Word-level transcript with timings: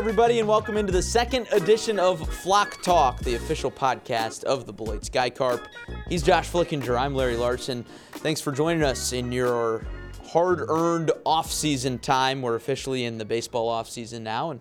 everybody, 0.00 0.38
and 0.38 0.48
welcome 0.48 0.78
into 0.78 0.90
the 0.90 1.02
second 1.02 1.46
edition 1.52 1.98
of 1.98 2.26
Flock 2.36 2.80
Talk, 2.80 3.20
the 3.20 3.34
official 3.34 3.70
podcast 3.70 4.44
of 4.44 4.64
the 4.64 4.72
Beloit 4.72 5.04
Sky 5.04 5.28
Carp. 5.28 5.68
He's 6.08 6.22
Josh 6.22 6.50
Flickinger. 6.50 6.98
I'm 6.98 7.14
Larry 7.14 7.36
Larson. 7.36 7.84
Thanks 8.12 8.40
for 8.40 8.50
joining 8.50 8.82
us 8.82 9.12
in 9.12 9.30
your 9.30 9.84
hard-earned 10.28 11.12
off-season 11.26 11.98
time. 11.98 12.40
We're 12.40 12.54
officially 12.54 13.04
in 13.04 13.18
the 13.18 13.26
baseball 13.26 13.68
off-season 13.68 14.24
now, 14.24 14.52
and 14.52 14.60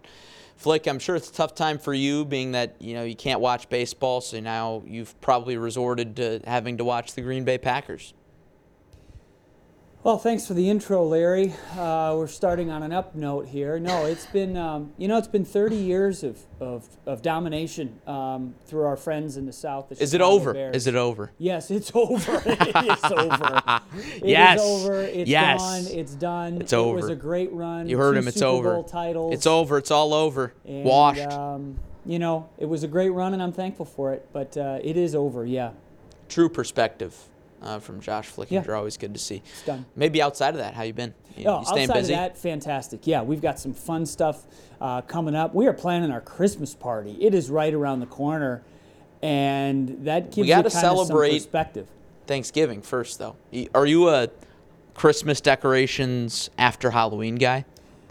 Flick, 0.57 0.87
I'm 0.87 0.99
sure 0.99 1.15
it's 1.15 1.29
a 1.29 1.33
tough 1.33 1.55
time 1.55 1.79
for 1.79 1.93
you, 1.93 2.25
being 2.25 2.51
that 2.51 2.75
you 2.81 2.93
know 2.93 3.05
you 3.05 3.15
can't 3.15 3.39
watch 3.39 3.69
baseball, 3.69 4.19
so 4.19 4.41
now 4.41 4.83
you've 4.85 5.19
probably 5.21 5.55
resorted 5.55 6.17
to 6.17 6.41
having 6.45 6.79
to 6.79 6.83
watch 6.83 7.13
the 7.13 7.21
Green 7.21 7.45
Bay 7.45 7.57
Packers. 7.57 8.13
Well, 10.09 10.17
thanks 10.17 10.47
for 10.47 10.55
the 10.55 10.71
intro, 10.71 11.05
Larry. 11.05 11.53
Uh, 11.77 12.15
we're 12.17 12.25
starting 12.25 12.71
on 12.71 12.81
an 12.81 12.91
up 12.91 13.13
note 13.13 13.45
here. 13.45 13.77
No, 13.77 14.05
it's 14.07 14.25
been, 14.25 14.57
um, 14.57 14.91
you 14.97 15.07
know, 15.07 15.19
it's 15.19 15.27
been 15.27 15.45
30 15.45 15.75
years 15.75 16.23
of, 16.23 16.39
of, 16.59 16.87
of 17.05 17.21
domination 17.21 18.01
um, 18.07 18.55
through 18.65 18.85
our 18.85 18.97
friends 18.97 19.37
in 19.37 19.45
the 19.45 19.53
South. 19.53 19.89
The 19.89 20.01
Is 20.01 20.15
it 20.15 20.21
over? 20.21 20.55
Bears. 20.55 20.75
Is 20.75 20.87
it 20.87 20.95
over? 20.95 21.31
Yes, 21.37 21.69
it's 21.69 21.91
over. 21.93 22.41
it's 22.43 23.03
over. 23.11 23.61
It 24.15 24.23
Yes. 24.25 24.59
over. 24.59 24.99
It's 24.99 25.29
Yes. 25.29 25.59
gone. 25.59 25.95
It's 25.99 26.15
done. 26.15 26.59
It's 26.59 26.73
over. 26.73 26.97
It 26.97 27.01
was 27.03 27.11
a 27.11 27.15
great 27.15 27.51
run. 27.51 27.87
You 27.87 27.99
heard 27.99 28.13
Two 28.13 28.17
him. 28.21 28.27
It's 28.29 28.37
Super 28.37 28.47
over. 28.47 28.73
Bowl 28.73 28.83
titles. 28.85 29.33
It's 29.35 29.45
over. 29.45 29.77
It's 29.77 29.91
all 29.91 30.15
over. 30.15 30.55
And, 30.65 30.85
Washed. 30.85 31.21
Um, 31.31 31.77
you 32.03 32.17
know, 32.17 32.49
it 32.57 32.65
was 32.65 32.81
a 32.81 32.87
great 32.87 33.11
run, 33.11 33.35
and 33.35 33.43
I'm 33.43 33.53
thankful 33.53 33.85
for 33.85 34.11
it. 34.13 34.27
But 34.33 34.57
uh, 34.57 34.79
it 34.83 34.97
is 34.97 35.13
over. 35.13 35.45
Yeah, 35.45 35.73
True 36.29 36.49
perspective 36.49 37.15
uh, 37.61 37.79
from 37.79 37.99
Josh 37.99 38.29
Flickinger. 38.31 38.65
Yeah. 38.65 38.73
Always 38.73 38.97
good 38.97 39.13
to 39.13 39.19
see. 39.19 39.41
it's 39.45 39.65
done. 39.65 39.85
Maybe 39.95 40.21
outside 40.21 40.49
of 40.49 40.57
that, 40.57 40.73
how 40.73 40.83
you 40.83 40.93
been? 40.93 41.13
You, 41.35 41.45
Oh, 41.47 41.59
you 41.59 41.65
staying 41.65 41.89
outside 41.89 41.99
busy? 42.01 42.13
of 42.13 42.19
that, 42.19 42.37
fantastic. 42.37 43.05
Yeah, 43.07 43.21
we've 43.21 43.41
got 43.41 43.59
some 43.59 43.73
fun 43.73 44.05
stuff 44.05 44.45
uh, 44.81 45.01
coming 45.01 45.35
up. 45.35 45.53
We 45.53 45.67
are 45.67 45.73
planning 45.73 46.11
our 46.11 46.21
Christmas 46.21 46.73
party. 46.75 47.17
It 47.19 47.33
is 47.33 47.49
right 47.49 47.73
around 47.73 47.99
the 47.99 48.05
corner, 48.07 48.63
and 49.21 50.05
that 50.05 50.31
gives 50.31 50.47
you 50.47 50.55
gotta 50.55 50.69
kind 50.69 50.85
of 50.85 51.07
some 51.07 51.17
perspective. 51.17 51.87
Thanksgiving 52.27 52.81
first, 52.81 53.19
though. 53.19 53.35
Are 53.73 53.85
you 53.85 54.09
a 54.09 54.29
Christmas 54.93 55.41
decorations 55.41 56.49
after 56.57 56.91
Halloween 56.91 57.35
guy? 57.35 57.65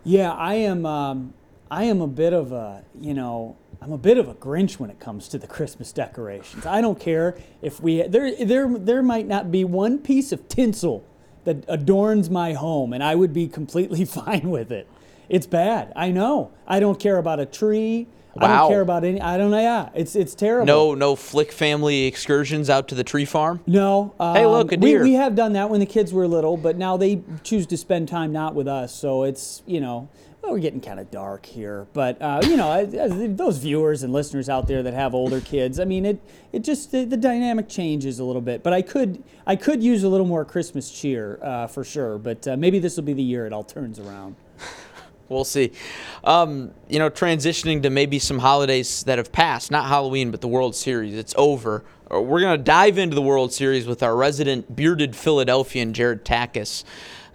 Yeah, 0.04 0.32
I 0.32 0.54
am. 0.54 0.84
Um, 0.86 1.34
I 1.70 1.84
am 1.84 2.00
a 2.00 2.06
bit 2.06 2.32
of 2.32 2.50
a, 2.52 2.82
you 2.98 3.12
know, 3.14 3.56
I'm 3.80 3.92
a 3.92 3.98
bit 3.98 4.18
of 4.18 4.28
a 4.28 4.34
Grinch 4.34 4.78
when 4.80 4.90
it 4.90 4.98
comes 4.98 5.28
to 5.28 5.38
the 5.38 5.46
Christmas 5.46 5.92
decorations. 5.92 6.66
I 6.66 6.80
don't 6.80 6.98
care 6.98 7.36
if 7.62 7.80
we 7.80 8.02
there 8.02 8.34
there 8.44 8.68
there 8.76 9.02
might 9.02 9.26
not 9.26 9.50
be 9.50 9.64
one 9.64 9.98
piece 9.98 10.32
of 10.32 10.48
tinsel 10.48 11.04
that 11.44 11.64
adorns 11.68 12.28
my 12.28 12.52
home, 12.54 12.92
and 12.92 13.02
I 13.02 13.14
would 13.14 13.32
be 13.32 13.46
completely 13.46 14.04
fine 14.20 14.50
with 14.50 14.72
it. 14.72 14.88
It's 15.28 15.46
bad. 15.46 15.92
I 15.94 16.10
know. 16.10 16.50
I 16.66 16.80
don't 16.80 16.98
care 16.98 17.18
about 17.18 17.38
a 17.38 17.46
tree. 17.46 18.06
Wow. 18.34 18.46
I 18.46 18.56
don't 18.58 18.68
care 18.70 18.80
about 18.80 19.04
any. 19.04 19.20
I 19.20 19.36
don't 19.38 19.50
know. 19.50 19.60
Yeah, 19.60 19.88
it's 19.94 20.14
it's 20.16 20.34
terrible. 20.34 20.66
No, 20.66 20.94
no 20.94 21.16
Flick 21.16 21.52
family 21.52 22.04
excursions 22.06 22.68
out 22.70 22.88
to 22.88 22.94
the 22.94 23.04
tree 23.04 23.24
farm. 23.24 23.60
No. 23.66 24.14
Um, 24.18 24.34
Hey, 24.36 24.46
look, 24.46 24.72
a 24.72 24.76
we- 24.76 24.98
We, 24.98 25.12
have 25.14 25.34
done 25.34 25.52
that 25.54 25.70
when 25.70 25.80
the 25.80 25.86
kids 25.86 26.12
were 26.12 26.26
little, 26.28 26.56
but 26.56 26.76
now 26.76 26.96
they 26.96 27.22
choose 27.42 27.66
to 27.66 27.76
spend 27.76 28.08
time 28.08 28.32
not 28.32 28.54
with 28.54 28.68
us. 28.68 28.94
So 28.94 29.22
it's, 29.24 29.62
you 29.66 29.80
know, 29.80 30.08
well, 30.42 30.52
we're 30.52 30.58
getting 30.60 30.80
kind 30.80 31.00
of 31.00 31.10
dark 31.10 31.44
here. 31.46 31.86
But, 31.92 32.20
uh, 32.22 32.40
you 32.44 32.56
know, 32.56 32.70
as- 32.72 32.94
as 32.94 33.12
those 33.36 33.58
viewers 33.58 34.02
and 34.02 34.12
listeners 34.12 34.48
out 34.48 34.66
there 34.68 34.82
that 34.82 34.94
have 34.94 35.14
older 35.14 35.40
kids, 35.40 35.80
I 35.80 35.84
mean, 35.84 36.06
it, 36.06 36.20
it 36.52 36.60
just, 36.60 36.92
the, 36.92 37.04
the 37.04 37.16
dynamic 37.16 37.68
changes 37.68 38.18
a 38.18 38.24
little 38.24 38.42
bit. 38.42 38.62
But 38.62 38.72
I 38.72 38.82
could, 38.82 39.22
I 39.46 39.56
could 39.56 39.82
use 39.82 40.04
a 40.04 40.08
little 40.08 40.26
more 40.26 40.44
Christmas 40.44 40.90
cheer 40.90 41.38
uh, 41.42 41.66
for 41.66 41.84
sure. 41.84 42.18
But 42.18 42.46
uh, 42.46 42.56
maybe 42.56 42.78
this 42.78 42.96
will 42.96 43.04
be 43.04 43.14
the 43.14 43.22
year 43.22 43.46
it 43.46 43.52
all 43.52 43.64
turns 43.64 43.98
around. 43.98 44.36
We'll 45.28 45.44
see. 45.44 45.72
Um, 46.24 46.70
you 46.88 46.98
know, 46.98 47.10
transitioning 47.10 47.82
to 47.82 47.90
maybe 47.90 48.18
some 48.18 48.38
holidays 48.38 49.02
that 49.02 49.18
have 49.18 49.30
passed, 49.30 49.70
not 49.70 49.86
Halloween, 49.86 50.30
but 50.30 50.40
the 50.40 50.48
World 50.48 50.74
Series. 50.74 51.14
It's 51.14 51.34
over. 51.36 51.84
We're 52.10 52.40
going 52.40 52.56
to 52.56 52.64
dive 52.64 52.96
into 52.96 53.14
the 53.14 53.20
World 53.20 53.52
Series 53.52 53.86
with 53.86 54.02
our 54.02 54.16
resident 54.16 54.74
bearded 54.74 55.14
Philadelphian, 55.14 55.92
Jared 55.92 56.24
Takacs, 56.24 56.82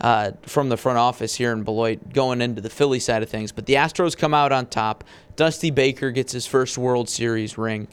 uh, 0.04 0.32
from 0.44 0.68
the 0.68 0.76
front 0.78 1.00
office 1.00 1.34
here 1.34 1.54
in 1.54 1.64
Beloit, 1.64 2.14
going 2.14 2.42
into 2.42 2.62
the 2.62 2.70
Philly 2.70 3.00
side 3.00 3.24
of 3.24 3.30
things. 3.30 3.54
But 3.54 3.66
the 3.66 3.76
Astros 3.76 4.16
come 4.18 4.34
out 4.34 4.52
on 4.52 4.66
top. 4.68 5.06
Dusty 5.38 5.72
Baker 5.72 6.12
gets 6.12 6.34
his 6.34 6.46
first 6.46 6.78
World 6.78 7.10
Series 7.10 7.58
ring. 7.58 7.88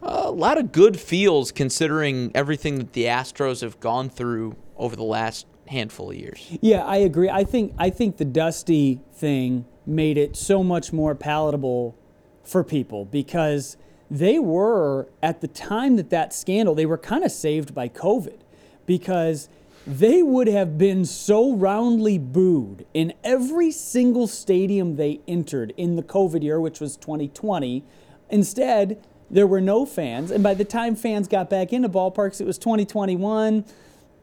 a 0.00 0.30
lot 0.30 0.58
of 0.58 0.70
good 0.70 0.98
feels 0.98 1.50
considering 1.50 2.30
everything 2.34 2.78
that 2.78 2.92
the 2.92 3.04
Astros 3.04 3.62
have 3.62 3.80
gone 3.80 4.08
through 4.08 4.54
over 4.76 4.94
the 4.94 5.02
last 5.02 5.46
handful 5.66 6.10
of 6.10 6.16
years. 6.16 6.56
Yeah, 6.60 6.84
I 6.84 6.98
agree. 6.98 7.28
I 7.28 7.42
think 7.42 7.74
I 7.76 7.90
think 7.90 8.18
the 8.18 8.24
Dusty 8.24 9.00
thing 9.12 9.66
made 9.84 10.16
it 10.16 10.36
so 10.36 10.62
much 10.62 10.92
more 10.92 11.16
palatable 11.16 11.96
for 12.44 12.62
people 12.62 13.04
because 13.04 13.76
they 14.08 14.38
were 14.38 15.08
at 15.20 15.40
the 15.40 15.48
time 15.48 15.96
that 15.96 16.10
that 16.10 16.32
scandal 16.32 16.76
they 16.76 16.86
were 16.86 16.98
kind 16.98 17.24
of 17.24 17.32
saved 17.32 17.74
by 17.74 17.88
COVID 17.88 18.38
because 18.86 19.48
they 19.86 20.22
would 20.22 20.48
have 20.48 20.76
been 20.76 21.04
so 21.04 21.54
roundly 21.54 22.18
booed 22.18 22.84
in 22.92 23.12
every 23.22 23.70
single 23.70 24.26
stadium 24.26 24.96
they 24.96 25.20
entered 25.28 25.72
in 25.76 25.96
the 25.96 26.02
COVID 26.02 26.42
year, 26.42 26.60
which 26.60 26.80
was 26.80 26.96
2020. 26.96 27.84
Instead, 28.30 29.02
there 29.30 29.46
were 29.46 29.60
no 29.60 29.86
fans, 29.86 30.30
and 30.30 30.42
by 30.42 30.54
the 30.54 30.64
time 30.64 30.96
fans 30.96 31.28
got 31.28 31.48
back 31.48 31.72
into 31.72 31.88
ballparks, 31.88 32.40
it 32.40 32.46
was 32.46 32.58
2021 32.58 33.64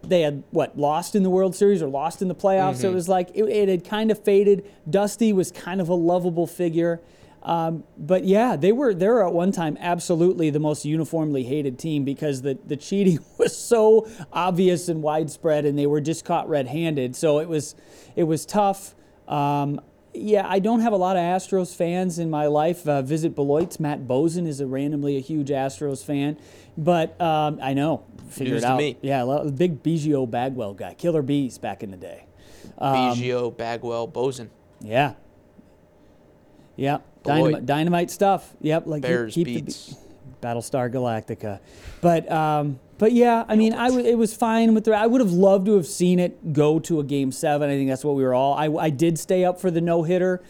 they 0.05 0.21
had 0.21 0.43
what 0.51 0.77
lost 0.77 1.15
in 1.15 1.23
the 1.23 1.29
World 1.29 1.55
Series 1.55 1.81
or 1.81 1.87
lost 1.87 2.21
in 2.21 2.27
the 2.27 2.35
playoffs. 2.35 2.77
So 2.77 2.87
mm-hmm. 2.87 2.87
it 2.87 2.95
was 2.95 3.09
like 3.09 3.29
it, 3.33 3.43
it 3.43 3.69
had 3.69 3.85
kind 3.85 4.11
of 4.11 4.21
faded. 4.21 4.69
Dusty 4.89 5.33
was 5.33 5.51
kind 5.51 5.79
of 5.79 5.89
a 5.89 5.93
lovable 5.93 6.47
figure, 6.47 7.01
um, 7.43 7.83
but 7.97 8.23
yeah, 8.23 8.55
they 8.55 8.71
were 8.71 8.93
they 8.93 9.07
were 9.07 9.25
at 9.27 9.33
one 9.33 9.51
time 9.51 9.77
absolutely 9.79 10.49
the 10.49 10.59
most 10.59 10.85
uniformly 10.85 11.43
hated 11.43 11.77
team 11.77 12.03
because 12.05 12.41
the 12.41 12.57
the 12.65 12.77
cheating 12.77 13.19
was 13.37 13.55
so 13.55 14.07
obvious 14.31 14.87
and 14.89 15.03
widespread, 15.03 15.65
and 15.65 15.77
they 15.77 15.85
were 15.85 16.01
just 16.01 16.25
caught 16.25 16.47
red-handed. 16.49 17.15
So 17.15 17.39
it 17.39 17.49
was 17.49 17.75
it 18.15 18.23
was 18.23 18.45
tough. 18.45 18.95
Um, 19.27 19.79
yeah, 20.15 20.45
I 20.47 20.59
don't 20.59 20.81
have 20.81 20.93
a 20.93 20.97
lot 20.97 21.15
of 21.17 21.21
Astros 21.23 21.75
fans 21.75 22.19
in 22.19 22.29
my 22.29 22.45
life. 22.45 22.87
Uh, 22.87 23.01
visit 23.01 23.33
Beloit's. 23.35 23.79
Matt 23.79 24.07
Bozen 24.07 24.45
is 24.47 24.59
a 24.59 24.67
randomly 24.67 25.17
a 25.17 25.19
huge 25.19 25.49
Astros 25.49 26.03
fan, 26.05 26.37
but 26.77 27.19
um, 27.19 27.59
I 27.61 27.73
know 27.73 28.05
figure 28.29 28.53
News 28.53 28.63
it 28.63 28.67
to 28.67 28.71
out. 28.73 28.77
me. 28.77 28.97
Yeah, 29.01 29.23
a 29.23 29.25
lot- 29.25 29.55
big 29.55 29.81
Biggio 29.83 30.29
Bagwell 30.29 30.75
guy, 30.75 30.93
Killer 30.93 31.21
Bees 31.23 31.57
back 31.57 31.83
in 31.83 31.91
the 31.91 31.97
day. 31.97 32.25
Um, 32.77 32.95
Biggio, 33.17 33.55
Bagwell, 33.57 34.07
Bozen. 34.07 34.49
Yeah. 34.81 35.13
Yeah. 36.75 36.99
Dynamite, 37.23 38.11
stuff. 38.11 38.53
Yep. 38.61 38.87
Like 38.87 39.01
Bears 39.01 39.33
keep 39.33 39.47
the 39.47 39.61
beats. 39.61 39.93
be- 39.93 39.97
Battlestar 40.41 40.91
Galactica. 40.91 41.59
But 42.01 42.29
um, 42.31 42.79
but 42.97 43.13
yeah, 43.13 43.45
I 43.47 43.55
mean, 43.55 43.73
I 43.73 43.87
w- 43.87 44.05
it 44.05 44.17
was 44.17 44.35
fine 44.35 44.73
with 44.73 44.83
the. 44.83 44.93
I 44.93 45.07
would 45.07 45.21
have 45.21 45.31
loved 45.31 45.65
to 45.67 45.75
have 45.75 45.87
seen 45.87 46.19
it 46.19 46.53
go 46.53 46.79
to 46.79 46.99
a 46.99 47.03
game 47.03 47.31
seven. 47.31 47.69
I 47.69 47.75
think 47.77 47.89
that's 47.89 48.03
what 48.03 48.15
we 48.15 48.23
were 48.23 48.33
all. 48.33 48.53
I, 48.53 48.67
I 48.67 48.89
did 48.89 49.17
stay 49.17 49.45
up 49.45 49.59
for 49.59 49.71
the 49.71 49.81
no 49.81 50.03
hitter, 50.03 50.43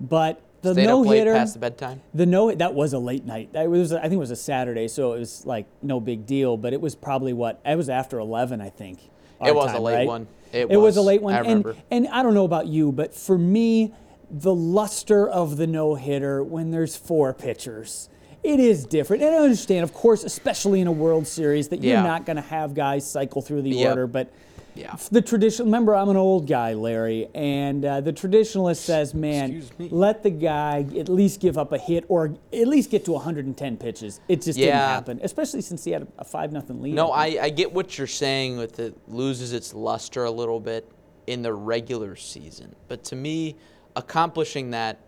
but 0.00 0.40
the 0.62 0.74
Stayed 0.74 0.86
no 0.86 1.02
hitter 1.02 1.32
past 1.32 1.54
the 1.54 1.60
bedtime. 1.60 2.00
The 2.14 2.26
no 2.26 2.54
that 2.54 2.74
was 2.74 2.92
a 2.92 2.98
late 2.98 3.24
night. 3.24 3.52
That 3.52 3.68
was 3.68 3.92
I 3.92 4.02
think 4.02 4.14
it 4.14 4.18
was 4.18 4.30
a 4.30 4.36
Saturday, 4.36 4.88
so 4.88 5.14
it 5.14 5.18
was 5.18 5.44
like 5.46 5.66
no 5.82 6.00
big 6.00 6.26
deal. 6.26 6.56
But 6.56 6.72
it 6.72 6.80
was 6.80 6.94
probably 6.94 7.32
what 7.32 7.60
it 7.64 7.76
was 7.76 7.88
after 7.88 8.18
eleven, 8.18 8.60
I 8.60 8.70
think. 8.70 9.00
It 9.44 9.54
was 9.54 9.72
a 9.74 9.80
late 9.80 9.94
right? 9.94 10.06
one. 10.06 10.28
It 10.52 10.70
It 10.70 10.76
was 10.76 10.96
a 10.96 11.02
late 11.02 11.22
one, 11.22 11.34
I 11.34 11.40
and 11.40 11.64
and 11.90 12.08
I 12.08 12.22
don't 12.22 12.34
know 12.34 12.44
about 12.44 12.66
you, 12.66 12.92
but 12.92 13.14
for 13.14 13.38
me, 13.38 13.94
the 14.30 14.54
luster 14.54 15.28
of 15.28 15.56
the 15.56 15.66
no 15.66 15.94
hitter 15.96 16.42
when 16.42 16.70
there's 16.70 16.96
four 16.96 17.32
pitchers. 17.34 18.08
It 18.42 18.58
is 18.60 18.86
different, 18.86 19.22
and 19.22 19.34
I 19.34 19.38
understand, 19.38 19.84
of 19.84 19.92
course, 19.92 20.24
especially 20.24 20.80
in 20.80 20.86
a 20.86 20.92
World 20.92 21.26
Series, 21.26 21.68
that 21.68 21.82
Yeah. 21.82 21.94
you're 21.94 22.02
not 22.08 22.24
going 22.24 22.36
to 22.36 22.42
have 22.42 22.72
guys 22.74 23.08
cycle 23.08 23.42
through 23.42 23.62
the 23.62 23.70
Yep. 23.70 23.88
order. 23.90 24.06
But 24.06 24.30
Yeah. 24.74 24.94
the 25.10 25.20
tradition. 25.20 25.66
Remember, 25.66 25.94
I'm 25.94 26.08
an 26.08 26.16
old 26.16 26.46
guy, 26.46 26.72
Larry, 26.74 27.28
and 27.34 27.84
uh, 27.84 28.00
the 28.00 28.12
traditionalist 28.14 28.76
says, 28.76 29.12
"Man, 29.14 29.62
let 29.90 30.22
the 30.22 30.30
guy 30.30 30.86
at 30.96 31.08
least 31.10 31.40
give 31.40 31.58
up 31.58 31.72
a 31.72 31.78
hit, 31.78 32.04
or 32.08 32.34
at 32.52 32.68
least 32.68 32.88
get 32.90 33.04
to 33.06 33.12
110 33.12 33.76
pitches." 33.76 34.20
It 34.28 34.40
just 34.42 34.58
didn't 34.58 34.74
happen, 34.74 35.20
especially 35.22 35.60
since 35.60 35.84
he 35.84 35.90
had 35.90 36.02
a, 36.02 36.06
a 36.20 36.24
five 36.24 36.50
nothing 36.52 36.80
lead. 36.80 36.94
No, 36.94 37.10
I, 37.10 37.36
I 37.42 37.50
get 37.50 37.74
what 37.74 37.98
you're 37.98 38.06
saying 38.06 38.56
with 38.58 38.78
it 38.78 38.94
loses 39.08 39.52
its 39.52 39.74
luster 39.74 40.24
a 40.24 40.30
little 40.30 40.60
bit 40.60 40.88
in 41.26 41.42
the 41.42 41.52
regular 41.52 42.14
season. 42.16 42.74
But 42.88 43.04
to 43.04 43.16
me, 43.16 43.56
accomplishing 43.96 44.70
that 44.70 44.98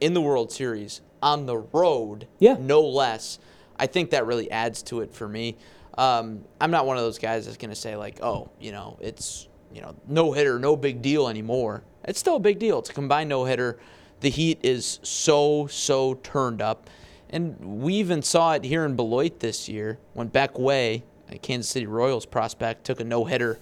in 0.00 0.14
the 0.14 0.20
World 0.20 0.52
Series 0.52 1.00
on 1.22 1.46
the 1.46 1.58
road, 1.58 2.26
Yeah. 2.38 2.56
no 2.60 2.80
less, 2.82 3.38
I 3.78 3.86
think 3.86 4.10
that 4.10 4.26
really 4.26 4.50
adds 4.50 4.82
to 4.84 5.00
it 5.00 5.14
for 5.14 5.28
me. 5.28 5.56
Um, 5.96 6.44
I'm 6.60 6.70
not 6.70 6.86
one 6.86 6.96
of 6.96 7.02
those 7.02 7.18
guys 7.18 7.46
that's 7.46 7.56
going 7.56 7.70
to 7.70 7.76
say, 7.76 7.96
like, 7.96 8.22
oh, 8.22 8.50
you 8.60 8.72
know, 8.72 8.98
it's, 9.00 9.48
you 9.72 9.80
know, 9.80 9.94
no 10.08 10.32
hitter, 10.32 10.58
no 10.58 10.76
big 10.76 11.02
deal 11.02 11.28
anymore. 11.28 11.82
It's 12.04 12.18
still 12.18 12.36
a 12.36 12.40
big 12.40 12.58
deal. 12.58 12.80
It's 12.80 12.90
a 12.90 12.92
combined 12.92 13.28
no 13.30 13.44
hitter. 13.44 13.78
The 14.20 14.28
heat 14.30 14.58
is 14.62 14.98
so, 15.02 15.66
so 15.68 16.14
turned 16.14 16.60
up. 16.60 16.90
And 17.30 17.58
we 17.82 17.94
even 17.94 18.22
saw 18.22 18.52
it 18.52 18.64
here 18.64 18.84
in 18.84 18.96
Beloit 18.96 19.40
this 19.40 19.68
year 19.68 19.98
when 20.12 20.28
Beck 20.28 20.58
Way, 20.58 21.04
a 21.30 21.38
Kansas 21.38 21.70
City 21.70 21.86
Royals 21.86 22.26
prospect, 22.26 22.84
took 22.84 23.00
a 23.00 23.04
no 23.04 23.24
hitter 23.24 23.58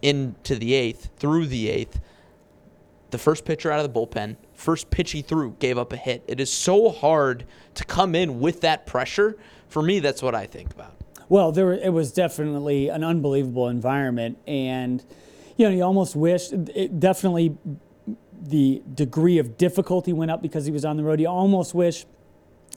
into 0.00 0.54
the 0.56 0.74
eighth, 0.74 1.10
through 1.18 1.46
the 1.46 1.68
eighth. 1.68 2.00
The 3.10 3.18
first 3.18 3.44
pitcher 3.44 3.70
out 3.72 3.84
of 3.84 3.92
the 3.92 3.98
bullpen, 4.00 4.36
first 4.54 4.90
pitch 4.90 5.12
he 5.12 5.22
threw 5.22 5.56
gave 5.58 5.78
up 5.78 5.92
a 5.92 5.96
hit. 5.96 6.24
It 6.28 6.40
is 6.40 6.52
so 6.52 6.90
hard 6.90 7.44
to 7.74 7.84
come 7.84 8.14
in 8.14 8.40
with 8.40 8.60
that 8.60 8.86
pressure. 8.86 9.36
For 9.68 9.82
me, 9.82 9.98
that's 10.00 10.22
what 10.22 10.34
I 10.34 10.46
think 10.46 10.72
about. 10.72 10.96
Well, 11.28 11.52
there 11.52 11.72
it 11.72 11.92
was 11.92 12.12
definitely 12.12 12.88
an 12.88 13.04
unbelievable 13.04 13.68
environment, 13.68 14.38
and 14.46 15.04
you 15.56 15.68
know 15.68 15.74
you 15.74 15.82
almost 15.82 16.16
wish 16.16 16.50
it 16.52 16.98
definitely 16.98 17.56
the 18.42 18.82
degree 18.94 19.38
of 19.38 19.56
difficulty 19.56 20.12
went 20.12 20.30
up 20.30 20.42
because 20.42 20.64
he 20.64 20.72
was 20.72 20.84
on 20.84 20.96
the 20.96 21.04
road. 21.04 21.20
You 21.20 21.28
almost 21.28 21.74
wish 21.74 22.06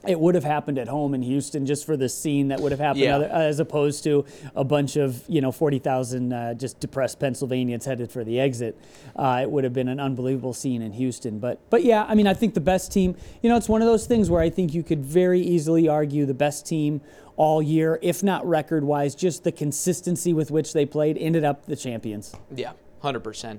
it 0.06 0.18
would 0.18 0.34
have 0.34 0.44
happened 0.44 0.78
at 0.78 0.88
home 0.88 1.14
in 1.14 1.22
Houston 1.22 1.66
just 1.66 1.84
for 1.86 1.96
the 1.96 2.08
scene 2.08 2.48
that 2.48 2.60
would 2.60 2.72
have 2.72 2.80
happened, 2.80 3.04
Yeah. 3.04 3.16
other, 3.16 3.26
as 3.26 3.58
opposed 3.60 4.04
to 4.04 4.24
a 4.54 4.64
bunch 4.64 4.96
of 4.96 5.22
you 5.28 5.40
know 5.40 5.52
forty 5.52 5.78
thousand 5.78 6.32
uh, 6.32 6.54
just 6.54 6.80
depressed 6.80 7.18
Pennsylvanians 7.20 7.84
headed 7.84 8.10
for 8.10 8.24
the 8.24 8.40
exit. 8.40 8.78
Uh, 9.16 9.40
it 9.42 9.50
would 9.50 9.64
have 9.64 9.72
been 9.72 9.88
an 9.88 10.00
unbelievable 10.00 10.52
scene 10.52 10.82
in 10.82 10.92
Houston. 10.92 11.38
But 11.38 11.58
but 11.70 11.84
yeah, 11.84 12.04
I 12.08 12.14
mean, 12.14 12.26
I 12.26 12.34
think 12.34 12.54
the 12.54 12.60
best 12.60 12.92
team. 12.92 13.16
You 13.42 13.50
know, 13.50 13.56
it's 13.56 13.68
one 13.68 13.82
of 13.82 13.86
those 13.88 14.06
things 14.06 14.30
where 14.30 14.40
I 14.42 14.50
think 14.50 14.74
you 14.74 14.82
could 14.82 15.04
very 15.04 15.40
easily 15.40 15.88
argue 15.88 16.26
the 16.26 16.34
best 16.34 16.66
team 16.66 17.00
all 17.36 17.60
year, 17.60 17.98
if 18.00 18.22
not 18.22 18.46
record 18.46 18.84
wise, 18.84 19.14
just 19.14 19.42
the 19.42 19.50
consistency 19.52 20.32
with 20.32 20.50
which 20.52 20.72
they 20.72 20.86
played 20.86 21.18
ended 21.18 21.44
up 21.44 21.66
the 21.66 21.74
champions. 21.74 22.32
Yeah, 22.54 22.72
100%. 23.02 23.58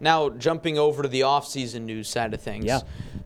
Now, 0.00 0.30
jumping 0.30 0.78
over 0.78 1.02
to 1.02 1.08
the 1.08 1.20
offseason 1.20 1.82
news 1.82 2.08
side 2.08 2.32
of 2.34 2.40
things. 2.40 2.64
Yeah. 2.64 2.80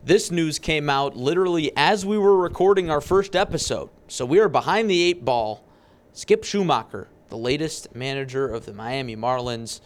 This 0.04 0.30
news 0.30 0.58
came 0.58 0.90
out 0.90 1.16
literally 1.16 1.72
as 1.76 2.04
we 2.04 2.18
were 2.18 2.36
recording 2.36 2.90
our 2.90 3.00
first 3.00 3.36
episode. 3.36 3.90
So 4.08 4.26
we 4.26 4.40
are 4.40 4.48
behind 4.48 4.90
the 4.90 5.00
eight 5.00 5.24
ball. 5.24 5.64
Skip 6.12 6.42
Schumaker, 6.42 7.06
the 7.28 7.38
latest 7.38 7.94
manager 7.94 8.48
of 8.48 8.66
the 8.66 8.72
Miami 8.72 9.16
Marlins. 9.16 9.80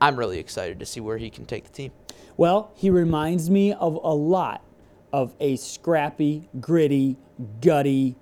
I'm 0.00 0.16
really 0.16 0.38
excited 0.38 0.78
to 0.80 0.86
see 0.86 1.00
where 1.00 1.18
he 1.18 1.30
can 1.30 1.46
take 1.46 1.64
the 1.64 1.72
team. 1.72 1.92
Well, 2.36 2.72
he 2.74 2.90
reminds 2.90 3.50
me 3.50 3.72
of 3.72 3.94
a 3.94 4.14
lot 4.14 4.64
of 5.12 5.34
a 5.40 5.56
scrappy, 5.56 6.48
gritty, 6.60 7.16
gutty 7.60 8.16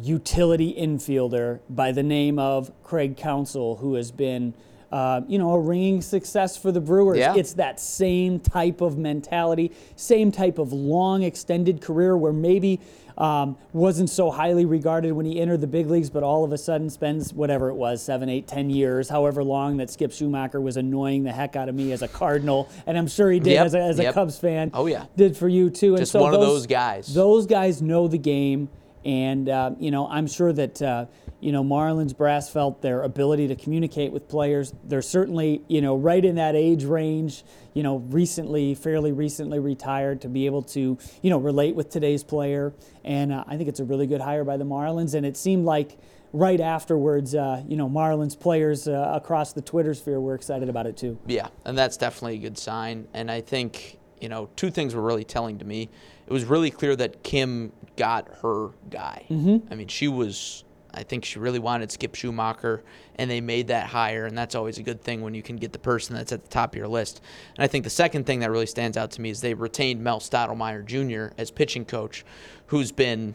utility 0.00 0.74
infielder 0.74 1.60
by 1.68 1.90
the 1.90 2.02
name 2.02 2.38
of 2.38 2.70
Craig 2.82 3.16
Counsell, 3.16 3.76
who 3.76 3.94
has 3.94 4.12
been, 4.12 4.54
uh, 4.92 5.20
you 5.26 5.38
know, 5.38 5.52
a 5.52 5.60
ringing 5.60 6.00
success 6.00 6.56
for 6.56 6.72
the 6.72 6.80
Brewers. 6.80 7.18
Yeah. 7.18 7.34
It's 7.36 7.54
that 7.54 7.80
same 7.80 8.40
type 8.40 8.80
of 8.80 8.96
mentality, 8.96 9.72
same 9.96 10.30
type 10.30 10.58
of 10.58 10.72
long, 10.72 11.22
extended 11.22 11.80
career 11.80 12.16
where 12.16 12.32
maybe 12.32 12.80
um, 13.18 13.56
wasn't 13.72 14.10
so 14.10 14.30
highly 14.30 14.64
regarded 14.66 15.12
when 15.12 15.24
he 15.24 15.40
entered 15.40 15.60
the 15.62 15.66
big 15.66 15.88
leagues, 15.88 16.10
but 16.10 16.22
all 16.22 16.44
of 16.44 16.52
a 16.52 16.58
sudden 16.58 16.90
spends 16.90 17.32
whatever 17.32 17.70
it 17.70 17.74
was, 17.74 18.02
seven, 18.02 18.28
eight, 18.28 18.46
ten 18.46 18.68
years, 18.68 19.08
however 19.08 19.42
long 19.42 19.78
that 19.78 19.90
Skip 19.90 20.10
Schumaker 20.10 20.60
was 20.60 20.76
annoying 20.76 21.24
the 21.24 21.32
heck 21.32 21.56
out 21.56 21.68
of 21.68 21.74
me 21.74 21.92
as 21.92 22.02
a 22.02 22.08
Cardinal, 22.08 22.68
and 22.86 22.98
I'm 22.98 23.08
sure 23.08 23.30
he 23.30 23.40
did 23.40 23.52
Yep, 23.52 23.66
as, 23.66 23.74
a, 23.74 23.80
as 23.80 23.98
a. 23.98 24.12
Cubs 24.12 24.38
fan. 24.38 24.70
Oh, 24.72 24.86
yeah. 24.86 25.06
did 25.16 25.36
for 25.36 25.48
you 25.48 25.70
too. 25.70 25.90
And 25.90 25.98
Just 25.98 26.12
so 26.12 26.20
one 26.20 26.34
of 26.34 26.40
those 26.40 26.66
guys. 26.66 27.12
Those 27.12 27.46
guys 27.46 27.80
know 27.82 28.06
the 28.06 28.18
game, 28.18 28.68
and 29.04 29.48
uh, 29.48 29.70
you 29.78 29.90
know 29.90 30.06
I'm 30.08 30.26
sure 30.26 30.52
that 30.52 30.82
uh, 30.82 31.06
you 31.40 31.52
know 31.52 31.62
Marlins 31.62 32.16
brass 32.16 32.50
felt 32.50 32.82
their 32.82 33.02
ability 33.02 33.48
to 33.48 33.56
communicate 33.56 34.12
with 34.12 34.28
players. 34.28 34.72
They're 34.84 35.02
certainly 35.02 35.62
you 35.68 35.80
know 35.80 35.96
right 35.96 36.24
in 36.24 36.36
that 36.36 36.54
age 36.54 36.84
range. 36.84 37.44
You 37.74 37.82
know, 37.82 37.98
recently, 37.98 38.74
fairly 38.74 39.12
recently 39.12 39.58
retired 39.58 40.22
to 40.22 40.28
be 40.28 40.46
able 40.46 40.62
to 40.62 40.98
you 41.22 41.30
know 41.30 41.38
relate 41.38 41.74
with 41.74 41.90
today's 41.90 42.24
player, 42.24 42.74
and 43.04 43.32
uh, 43.32 43.44
I 43.46 43.56
think 43.56 43.68
it's 43.68 43.80
a 43.80 43.84
really 43.84 44.06
good 44.06 44.20
hire 44.20 44.44
by 44.44 44.56
the 44.56 44.64
Marlins. 44.64 45.14
And 45.14 45.26
it 45.26 45.36
seemed 45.36 45.64
like 45.64 45.98
right 46.32 46.60
afterwards, 46.60 47.34
uh, 47.34 47.62
you 47.66 47.76
know, 47.76 47.88
Marlins 47.88 48.38
players 48.38 48.86
uh, 48.88 49.12
across 49.14 49.52
the 49.52 49.62
Twitter 49.62 49.94
sphere 49.94 50.20
were 50.20 50.34
excited 50.34 50.68
about 50.68 50.86
it 50.86 50.96
too. 50.96 51.18
Yeah, 51.26 51.48
and 51.64 51.76
that's 51.76 51.96
definitely 51.96 52.36
a 52.36 52.40
good 52.40 52.58
sign. 52.58 53.08
And 53.14 53.30
I 53.30 53.40
think, 53.40 53.98
you 54.20 54.28
know, 54.28 54.48
two 54.56 54.70
things 54.70 54.94
were 54.94 55.02
really 55.02 55.24
telling 55.24 55.58
to 55.58 55.64
me. 55.64 55.88
It 56.26 56.32
was 56.32 56.44
really 56.44 56.70
clear 56.70 56.94
that 56.96 57.22
Kim 57.22 57.72
got 57.96 58.28
her 58.42 58.70
guy. 58.90 59.24
Mm-hmm. 59.30 59.72
I 59.72 59.76
mean, 59.76 59.88
she 59.88 60.08
was, 60.08 60.64
I 60.96 61.02
think 61.02 61.24
she 61.24 61.38
really 61.38 61.58
wanted 61.58 61.92
Skip 61.92 62.14
Schumaker, 62.14 62.80
and 63.16 63.30
they 63.30 63.40
made 63.40 63.68
that 63.68 63.86
hire. 63.86 64.26
And 64.26 64.36
that's 64.36 64.54
always 64.54 64.78
a 64.78 64.82
good 64.82 65.02
thing 65.02 65.20
when 65.20 65.34
you 65.34 65.42
can 65.42 65.56
get 65.56 65.72
the 65.72 65.78
person 65.78 66.16
that's 66.16 66.32
at 66.32 66.42
the 66.42 66.48
top 66.48 66.72
of 66.72 66.76
your 66.76 66.88
list. 66.88 67.20
And 67.56 67.64
I 67.64 67.66
think 67.66 67.84
the 67.84 67.90
second 67.90 68.24
thing 68.24 68.40
that 68.40 68.50
really 68.50 68.66
stands 68.66 68.96
out 68.96 69.10
to 69.12 69.20
me 69.20 69.30
is 69.30 69.40
they 69.40 69.54
retained 69.54 70.02
Mel 70.02 70.20
Stottlemyre 70.20 70.84
Jr. 70.84 71.34
as 71.38 71.50
pitching 71.50 71.84
coach, 71.84 72.24
who's 72.66 72.90
been 72.92 73.34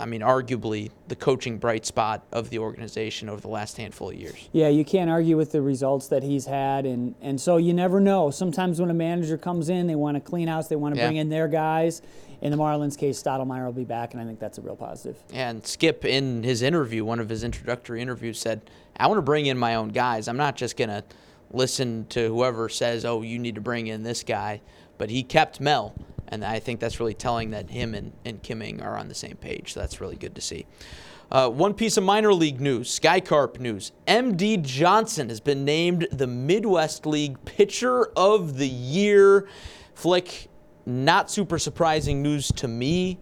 I 0.00 0.06
mean, 0.06 0.22
arguably 0.22 0.90
the 1.08 1.14
coaching 1.16 1.58
bright 1.58 1.84
spot 1.84 2.24
of 2.32 2.48
the 2.48 2.58
organization 2.58 3.28
over 3.28 3.40
the 3.40 3.48
last 3.48 3.76
handful 3.76 4.08
of 4.08 4.16
years. 4.16 4.48
Yeah, 4.52 4.68
you 4.68 4.84
can't 4.84 5.10
argue 5.10 5.36
with 5.36 5.52
the 5.52 5.60
results 5.60 6.08
that 6.08 6.22
he's 6.22 6.46
had, 6.46 6.86
and, 6.86 7.14
and 7.20 7.38
so 7.38 7.58
you 7.58 7.74
never 7.74 8.00
know. 8.00 8.30
Sometimes 8.30 8.80
when 8.80 8.90
a 8.90 8.94
manager 8.94 9.36
comes 9.36 9.68
in, 9.68 9.86
they 9.86 9.94
want 9.94 10.14
to 10.16 10.20
clean 10.20 10.48
house, 10.48 10.68
they 10.68 10.76
want 10.76 10.94
to 10.94 11.00
Yeah. 11.00 11.08
bring 11.08 11.16
in 11.18 11.28
their 11.28 11.48
guys. 11.48 12.00
In 12.40 12.50
the 12.50 12.56
Marlins 12.56 12.96
case, 12.96 13.22
Stottlemyre 13.22 13.66
will 13.66 13.72
be 13.72 13.84
back, 13.84 14.14
and 14.14 14.22
I 14.22 14.24
think 14.24 14.40
that's 14.40 14.56
a 14.56 14.62
real 14.62 14.76
positive. 14.76 15.22
And 15.34 15.66
Skip, 15.66 16.06
in 16.06 16.42
his 16.42 16.62
interview, 16.62 17.04
one 17.04 17.20
of 17.20 17.28
his 17.28 17.44
introductory 17.44 18.00
interviews, 18.00 18.40
said, 18.40 18.62
I 18.96 19.06
want 19.06 19.18
to 19.18 19.22
bring 19.22 19.44
in 19.46 19.58
my 19.58 19.74
own 19.74 19.90
guys. 19.90 20.26
I'm 20.28 20.38
not 20.38 20.56
just 20.56 20.78
going 20.78 20.88
to 20.88 21.04
listen 21.52 22.06
to 22.10 22.28
whoever 22.28 22.70
says, 22.70 23.04
oh, 23.04 23.20
you 23.20 23.38
need 23.38 23.56
to 23.56 23.60
bring 23.60 23.88
in 23.88 24.02
this 24.02 24.22
guy. 24.22 24.62
But 24.96 25.10
he 25.10 25.22
kept 25.22 25.60
Mel. 25.60 25.94
And 26.30 26.44
I 26.44 26.60
think 26.60 26.80
that's 26.80 27.00
really 27.00 27.14
telling 27.14 27.50
that 27.50 27.70
him 27.70 27.94
and, 27.94 28.12
and 28.24 28.42
Kim 28.42 28.62
Ng 28.62 28.80
are 28.80 28.96
on 28.96 29.08
the 29.08 29.14
same 29.14 29.36
page. 29.36 29.72
So 29.74 29.80
that's 29.80 30.00
really 30.00 30.16
good 30.16 30.34
to 30.36 30.40
see. 30.40 30.66
Uh, 31.30 31.48
one 31.48 31.74
piece 31.74 31.96
of 31.96 32.02
minor 32.02 32.34
league 32.34 32.60
news, 32.60 32.90
Sky 32.90 33.20
Carp 33.20 33.60
news. 33.60 33.92
MD 34.08 34.60
Johnson 34.60 35.28
has 35.28 35.38
been 35.38 35.64
named 35.64 36.08
the 36.10 36.26
Midwest 36.26 37.06
League 37.06 37.44
Pitcher 37.44 38.06
of 38.16 38.56
the 38.58 38.66
Year. 38.66 39.46
Flick, 39.94 40.48
not 40.86 41.30
super 41.30 41.58
surprising 41.58 42.20
news 42.20 42.48
to 42.52 42.66
me, 42.66 43.18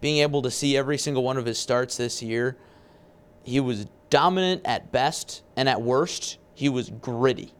being 0.00 0.18
able 0.18 0.42
to 0.42 0.50
see 0.50 0.76
every 0.76 0.98
single 0.98 1.22
one 1.22 1.36
of 1.36 1.46
his 1.46 1.58
starts 1.58 1.96
this 1.96 2.20
year. 2.20 2.56
He 3.44 3.60
was 3.60 3.86
dominant 4.10 4.62
at 4.64 4.90
best, 4.90 5.42
and 5.56 5.68
at 5.68 5.82
worst, 5.82 6.38
he 6.54 6.68
was 6.68 6.90
gritty. 6.90 7.54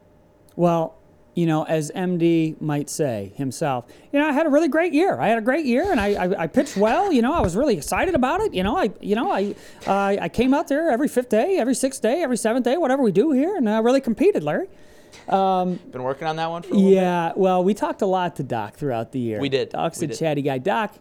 Well, 0.57 0.97
you 1.35 1.47
know, 1.47 1.65
as 1.65 1.91
MD 1.93 2.61
might 2.61 2.91
say 2.91 3.33
himself, 3.37 3.87
you 4.13 4.19
know, 4.19 4.29
I 4.29 4.33
had 4.33 4.47
a 4.47 4.51
really 4.51 4.69
great 4.69 4.93
year. 4.93 5.19
I 5.19 5.29
had 5.29 5.39
a 5.39 5.43
great 5.43 5.65
year, 5.65 5.91
and 5.91 5.99
I, 6.01 6.09
I, 6.15 6.43
I 6.43 6.47
pitched 6.47 6.77
well. 6.77 7.11
You 7.13 7.23
know, 7.23 7.33
I 7.33 7.41
was 7.41 7.57
really 7.57 7.77
excited 7.77 8.15
about 8.15 8.41
it. 8.41 8.53
You 8.53 8.63
know, 8.63 8.77
I 8.77 8.91
you 9.01 9.15
know 9.15 9.31
I 9.33 9.55
uh, 9.87 10.17
I 10.21 10.29
came 10.29 10.53
out 10.53 10.69
there 10.69 10.91
every 10.91 11.09
fifth 11.09 11.29
day, 11.31 11.57
every 11.59 11.75
sixth 11.75 12.03
day, 12.03 12.23
every 12.23 12.37
seventh 12.37 12.65
day, 12.65 12.77
whatever 12.77 13.03
we 13.03 13.13
do 13.13 13.33
here, 13.33 13.57
and 13.57 13.69
I 13.69 13.79
really 13.79 14.01
competed, 14.01 14.43
Larry. 14.43 14.69
Been 15.29 15.79
working 16.03 16.27
on 16.27 16.37
that 16.37 16.51
one 16.51 16.63
for 16.63 16.71
a 16.71 16.75
little 16.75 16.91
bit? 16.91 16.97
Yeah, 16.97 17.33
well, 17.37 17.63
we 17.63 17.75
talked 17.75 18.03
a 18.03 18.07
lot 18.07 18.37
to 18.37 18.43
Doc 18.43 18.75
throughout 18.75 19.13
the 19.13 19.21
year. 19.21 19.41
We 19.41 19.49
did. 19.49 19.71
Doc's 19.71 20.01
We 20.01 20.07
a 20.07 20.09
did. 20.09 20.19
chatty 20.19 20.43
guy. 20.43 20.59
Doc, 20.59 20.95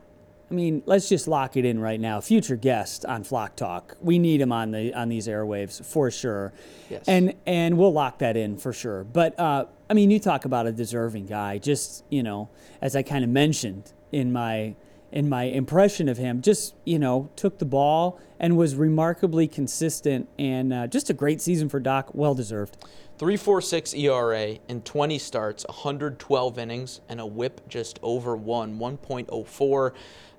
I 0.50 0.54
mean, 0.54 0.84
let's 0.86 1.08
just 1.08 1.28
lock 1.28 1.56
it 1.56 1.64
in 1.66 1.80
right 1.80 2.00
now. 2.00 2.20
Future 2.20 2.58
guest 2.58 3.06
on 3.06 3.24
Flock 3.24 3.56
Talk. 3.56 3.96
We 4.02 4.20
need 4.20 4.42
him 4.42 4.52
on 4.52 4.72
the 4.72 4.94
on 4.94 5.08
these 5.10 5.28
airwaves 5.28 5.84
for 5.84 6.12
sure. 6.12 6.52
Yes. 6.90 7.06
And 7.08 7.34
and 7.46 7.78
we'll 7.78 7.94
lock 7.94 8.20
that 8.20 8.36
in 8.36 8.58
for 8.58 8.74
sure. 8.74 9.06
But 9.06 9.40
uh, 9.40 9.66
I 9.92 9.94
mean, 9.94 10.10
you 10.10 10.22
talk 10.22 10.46
about 10.46 10.68
a 10.68 10.72
deserving 10.72 11.26
guy. 11.26 11.58
Just 11.58 12.06
you 12.10 12.24
know, 12.24 12.48
as 12.82 12.96
I 12.96 13.04
kind 13.04 13.26
of 13.26 13.30
mentioned 13.30 13.92
in 14.14 14.32
my 14.32 14.76
in 15.12 15.28
my 15.28 15.44
impression 15.44 16.08
of 16.08 16.18
him, 16.18 16.42
just 16.42 16.76
you 16.86 16.98
know, 16.98 17.30
took 17.36 17.60
the 17.60 17.66
ball 17.66 18.20
and 18.40 18.58
was 18.58 18.76
remarkably 18.76 19.48
consistent 19.48 20.28
and 20.40 20.74
uh, 20.74 20.88
just 20.88 21.10
a 21.10 21.14
great 21.14 21.42
season 21.42 21.70
for 21.70 21.80
Doc. 21.80 22.10
Well 22.14 22.34
deserved. 22.34 22.78
3.46 23.20 23.96
ERA 24.00 24.58
in 24.68 24.82
20 24.82 25.20
starts, 25.20 25.64
112 25.68 26.58
innings, 26.58 27.02
and 27.08 27.22
a 27.22 27.26
WHIP 27.26 27.70
just 27.70 28.00
over 28.02 28.36
one, 28.36 28.80
1.04. 28.80 29.92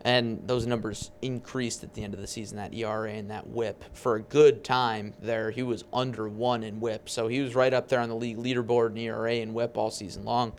And 0.05 0.43
those 0.49 0.67
numbers 0.67 1.13
increased 1.23 1.85
at 1.85 1.95
the 1.95 2.03
end 2.03 2.13
of 2.13 2.21
the 2.21 2.27
season. 2.27 2.57
That 2.57 2.75
ERA 2.75 3.13
and 3.13 3.31
that 3.31 3.47
WHIP 3.47 3.85
for 3.95 4.17
a 4.17 4.23
good 4.23 4.65
time 4.65 5.15
there, 5.23 5.53
he 5.53 5.63
was 5.63 5.85
under 5.93 6.29
one 6.29 6.65
in 6.65 6.81
WHIP, 6.81 7.09
so 7.09 7.29
he 7.29 7.41
was 7.41 7.55
right 7.55 7.73
up 7.73 7.87
there 7.87 8.01
on 8.01 8.09
the 8.09 8.17
league 8.17 8.39
leaderboard 8.39 8.91
in 8.91 8.97
ERA 8.97 9.35
and 9.35 9.55
WHIP 9.55 9.79
all 9.79 9.93
season 9.93 10.25
long. 10.25 10.53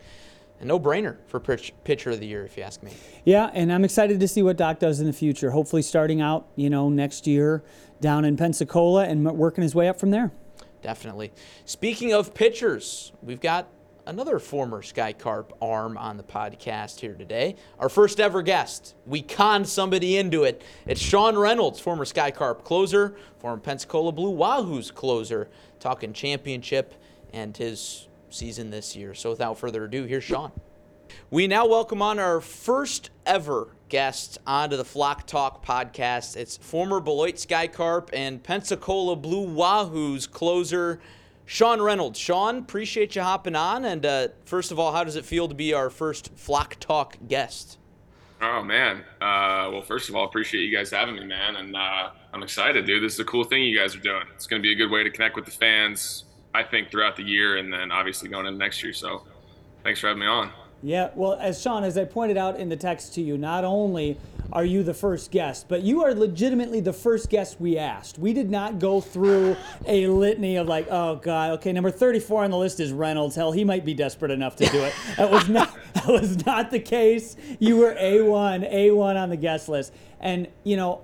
A 0.60 0.64
no-brainer 0.64 1.16
for 1.26 1.40
pitch, 1.40 1.72
pitcher 1.82 2.10
of 2.10 2.20
the 2.20 2.26
year, 2.26 2.44
if 2.44 2.56
you 2.56 2.62
ask 2.62 2.82
me. 2.82 2.92
Yeah, 3.24 3.50
and 3.52 3.72
I'm 3.72 3.84
excited 3.84 4.20
to 4.20 4.28
see 4.28 4.42
what 4.42 4.56
Doc 4.56 4.78
does 4.78 5.00
in 5.00 5.06
the 5.06 5.12
future. 5.12 5.50
Hopefully, 5.50 5.82
starting 5.82 6.20
out, 6.20 6.46
you 6.56 6.70
know, 6.70 6.88
next 6.88 7.26
year 7.26 7.64
down 8.00 8.24
in 8.24 8.36
Pensacola 8.36 9.04
and 9.04 9.24
working 9.24 9.62
his 9.62 9.74
way 9.74 9.88
up 9.88 9.98
from 9.98 10.10
there. 10.10 10.32
Definitely. 10.80 11.32
Speaking 11.64 12.12
of 12.12 12.34
pitchers, 12.34 13.12
we've 13.22 13.40
got 13.40 13.68
another 14.06 14.38
former 14.38 14.82
Sky 14.82 15.12
Carp 15.14 15.52
arm 15.62 15.96
on 15.96 16.18
the 16.18 16.22
podcast 16.22 17.00
here 17.00 17.14
today. 17.14 17.56
Our 17.78 17.88
first 17.88 18.20
ever 18.20 18.42
guest. 18.42 18.94
We 19.06 19.22
conned 19.22 19.66
somebody 19.66 20.18
into 20.18 20.44
it. 20.44 20.62
It's 20.86 21.00
Sean 21.00 21.36
Reynolds, 21.38 21.80
former 21.80 22.04
Sky 22.04 22.30
Carp 22.30 22.64
closer, 22.64 23.16
former 23.38 23.60
Pensacola 23.60 24.12
Blue 24.12 24.36
Wahoos 24.36 24.92
closer, 24.92 25.48
talking 25.80 26.12
championship 26.12 26.94
and 27.32 27.56
his 27.56 28.08
season 28.34 28.70
this 28.70 28.96
year. 28.96 29.14
So 29.14 29.30
without 29.30 29.58
further 29.58 29.84
ado, 29.84 30.04
here's 30.04 30.24
Sean. 30.24 30.52
We 31.30 31.46
now 31.46 31.66
welcome 31.66 32.02
on 32.02 32.18
our 32.18 32.40
first 32.40 33.10
ever 33.24 33.68
guest 33.88 34.38
onto 34.46 34.76
the 34.76 34.84
Flock 34.84 35.26
Talk 35.26 35.64
podcast. 35.64 36.36
It's 36.36 36.56
former 36.56 37.00
Beloit 37.00 37.38
Sky 37.38 37.68
Carp 37.68 38.10
and 38.12 38.42
Pensacola 38.42 39.16
Blue 39.16 39.46
Wahoos 39.46 40.30
closer 40.30 41.00
Sean 41.46 41.80
Reynolds. 41.80 42.18
Sean, 42.18 42.58
appreciate 42.58 43.14
you 43.14 43.22
hopping 43.22 43.54
on. 43.54 43.84
And 43.84 44.04
uh, 44.04 44.28
first 44.44 44.72
of 44.72 44.78
all, 44.78 44.92
how 44.92 45.04
does 45.04 45.16
it 45.16 45.24
feel 45.24 45.48
to 45.48 45.54
be 45.54 45.72
our 45.72 45.90
first 45.90 46.30
Flock 46.36 46.76
Talk 46.80 47.16
guest? 47.28 47.78
Oh 48.40 48.62
man. 48.62 48.98
Uh, 49.20 49.70
well, 49.72 49.82
first 49.82 50.08
of 50.08 50.16
all, 50.16 50.24
appreciate 50.24 50.62
you 50.62 50.76
guys 50.76 50.90
having 50.90 51.14
me, 51.14 51.24
man, 51.24 51.56
and 51.56 51.76
uh, 51.76 52.10
I'm 52.32 52.42
excited, 52.42 52.84
dude. 52.84 53.02
This 53.02 53.14
is 53.14 53.20
a 53.20 53.24
cool 53.24 53.44
thing 53.44 53.62
you 53.62 53.78
guys 53.78 53.94
are 53.94 54.00
doing. 54.00 54.24
It's 54.34 54.46
going 54.46 54.60
to 54.60 54.66
be 54.66 54.72
a 54.72 54.76
good 54.76 54.90
way 54.90 55.02
to 55.04 55.10
connect 55.10 55.36
with 55.36 55.44
the 55.44 55.50
fans. 55.50 56.24
I 56.54 56.62
think 56.62 56.90
throughout 56.90 57.16
the 57.16 57.24
year, 57.24 57.56
and 57.56 57.72
then 57.72 57.90
obviously 57.90 58.28
going 58.28 58.46
into 58.46 58.58
next 58.58 58.82
year. 58.82 58.92
So, 58.92 59.24
thanks 59.82 60.00
for 60.00 60.06
having 60.06 60.20
me 60.20 60.26
on. 60.26 60.52
Yeah, 60.82 61.10
well, 61.14 61.32
as 61.40 61.60
Sean, 61.60 61.82
as 61.82 61.96
I 61.96 62.04
pointed 62.04 62.36
out 62.36 62.60
in 62.60 62.68
the 62.68 62.76
text 62.76 63.14
to 63.14 63.22
you, 63.22 63.38
not 63.38 63.64
only 63.64 64.18
are 64.52 64.66
you 64.66 64.82
the 64.82 64.92
first 64.92 65.30
guest, 65.30 65.66
but 65.66 65.82
you 65.82 66.04
are 66.04 66.14
legitimately 66.14 66.80
the 66.80 66.92
first 66.92 67.30
guest 67.30 67.58
we 67.58 67.78
asked. 67.78 68.18
We 68.18 68.34
did 68.34 68.50
not 68.50 68.78
go 68.78 69.00
through 69.00 69.56
a 69.86 70.06
litany 70.08 70.56
of 70.56 70.68
like, 70.68 70.86
oh 70.90 71.16
god, 71.16 71.52
okay, 71.52 71.72
number 71.72 71.90
34 71.90 72.44
on 72.44 72.50
the 72.50 72.58
list 72.58 72.80
is 72.80 72.92
Reynolds. 72.92 73.34
Hell, 73.34 73.50
he 73.50 73.64
might 73.64 73.84
be 73.84 73.94
desperate 73.94 74.30
enough 74.30 74.56
to 74.56 74.66
do 74.66 74.84
it. 74.84 74.92
That 75.16 75.30
was 75.30 75.48
not 75.48 75.74
that 75.94 76.06
was 76.06 76.44
not 76.44 76.70
the 76.70 76.80
case. 76.80 77.36
You 77.58 77.78
were 77.78 77.94
A1, 77.94 78.70
A1 78.70 79.16
on 79.16 79.30
the 79.30 79.36
guest 79.36 79.68
list. 79.68 79.94
And, 80.20 80.48
you 80.64 80.76
know, 80.76 81.02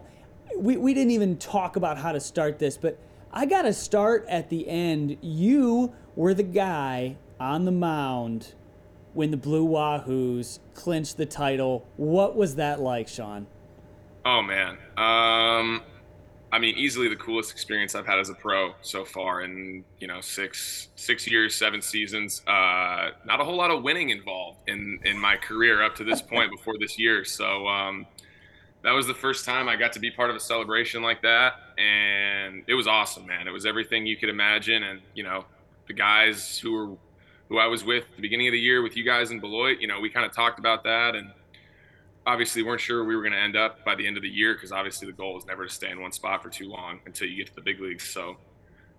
we, 0.56 0.76
we 0.76 0.94
didn't 0.94 1.12
even 1.12 1.38
talk 1.38 1.76
about 1.76 1.96
how 1.96 2.12
to 2.12 2.20
start 2.20 2.58
this, 2.58 2.76
but 2.76 2.98
I 3.32 3.46
got 3.46 3.62
to 3.62 3.72
start 3.72 4.26
at 4.28 4.50
the 4.50 4.68
end. 4.68 5.16
You 5.20 5.92
were 6.16 6.34
the 6.34 6.42
guy 6.42 7.16
on 7.38 7.64
the 7.64 7.72
mound 7.72 8.54
when 9.14 9.30
the 9.30 9.36
Blue 9.36 9.66
Wahoos 9.66 10.58
clinched 10.74 11.16
the 11.16 11.26
title. 11.26 11.86
What 11.96 12.36
was 12.36 12.56
that 12.56 12.80
like, 12.80 13.08
Sean? 13.08 13.46
Oh 14.24 14.42
man, 14.42 14.76
um, 14.98 15.82
I 16.52 16.58
mean, 16.58 16.76
easily 16.76 17.08
the 17.08 17.16
coolest 17.16 17.52
experience 17.52 17.94
I've 17.94 18.06
had 18.06 18.18
as 18.18 18.28
a 18.28 18.34
pro 18.34 18.74
so 18.82 19.04
far 19.04 19.42
in 19.42 19.84
you 19.98 20.08
know 20.08 20.20
six 20.20 20.88
six 20.96 21.26
years, 21.26 21.54
seven 21.54 21.80
seasons. 21.80 22.42
Uh, 22.46 23.10
not 23.24 23.40
a 23.40 23.44
whole 23.44 23.56
lot 23.56 23.70
of 23.70 23.82
winning 23.82 24.10
involved 24.10 24.58
in 24.66 24.98
in 25.04 25.18
my 25.18 25.36
career 25.36 25.82
up 25.82 25.94
to 25.96 26.04
this 26.04 26.20
point 26.20 26.50
before 26.50 26.74
this 26.78 26.98
year. 26.98 27.24
So 27.24 27.66
um, 27.66 28.06
that 28.82 28.92
was 28.92 29.06
the 29.06 29.14
first 29.14 29.44
time 29.44 29.68
I 29.68 29.76
got 29.76 29.92
to 29.92 30.00
be 30.00 30.10
part 30.10 30.30
of 30.30 30.36
a 30.36 30.40
celebration 30.40 31.02
like 31.02 31.22
that, 31.22 31.54
and 31.80 32.62
it 32.66 32.74
was 32.74 32.86
awesome, 32.86 33.26
man. 33.26 33.48
It 33.48 33.52
was 33.52 33.64
everything 33.64 34.06
you 34.06 34.16
could 34.16 34.28
imagine, 34.28 34.82
and 34.82 35.00
you 35.14 35.22
know, 35.22 35.44
the 35.86 35.94
guys 35.94 36.58
who 36.58 36.72
were 36.72 36.96
who 37.48 37.58
I 37.58 37.66
was 37.66 37.84
with 37.84 38.04
the 38.14 38.22
beginning 38.22 38.46
of 38.46 38.52
the 38.52 38.60
year 38.60 38.82
with 38.82 38.96
you 38.96 39.04
guys 39.04 39.30
in 39.32 39.40
Beloit, 39.40 39.80
you 39.80 39.88
know, 39.88 39.98
we 39.98 40.08
kind 40.08 40.24
of 40.24 40.32
talked 40.32 40.60
about 40.60 40.84
that 40.84 41.16
and 41.16 41.32
obviously 42.26 42.62
weren't 42.62 42.80
sure 42.80 43.02
we 43.04 43.16
were 43.16 43.22
going 43.22 43.32
to 43.32 43.38
end 43.40 43.56
up 43.56 43.84
by 43.84 43.96
the 43.96 44.06
end 44.06 44.16
of 44.16 44.22
the 44.22 44.28
year 44.28 44.54
because 44.54 44.70
obviously 44.70 45.06
the 45.06 45.12
goal 45.12 45.36
is 45.36 45.44
never 45.46 45.66
to 45.66 45.72
stay 45.72 45.90
in 45.90 46.00
one 46.00 46.12
spot 46.12 46.42
for 46.42 46.48
too 46.48 46.68
long 46.68 47.00
until 47.06 47.26
you 47.26 47.36
get 47.36 47.48
to 47.48 47.54
the 47.54 47.60
big 47.60 47.80
leagues. 47.80 48.04
So 48.04 48.36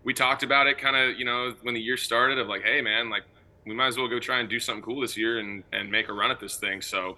we 0.04 0.14
talked 0.14 0.44
about 0.44 0.68
it 0.68 0.78
kind 0.78 0.98
of, 0.98 1.18
you 1.18 1.24
know, 1.24 1.54
when 1.62 1.74
the 1.74 1.80
year 1.80 1.96
started 1.96 2.40
of 2.40 2.48
like, 2.48 2.64
hey 2.64 2.82
man, 2.82 3.10
like 3.10 3.24
we 3.66 3.74
might 3.74 3.88
as 3.88 3.98
well 3.98 4.08
go 4.08 4.20
try 4.20 4.40
and 4.40 4.50
do 4.50 4.60
something 4.60 4.84
cool 4.84 5.00
this 5.00 5.16
year 5.16 5.40
and 5.40 5.64
and 5.72 5.90
make 5.90 6.10
a 6.10 6.14
run 6.14 6.32
at 6.32 6.40
this 6.40 6.58
thing. 6.58 6.82
So, 6.82 7.18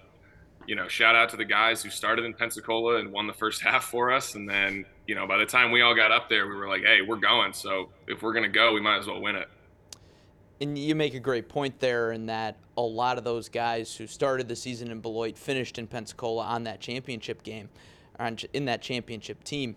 you 0.66 0.74
know, 0.74 0.88
shout 0.88 1.14
out 1.14 1.28
to 1.30 1.36
the 1.36 1.44
guys 1.44 1.82
who 1.82 1.90
started 1.90 2.24
in 2.24 2.34
Pensacola 2.34 2.96
and 2.96 3.12
won 3.12 3.26
the 3.26 3.32
first 3.32 3.62
half 3.66 3.84
for 3.84 4.12
us 4.12 4.34
and 4.34 4.48
then, 4.48 4.84
you 5.06 5.14
know, 5.14 5.26
by 5.26 5.36
the 5.36 5.46
time 5.46 5.70
we 5.70 5.82
all 5.82 5.94
got 5.94 6.10
up 6.10 6.28
there, 6.28 6.46
we 6.48 6.54
were 6.54 6.68
like, 6.68 6.82
hey, 6.82 7.00
we're 7.06 7.16
going. 7.16 7.52
So 7.52 7.90
if 8.06 8.22
we're 8.22 8.32
going 8.32 8.44
to 8.44 8.48
go, 8.48 8.72
we 8.72 8.80
might 8.80 8.98
as 8.98 9.06
well 9.06 9.20
win 9.20 9.36
it 9.36 9.48
and 10.60 10.78
you 10.78 10.94
make 10.94 11.14
a 11.14 11.20
great 11.20 11.48
point 11.48 11.78
there 11.80 12.12
in 12.12 12.26
that 12.26 12.56
a 12.76 12.82
lot 12.82 13.18
of 13.18 13.24
those 13.24 13.48
guys 13.48 13.94
who 13.94 14.06
started 14.06 14.48
the 14.48 14.56
season 14.56 14.90
in 14.90 15.00
Beloit 15.00 15.36
finished 15.36 15.78
in 15.78 15.86
Pensacola 15.86 16.44
on 16.44 16.64
that 16.64 16.80
championship 16.80 17.42
game, 17.42 17.68
in 18.52 18.64
that 18.64 18.80
championship 18.80 19.42
team. 19.44 19.76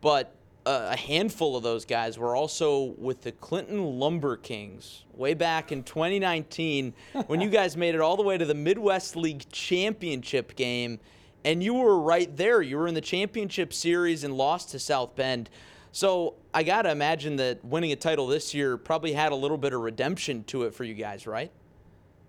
But 0.00 0.34
uh, 0.66 0.88
a 0.92 0.96
handful 0.96 1.56
of 1.56 1.62
those 1.62 1.84
guys 1.84 2.18
were 2.18 2.34
also 2.34 2.94
with 2.98 3.22
the 3.22 3.32
Clinton 3.32 3.98
Lumber 3.98 4.36
Kings 4.36 5.04
way 5.12 5.34
back 5.34 5.72
in 5.72 5.82
2019 5.82 6.94
when 7.26 7.40
you 7.40 7.50
guys 7.50 7.76
made 7.76 7.94
it 7.94 8.00
all 8.00 8.16
the 8.16 8.22
way 8.22 8.38
to 8.38 8.44
the 8.44 8.54
Midwest 8.54 9.16
League 9.16 9.48
championship 9.50 10.56
game. 10.56 11.00
And 11.44 11.62
you 11.62 11.74
were 11.74 12.00
right 12.00 12.34
there. 12.34 12.62
You 12.62 12.78
were 12.78 12.88
in 12.88 12.94
the 12.94 13.02
championship 13.02 13.74
series 13.74 14.24
and 14.24 14.34
lost 14.34 14.70
to 14.70 14.78
South 14.78 15.14
Bend. 15.14 15.50
So 15.92 16.34
I 16.54 16.62
got 16.62 16.82
to 16.82 16.90
imagine 16.90 17.36
that 17.36 17.64
winning 17.64 17.92
a 17.92 17.96
title 17.96 18.26
this 18.26 18.54
year 18.54 18.76
probably 18.76 19.12
had 19.12 19.32
a 19.32 19.36
little 19.36 19.58
bit 19.58 19.74
of 19.74 19.80
redemption 19.80 20.42
to 20.44 20.62
it 20.62 20.74
for 20.74 20.84
you 20.84 20.94
guys, 20.94 21.26
right? 21.26 21.52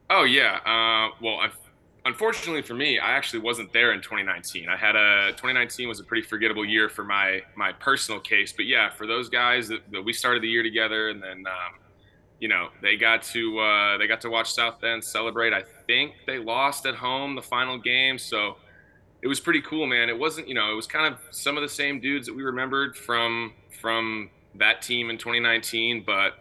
Oh, 0.09 0.23
yeah. 0.23 0.57
Uh, 0.65 1.15
well, 1.21 1.39
I've, 1.39 1.57
unfortunately 2.05 2.61
for 2.61 2.75
me, 2.75 2.99
I 2.99 3.11
actually 3.11 3.39
wasn't 3.39 3.73
there 3.73 3.91
in 3.91 4.01
2019. 4.01 4.69
I 4.69 4.77
had 4.77 4.95
a 4.95 5.31
2019 5.31 5.89
was 5.89 5.99
a 5.99 6.03
pretty 6.03 6.25
forgettable 6.25 6.63
year 6.63 6.87
for 6.87 7.03
my 7.03 7.41
my 7.55 7.73
personal 7.73 8.19
case, 8.19 8.53
but 8.53 8.65
yeah, 8.65 8.89
for 8.89 9.07
those 9.07 9.29
guys 9.29 9.67
that, 9.67 9.81
that 9.91 10.03
we 10.03 10.13
started 10.13 10.43
the 10.43 10.47
year 10.47 10.63
together, 10.63 11.09
and 11.09 11.21
then 11.21 11.45
um, 11.47 11.73
you 12.39 12.47
know 12.47 12.69
they 12.81 12.95
got 12.95 13.23
to 13.23 13.59
uh, 13.59 13.97
they 13.97 14.07
got 14.07 14.21
to 14.21 14.29
watch 14.29 14.53
South 14.53 14.79
Bend 14.79 15.03
celebrate. 15.03 15.53
I 15.53 15.63
think 15.87 16.13
they 16.25 16.37
lost 16.37 16.85
at 16.85 16.95
home 16.95 17.35
the 17.35 17.41
final 17.41 17.77
game, 17.77 18.17
so 18.17 18.57
it 19.21 19.27
was 19.27 19.39
pretty 19.39 19.61
cool, 19.61 19.87
man. 19.87 20.07
It 20.07 20.17
wasn't, 20.17 20.47
you 20.47 20.53
know, 20.53 20.71
it 20.71 20.75
was 20.75 20.85
kind 20.85 21.11
of 21.11 21.19
some 21.31 21.57
of 21.57 21.63
the 21.63 21.69
same 21.69 21.99
dudes 21.99 22.27
that 22.27 22.35
we 22.35 22.43
remembered 22.43 22.95
from 22.95 23.53
from 23.81 24.29
that 24.55 24.81
team 24.81 25.09
in 25.09 25.17
2019, 25.17 26.03
but 26.05 26.35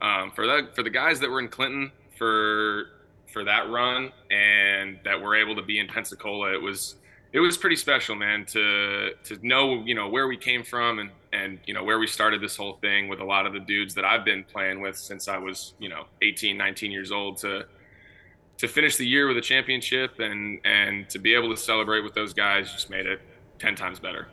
um, 0.00 0.30
for 0.30 0.46
the 0.46 0.68
for 0.74 0.82
the 0.82 0.90
guys 0.90 1.18
that 1.20 1.28
were 1.28 1.40
in 1.40 1.48
Clinton 1.48 1.90
for 2.16 2.86
for 3.32 3.44
that 3.44 3.70
run 3.70 4.12
and 4.30 4.98
that 5.04 5.20
we're 5.20 5.36
able 5.36 5.56
to 5.56 5.62
be 5.62 5.78
in 5.78 5.86
Pensacola, 5.86 6.52
it 6.52 6.60
was 6.60 6.96
it 7.32 7.38
was 7.38 7.56
pretty 7.56 7.76
special, 7.76 8.16
man, 8.16 8.44
to 8.46 9.10
to 9.24 9.38
know 9.46 9.82
you 9.84 9.94
know 9.94 10.08
where 10.08 10.26
we 10.26 10.36
came 10.36 10.64
from 10.64 10.98
and 10.98 11.10
and 11.32 11.58
you 11.66 11.74
know 11.74 11.84
where 11.84 11.98
we 11.98 12.06
started 12.06 12.40
this 12.40 12.56
whole 12.56 12.74
thing 12.74 13.08
with 13.08 13.20
a 13.20 13.24
lot 13.24 13.46
of 13.46 13.52
the 13.52 13.60
dudes 13.60 13.94
that 13.94 14.04
I've 14.04 14.24
been 14.24 14.44
playing 14.44 14.80
with 14.80 14.96
since 14.96 15.28
I 15.28 15.38
was 15.38 15.74
you 15.78 15.88
know 15.88 16.04
18, 16.22 16.56
19 16.56 16.90
years 16.90 17.12
old 17.12 17.38
to 17.38 17.66
to 18.58 18.68
finish 18.68 18.96
the 18.96 19.06
year 19.06 19.28
with 19.28 19.38
a 19.38 19.40
championship 19.40 20.18
and 20.18 20.60
and 20.64 21.08
to 21.10 21.18
be 21.18 21.34
able 21.34 21.50
to 21.50 21.56
celebrate 21.56 22.00
with 22.00 22.14
those 22.14 22.34
guys 22.34 22.72
just 22.72 22.90
made 22.90 23.06
it 23.06 23.20
10 23.58 23.74
times 23.76 24.00
better. 24.00 24.28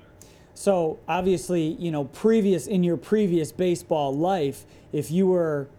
So 0.53 0.97
obviously, 1.07 1.75
you 1.79 1.91
know, 1.91 2.05
previous 2.05 2.65
in 2.65 2.83
your 2.83 2.97
previous 2.97 3.51
baseball 3.51 4.15
life, 4.15 4.65
if 4.91 5.11
you 5.11 5.27
were 5.27 5.69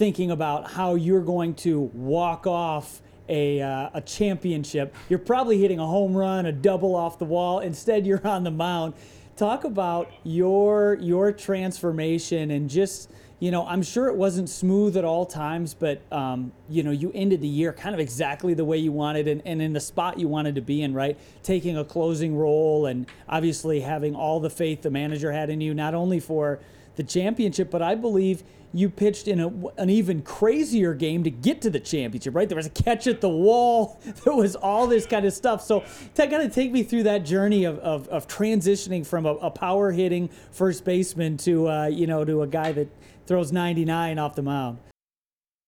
thinking 0.00 0.30
about 0.30 0.70
how 0.70 0.94
you're 0.94 1.20
going 1.20 1.52
to 1.52 1.78
walk 1.92 2.46
off 2.46 3.02
a, 3.28 3.60
uh, 3.60 3.90
a 3.92 4.00
championship, 4.00 4.94
you're 5.10 5.18
probably 5.18 5.58
hitting 5.58 5.78
a 5.78 5.86
home 5.86 6.16
run, 6.16 6.46
a 6.46 6.52
double 6.52 6.96
off 6.96 7.18
the 7.18 7.26
wall. 7.26 7.60
Instead, 7.60 8.06
you're 8.06 8.26
on 8.26 8.42
the 8.42 8.50
mound. 8.50 8.94
Talk 9.36 9.64
about 9.64 10.10
your 10.24 10.94
your 11.02 11.32
transformation 11.32 12.50
and 12.50 12.70
just 12.70 13.10
you 13.40 13.50
know, 13.50 13.66
I'm 13.66 13.82
sure 13.82 14.08
it 14.08 14.16
wasn't 14.16 14.48
smooth 14.48 14.96
at 14.96 15.04
all 15.04 15.26
times, 15.26 15.74
but 15.74 16.00
um, 16.10 16.50
you 16.70 16.82
know, 16.82 16.92
you 16.92 17.12
ended 17.14 17.42
the 17.42 17.48
year 17.48 17.74
kind 17.74 17.94
of 17.94 18.00
exactly 18.00 18.54
the 18.54 18.64
way 18.64 18.78
you 18.78 18.92
wanted 18.92 19.28
and, 19.28 19.42
and 19.44 19.60
in 19.60 19.74
the 19.74 19.80
spot 19.80 20.18
you 20.18 20.28
wanted 20.28 20.54
to 20.54 20.62
be 20.62 20.80
in, 20.80 20.94
right? 20.94 21.18
Taking 21.42 21.76
a 21.76 21.84
closing 21.84 22.36
role 22.36 22.86
and 22.86 23.06
obviously 23.28 23.80
having 23.80 24.14
all 24.14 24.40
the 24.40 24.50
faith 24.50 24.80
the 24.80 24.90
manager 24.90 25.30
had 25.30 25.50
in 25.50 25.60
you, 25.60 25.74
not 25.74 25.94
only 25.94 26.20
for 26.20 26.58
the 26.96 27.02
championship, 27.02 27.70
but 27.70 27.82
I 27.82 27.94
believe 27.94 28.42
you 28.72 28.88
pitched 28.88 29.26
in 29.26 29.40
a, 29.40 29.48
an 29.78 29.90
even 29.90 30.22
crazier 30.22 30.94
game 30.94 31.24
to 31.24 31.30
get 31.30 31.60
to 31.62 31.70
the 31.70 31.80
championship, 31.80 32.34
right? 32.34 32.48
There 32.48 32.56
was 32.56 32.66
a 32.66 32.70
catch 32.70 33.06
at 33.06 33.20
the 33.20 33.28
wall. 33.28 34.00
There 34.24 34.34
was 34.34 34.54
all 34.54 34.86
this 34.86 35.06
kind 35.06 35.24
of 35.24 35.32
stuff. 35.32 35.62
So, 35.62 35.82
kind 36.14 36.34
of 36.34 36.54
take 36.54 36.72
me 36.72 36.82
through 36.82 37.04
that 37.04 37.24
journey 37.24 37.64
of, 37.64 37.78
of, 37.78 38.06
of 38.08 38.28
transitioning 38.28 39.06
from 39.06 39.24
a, 39.24 39.34
a, 39.36 39.50
power 39.50 39.90
hitting 39.90 40.28
first 40.52 40.84
baseman 40.84 41.36
to, 41.38 41.68
uh, 41.68 41.86
you 41.86 42.06
know, 42.06 42.24
to 42.24 42.42
a 42.42 42.46
guy 42.46 42.72
that 42.72 42.88
throws 43.26 43.50
99 43.50 44.18
off 44.18 44.34
the 44.34 44.42
mound. 44.42 44.78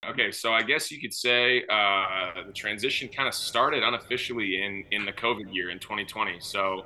Okay, 0.09 0.33
so 0.33 0.53
I 0.53 0.63
guess 0.63 0.91
you 0.91 1.01
could 1.01 1.15
say 1.15 1.65
uh, 1.71 2.45
the 2.47 2.53
transition 2.53 3.09
kind 3.09 3.29
of 3.29 3.35
started 3.35 3.83
unofficially 3.83 4.63
in 4.63 4.85
in 4.91 5.07
the 5.07 5.13
COVID 5.13 5.55
year 5.55 5.71
in 5.71 5.79
2020. 5.79 6.41
So, 6.41 6.85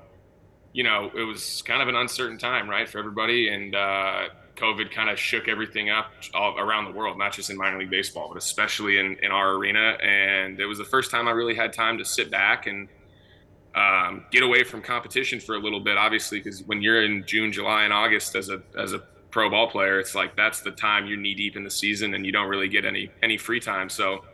you 0.72 0.84
know, 0.84 1.10
it 1.16 1.22
was 1.22 1.62
kind 1.62 1.80
of 1.80 1.88
an 1.88 1.96
uncertain 1.96 2.38
time, 2.38 2.68
right, 2.68 2.88
for 2.88 2.98
everybody, 2.98 3.48
and 3.48 3.74
uh, 3.74 4.28
COVID 4.56 4.90
kind 4.90 5.10
of 5.10 5.18
shook 5.18 5.48
everything 5.48 5.90
up 5.90 6.12
around 6.34 6.86
the 6.86 6.90
world, 6.92 7.18
not 7.18 7.32
just 7.32 7.50
in 7.50 7.56
minor 7.56 7.78
league 7.78 7.90
baseball, 7.90 8.28
but 8.28 8.38
especially 8.38 8.98
in 8.98 9.16
in 9.22 9.30
our 9.30 9.54
arena. 9.54 9.96
And 10.02 10.58
it 10.58 10.66
was 10.66 10.78
the 10.78 10.84
first 10.84 11.10
time 11.10 11.28
I 11.28 11.32
really 11.32 11.54
had 11.54 11.72
time 11.72 11.98
to 11.98 12.04
sit 12.04 12.30
back 12.30 12.66
and 12.66 12.88
um, 13.74 14.24
get 14.30 14.42
away 14.42 14.64
from 14.64 14.80
competition 14.80 15.38
for 15.38 15.54
a 15.54 15.58
little 15.58 15.80
bit. 15.80 15.96
Obviously, 15.96 16.38
because 16.40 16.62
when 16.64 16.80
you're 16.82 17.04
in 17.04 17.24
June, 17.26 17.52
July, 17.52 17.84
and 17.84 17.92
August 17.92 18.34
as 18.34 18.48
a 18.48 18.62
as 18.78 18.92
a 18.92 19.00
pro 19.30 19.50
ball 19.50 19.68
player, 19.68 20.00
it's 20.00 20.14
like 20.14 20.34
that's 20.36 20.60
the 20.60 20.70
time 20.70 21.06
you're 21.06 21.18
knee 21.18 21.34
deep 21.34 21.56
in 21.56 21.64
the 21.64 21.70
season 21.70 22.14
and 22.14 22.24
you 22.24 22.32
don't 22.32 22.48
really 22.48 22.68
get 22.68 22.84
any 22.84 23.10
any 23.22 23.36
free 23.36 23.60
time. 23.60 23.90
So 23.90 24.24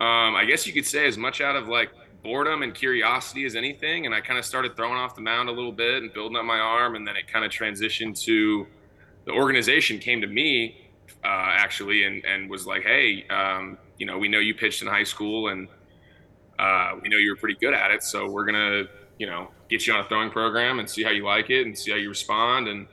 um, 0.00 0.36
I 0.36 0.44
guess 0.46 0.66
you 0.66 0.72
could 0.72 0.86
say 0.86 1.06
as 1.06 1.18
much 1.18 1.40
out 1.40 1.56
of 1.56 1.68
like 1.68 1.90
boredom 2.22 2.62
and 2.62 2.74
curiosity 2.74 3.44
as 3.44 3.56
anything. 3.56 4.06
And 4.06 4.14
I 4.14 4.20
kind 4.20 4.38
of 4.38 4.44
started 4.44 4.76
throwing 4.76 4.96
off 4.96 5.14
the 5.14 5.20
mound 5.20 5.48
a 5.48 5.52
little 5.52 5.72
bit 5.72 6.02
and 6.02 6.12
building 6.12 6.36
up 6.36 6.44
my 6.44 6.58
arm, 6.58 6.94
and 6.94 7.06
then 7.06 7.16
it 7.16 7.26
kind 7.26 7.44
of 7.44 7.50
transitioned 7.50 8.20
to 8.24 8.66
the 9.24 9.32
organization 9.32 9.98
came 9.98 10.20
to 10.20 10.26
me 10.26 10.76
uh, 11.24 11.54
actually 11.56 12.04
and 12.04 12.24
and 12.24 12.50
was 12.50 12.66
like, 12.66 12.82
hey, 12.82 13.26
um, 13.28 13.78
you 13.98 14.06
know, 14.06 14.18
we 14.18 14.28
know 14.28 14.38
you 14.38 14.54
pitched 14.54 14.82
in 14.82 14.88
high 14.88 15.04
school 15.04 15.48
and 15.48 15.68
uh, 16.58 16.92
we 17.02 17.08
know 17.08 17.16
you 17.16 17.30
were 17.30 17.36
pretty 17.36 17.58
good 17.60 17.74
at 17.74 17.90
it, 17.90 18.02
so 18.02 18.30
we're 18.30 18.44
gonna 18.44 18.84
you 19.18 19.26
know 19.26 19.48
get 19.68 19.86
you 19.86 19.92
on 19.92 20.00
a 20.00 20.04
throwing 20.04 20.30
program 20.30 20.78
and 20.78 20.88
see 20.88 21.02
how 21.02 21.10
you 21.10 21.24
like 21.24 21.50
it 21.50 21.66
and 21.66 21.76
see 21.76 21.90
how 21.90 21.96
you 21.96 22.08
respond 22.08 22.68
and 22.68 22.86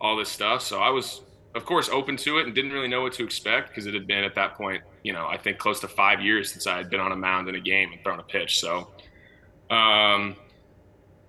all 0.00 0.16
this 0.16 0.28
stuff. 0.28 0.62
So 0.62 0.78
I 0.78 0.90
was 0.90 1.22
of 1.54 1.64
course, 1.64 1.88
open 1.88 2.16
to 2.18 2.38
it 2.38 2.46
and 2.46 2.54
didn't 2.54 2.72
really 2.72 2.88
know 2.88 3.02
what 3.02 3.12
to 3.14 3.24
expect 3.24 3.68
because 3.68 3.86
it 3.86 3.94
had 3.94 4.06
been 4.06 4.24
at 4.24 4.34
that 4.34 4.54
point, 4.54 4.82
you 5.02 5.12
know, 5.12 5.26
I 5.26 5.36
think 5.36 5.58
close 5.58 5.80
to 5.80 5.88
five 5.88 6.20
years 6.20 6.52
since 6.52 6.66
I 6.66 6.76
had 6.76 6.90
been 6.90 7.00
on 7.00 7.12
a 7.12 7.16
mound 7.16 7.48
in 7.48 7.54
a 7.54 7.60
game 7.60 7.92
and 7.92 8.02
thrown 8.02 8.20
a 8.20 8.22
pitch. 8.22 8.60
So, 8.60 8.88
um, 9.70 10.36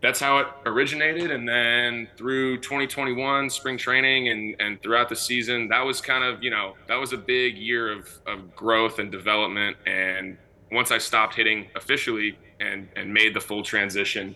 that's 0.02 0.20
how 0.20 0.40
it 0.40 0.48
originated. 0.66 1.32
And 1.32 1.48
then 1.48 2.08
through 2.16 2.58
2021 2.58 3.50
spring 3.50 3.78
training 3.78 4.30
and, 4.30 4.56
and 4.60 4.82
throughout 4.82 5.10
the 5.10 5.16
season, 5.16 5.68
that 5.70 5.82
was 5.82 6.00
kind 6.00 6.24
of, 6.24 6.42
you 6.42 6.50
know, 6.50 6.76
that 6.88 6.96
was 6.96 7.12
a 7.12 7.18
big 7.18 7.58
year 7.58 7.92
of, 7.92 8.10
of 8.26 8.56
growth 8.56 9.00
and 9.00 9.12
development. 9.12 9.76
And 9.86 10.38
once 10.72 10.92
I 10.92 11.00
stopped 11.00 11.36
hitting 11.36 11.68
officially 11.76 12.38
and, 12.60 12.88
and 12.96 13.14
made 13.14 13.34
the 13.34 13.42
full 13.42 13.62
transition 13.62 14.36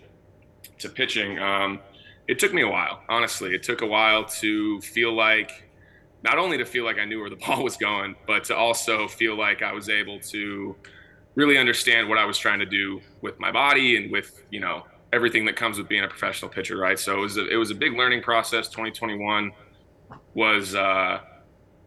to 0.79 0.89
pitching, 0.89 1.39
um, 1.39 1.79
it 2.27 2.39
took 2.39 2.53
me 2.53 2.61
a 2.61 2.67
while, 2.67 3.01
honestly. 3.07 3.53
It 3.53 3.63
took 3.63 3.81
a 3.81 3.87
while 3.87 4.25
to 4.25 4.81
feel 4.81 5.13
like, 5.13 5.69
not 6.23 6.37
only 6.37 6.57
to 6.57 6.65
feel 6.65 6.85
like 6.85 6.99
I 6.99 7.05
knew 7.05 7.19
where 7.21 7.29
the 7.29 7.35
ball 7.47 7.63
was 7.63 7.77
going, 7.77 8.15
but 8.27 8.43
to 8.45 8.55
also 8.55 9.07
feel 9.07 9.37
like 9.37 9.61
I 9.61 9.71
was 9.71 9.89
able 9.89 10.19
to 10.19 10.75
really 11.35 11.57
understand 11.57 12.09
what 12.09 12.17
I 12.17 12.25
was 12.25 12.37
trying 12.37 12.59
to 12.59 12.65
do 12.65 13.01
with 13.21 13.39
my 13.39 13.51
body 13.51 13.97
and 13.97 14.11
with, 14.11 14.43
you 14.51 14.59
know, 14.59 14.83
everything 15.13 15.45
that 15.45 15.55
comes 15.55 15.77
with 15.77 15.87
being 15.87 16.03
a 16.03 16.07
professional 16.07 16.49
pitcher, 16.49 16.75
right? 16.75 16.97
So 16.97 17.17
it 17.17 17.21
was 17.21 17.37
a, 17.37 17.47
it 17.47 17.55
was 17.55 17.71
a 17.71 17.75
big 17.75 17.93
learning 17.93 18.23
process. 18.23 18.67
2021 18.67 19.51
was 20.33 20.73
uh, 20.73 21.19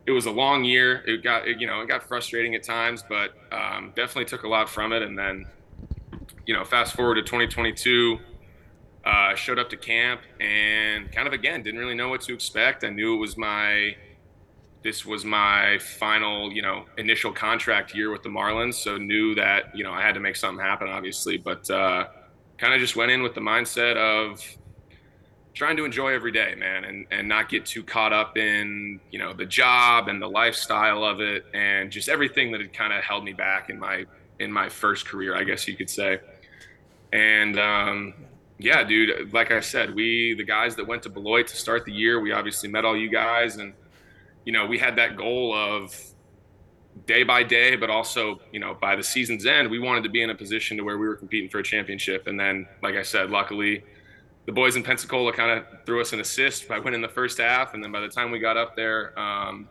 it 0.07 0.13
was 0.13 0.27
a 0.27 0.31
long 0.31 0.65
year. 0.65 1.03
It 1.07 1.23
got 1.23 1.47
it, 1.47 1.61
you 1.61 1.67
know 1.67 1.81
it 1.81 1.89
got 1.89 2.05
frustrating 2.05 2.55
at 2.55 2.63
times, 2.63 3.05
but 3.07 3.33
um, 3.51 3.93
definitely 3.97 4.27
took 4.27 4.45
a 4.45 4.49
lot 4.49 4.69
from 4.69 4.93
it. 4.93 5.03
And 5.03 5.19
then 5.19 5.45
you 6.47 6.55
know 6.55 6.65
fast 6.65 6.95
forward 6.95 7.17
to 7.17 7.23
2022. 7.23 8.19
Uh, 9.05 9.37
showed 9.37 9.57
up 9.57 9.69
to 9.71 9.77
camp 9.77 10.21
and 10.41 11.13
kind 11.13 11.29
of 11.29 11.33
again 11.33 11.63
didn't 11.63 11.79
really 11.79 11.95
know 11.95 12.09
what 12.09 12.21
to 12.21 12.35
expect. 12.35 12.83
I 12.83 12.91
knew 12.91 13.15
it 13.15 13.19
was 13.19 13.37
my 13.37 13.95
this 14.83 15.05
was 15.05 15.25
my 15.25 15.79
final, 15.79 16.53
you 16.53 16.63
know, 16.63 16.85
initial 16.97 17.33
contract 17.33 17.95
year 17.95 18.11
with 18.13 18.23
the 18.23 18.29
Marlins, 18.29 18.75
so 18.75 18.97
knew 18.97 19.35
that 19.35 19.77
you 19.77 19.85
know 19.85 19.93
I 19.93 20.01
had 20.01 20.15
to 20.15 20.21
make 20.21 20.37
something 20.37 20.65
happen, 20.65 20.89
obviously. 20.89 21.37
But 21.37 21.69
uh, 21.71 22.07
kind 22.59 22.75
of 22.75 22.81
just 22.81 22.97
went 22.97 23.11
in 23.11 23.23
with 23.23 23.35
the 23.35 23.41
mindset 23.41 23.97
of 23.97 24.43
trying 25.55 25.77
to 25.79 25.85
enjoy 25.85 26.13
every 26.13 26.33
day, 26.33 26.55
man, 26.55 26.85
and 26.85 27.07
and 27.11 27.29
not 27.29 27.49
get 27.49 27.67
too 27.67 27.83
caught 27.83 28.13
up 28.13 28.37
in 28.37 29.01
you 29.11 29.19
know 29.19 29.33
the 29.33 29.47
job 29.47 30.09
and 30.09 30.21
the 30.21 30.29
lifestyle 30.29 31.05
of 31.05 31.21
it, 31.21 31.47
and 31.55 31.91
just 31.91 32.09
everything 32.09 32.53
that 32.53 32.61
had 32.61 32.73
kind 32.73 32.93
of 32.93 33.03
held 33.03 33.25
me 33.25 33.33
back 33.33 33.71
in 33.71 33.79
my 33.79 34.05
in 34.39 34.53
my 34.53 34.69
first 34.69 35.07
career, 35.07 35.35
I 35.35 35.45
guess 35.45 35.67
you 35.67 35.77
could 35.77 35.91
say. 35.91 36.21
And 37.13 37.59
um, 37.59 38.15
yeah, 38.59 38.85
dude, 38.85 39.33
like 39.33 39.51
I 39.51 39.61
said, 39.61 39.95
we 39.95 40.35
the 40.35 40.45
guys 40.45 40.77
that 40.77 40.87
went 40.87 41.03
to 41.05 41.09
Beloit 41.09 41.47
to 41.49 41.57
start 41.57 41.85
the 41.85 41.93
year, 41.93 42.21
we 42.21 42.33
obviously 42.33 42.69
met 42.69 42.85
all 42.85 42.97
you 42.97 43.09
guys, 43.09 43.57
and 43.57 43.73
you 44.45 44.53
know 44.53 44.67
we 44.67 44.79
had 44.79 44.97
that 44.97 45.17
goal 45.17 45.55
of 45.55 45.99
day 47.05 47.23
by 47.23 47.43
day, 47.43 47.77
but 47.77 47.91
also, 47.91 48.41
you 48.53 48.61
know, 48.61 48.75
by 48.81 48.97
the 48.97 49.03
season's 49.03 49.45
end, 49.45 49.71
we 49.71 49.79
wanted 49.79 50.03
to 50.05 50.09
be 50.09 50.23
in 50.23 50.31
a 50.31 50.35
position 50.35 50.77
to 50.79 50.83
where 50.83 50.97
we 50.97 51.07
were 51.07 51.17
competing 51.17 51.51
for 51.51 51.59
a 51.59 51.63
championship. 51.63 52.27
And 52.27 52.41
then, 52.41 52.67
like 52.83 52.95
I 52.95 53.03
said, 53.03 53.31
luckily, 53.31 53.85
the 54.47 54.53
boys 54.53 54.77
in 54.77 54.83
Pensacola 54.83 55.33
kind 55.33 55.59
of 55.59 55.85
threw 55.85 56.01
us 56.01 56.13
an 56.13 56.21
assist 56.21 56.69
by 56.69 56.79
winning 56.79 57.03
the 57.03 57.09
first 57.09 57.39
half. 57.39 57.75
And 57.75 57.85
then 57.85 57.93
by 57.93 58.01
the 58.01 58.09
time 58.09 58.31
we 58.31 58.39
got 58.39 58.57
up 58.57 58.77
there, 58.77 59.19
um, 59.19 59.69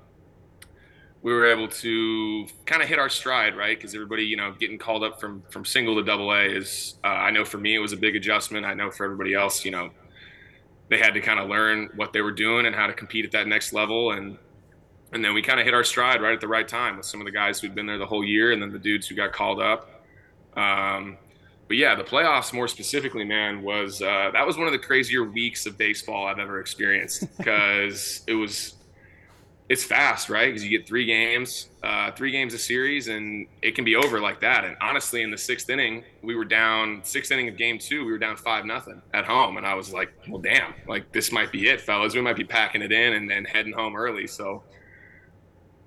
we 1.24 1.34
were 1.34 1.48
able 1.48 1.68
to 1.68 2.46
kind 2.66 2.84
of 2.84 2.88
hit 2.88 3.00
our 3.00 3.10
stride, 3.10 3.58
right? 3.58 3.76
Because 3.76 3.96
everybody, 3.96 4.24
you 4.24 4.38
know, 4.38 4.54
getting 4.60 4.78
called 4.78 5.04
up 5.04 5.20
from 5.20 5.42
from 5.50 5.66
single 5.66 5.96
to 5.96 6.04
double 6.04 6.32
A 6.32 6.44
is, 6.44 7.00
uh, 7.04 7.08
I 7.08 7.32
know 7.32 7.44
for 7.44 7.58
me 7.58 7.74
it 7.74 7.80
was 7.80 7.94
a 7.94 7.98
big 7.98 8.16
adjustment. 8.16 8.64
I 8.64 8.76
know 8.76 8.92
for 8.92 9.06
everybody 9.06 9.34
else, 9.34 9.66
you 9.66 9.72
know, 9.72 9.90
they 10.90 11.00
had 11.00 11.16
to 11.16 11.22
kind 11.22 11.40
of 11.40 11.50
learn 11.50 11.90
what 11.96 12.14
they 12.14 12.22
were 12.22 12.32
doing 12.32 12.68
and 12.68 12.76
how 12.76 12.86
to 12.86 12.94
compete 12.94 13.26
at 13.26 13.32
that 13.32 13.48
next 13.48 13.74
level. 13.74 14.12
And 14.12 14.38
and 15.16 15.24
then 15.24 15.34
we 15.34 15.42
kind 15.42 15.60
of 15.60 15.66
hit 15.66 15.74
our 15.74 15.84
stride 15.84 16.22
right 16.22 16.34
at 16.34 16.42
the 16.42 16.48
right 16.48 16.68
time 16.68 16.98
with 16.98 17.06
some 17.06 17.22
of 17.22 17.26
the 17.26 17.32
guys 17.32 17.60
who'd 17.60 17.74
been 17.74 17.86
there 17.86 17.98
the 17.98 18.06
whole 18.06 18.24
year, 18.24 18.52
and 18.52 18.62
then 18.62 18.72
the 18.72 18.78
dudes 18.78 19.08
who 19.08 19.16
got 19.16 19.32
called 19.32 19.62
up. 19.62 19.90
Um, 20.56 21.18
but 21.68 21.78
yeah, 21.78 21.96
the 21.96 22.04
playoffs 22.04 22.54
more 22.54 22.68
specifically, 22.68 23.24
man, 23.24 23.64
was 23.64 24.02
uh, 24.02 24.30
that 24.34 24.46
was 24.46 24.58
one 24.58 24.68
of 24.68 24.74
the 24.74 24.80
crazier 24.80 25.24
weeks 25.24 25.66
of 25.66 25.78
baseball 25.78 26.28
I've 26.28 26.38
ever 26.38 26.60
experienced 26.60 27.26
because 27.38 28.22
it 28.28 28.36
was 28.36 28.76
it's 29.68 29.84
fast, 29.84 30.30
right? 30.30 30.48
Because 30.48 30.64
you 30.64 30.78
get 30.78 30.86
three 30.88 31.06
games, 31.06 31.70
uh, 31.82 32.12
three 32.12 32.32
games 32.32 32.54
a 32.54 32.60
series, 32.60 33.08
and 33.08 33.48
it 33.64 33.74
can 33.74 33.84
be 33.84 33.96
over 33.96 34.20
like 34.20 34.40
that. 34.42 34.64
And 34.64 34.76
honestly, 34.80 35.24
in 35.24 35.32
the 35.32 35.38
sixth 35.38 35.70
inning, 35.70 36.04
we 36.22 36.36
were 36.36 36.46
down 36.46 37.02
sixth 37.04 37.32
inning 37.32 37.48
of 37.50 37.58
game 37.58 37.80
two, 37.80 38.06
we 38.06 38.12
were 38.12 38.20
down 38.20 38.36
five 38.36 38.66
nothing 38.66 39.02
at 39.14 39.26
home, 39.26 39.58
and 39.58 39.66
I 39.66 39.74
was 39.74 39.92
like, 39.92 40.14
well, 40.28 40.42
damn, 40.42 40.74
like 40.88 41.12
this 41.14 41.32
might 41.32 41.52
be 41.52 41.70
it, 41.70 41.82
fellas. 41.82 42.14
We 42.14 42.22
might 42.22 42.36
be 42.36 42.44
packing 42.44 42.82
it 42.82 42.92
in 42.92 43.14
and, 43.14 43.30
then 43.30 43.46
heading 43.46 43.74
home 43.74 43.96
early. 43.96 44.28
So 44.28 44.62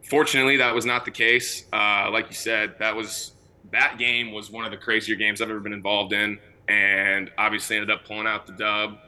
Fortunately, 0.09 0.57
that 0.57 0.75
was 0.75 0.87
not 0.87 1.05
the 1.05 1.11
case. 1.11 1.65
Uh, 1.73 2.11
like 2.11 2.29
you 2.29 2.35
said, 2.35 2.75
that 2.79 2.97
was 2.97 3.33
that 3.71 3.99
game 3.99 4.33
was 4.33 4.51
one 4.51 4.65
of 4.65 4.71
the 4.71 4.77
crazier 4.77 5.17
games 5.17 5.43
I've 5.43 5.51
ever 5.51 5.61
been 5.61 5.73
involved 5.73 6.13
in, 6.13 6.39
and 6.69 7.31
obviously 7.37 7.77
ended 7.77 7.91
up 7.91 8.05
pulling 8.07 8.27
out 8.27 8.47
the 8.47 8.53
dub. 8.55 8.99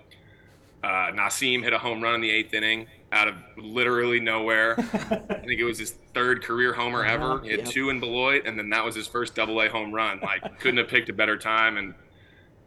Uh, 0.83 1.13
Nasim 1.13 1.63
hit 1.63 1.73
a 1.73 1.79
home 1.79 2.03
run 2.03 2.15
in 2.15 2.21
the 2.21 2.31
eighth 2.31 2.55
inning 2.55 2.87
out 3.13 3.29
of 3.29 3.35
literally 3.57 4.21
nowhere. 4.21 4.75
I 4.79 5.41
think 5.45 5.61
it 5.61 5.65
was 5.65 5.79
his 5.79 5.95
third 6.15 6.43
career 6.43 6.73
homer 6.73 7.05
ever. 7.05 7.41
He 7.41 7.51
had 7.51 7.61
yep. 7.61 7.69
two 7.69 7.91
in 7.91 8.01
Beloit, 8.01 8.43
and 8.47 8.59
then 8.59 8.71
that 8.71 8.85
was 8.85 8.95
his 8.95 9.07
first 9.07 9.35
Double 9.35 9.61
A 9.61 9.69
home 9.69 9.93
run. 9.93 10.21
Like 10.21 10.59
couldn't 10.61 10.79
have 10.79 10.89
picked 10.89 11.09
a 11.09 11.13
better 11.13 11.37
time, 11.37 11.77
and 11.77 11.95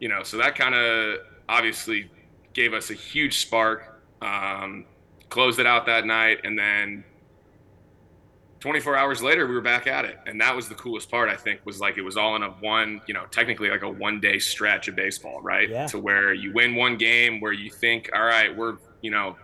you 0.00 0.08
know, 0.08 0.22
so 0.22 0.36
that 0.38 0.54
kind 0.56 0.74
of 0.74 1.18
obviously 1.48 2.10
gave 2.52 2.72
us 2.72 2.90
a 2.90 2.94
huge 2.94 3.38
spark. 3.38 4.00
Um, 4.20 4.86
closed 5.28 5.58
it 5.58 5.66
out 5.66 5.86
that 5.86 6.06
night, 6.06 6.40
and 6.44 6.58
then 6.58 7.04
24 8.64 8.96
hours 8.96 9.22
later 9.22 9.46
we 9.46 9.54
were 9.54 9.60
back 9.60 9.86
at 9.86 10.06
it. 10.06 10.18
And 10.24 10.40
that 10.40 10.56
was 10.56 10.70
the 10.70 10.74
coolest 10.74 11.10
part 11.10 11.28
i 11.28 11.36
think 11.36 11.60
was 11.66 11.80
like 11.80 11.98
it 11.98 12.00
was 12.00 12.16
all 12.16 12.34
in 12.34 12.42
a 12.42 12.48
one 12.48 13.02
you 13.06 13.12
know 13.12 13.26
technically 13.30 13.68
like 13.68 13.82
a 13.82 13.88
one 13.90 14.20
day 14.20 14.38
stretch 14.38 14.88
of 14.88 14.96
baseball 14.96 15.42
right? 15.42 15.68
Yeah. 15.68 15.86
to 15.88 15.98
where 15.98 16.32
you 16.32 16.50
win 16.50 16.74
one 16.74 16.96
game 16.96 17.42
where 17.42 17.52
you 17.52 17.68
think 17.70 18.08
all 18.14 18.24
right 18.24 18.56
we're 18.56 18.78
you 19.02 19.10
know 19.10 19.36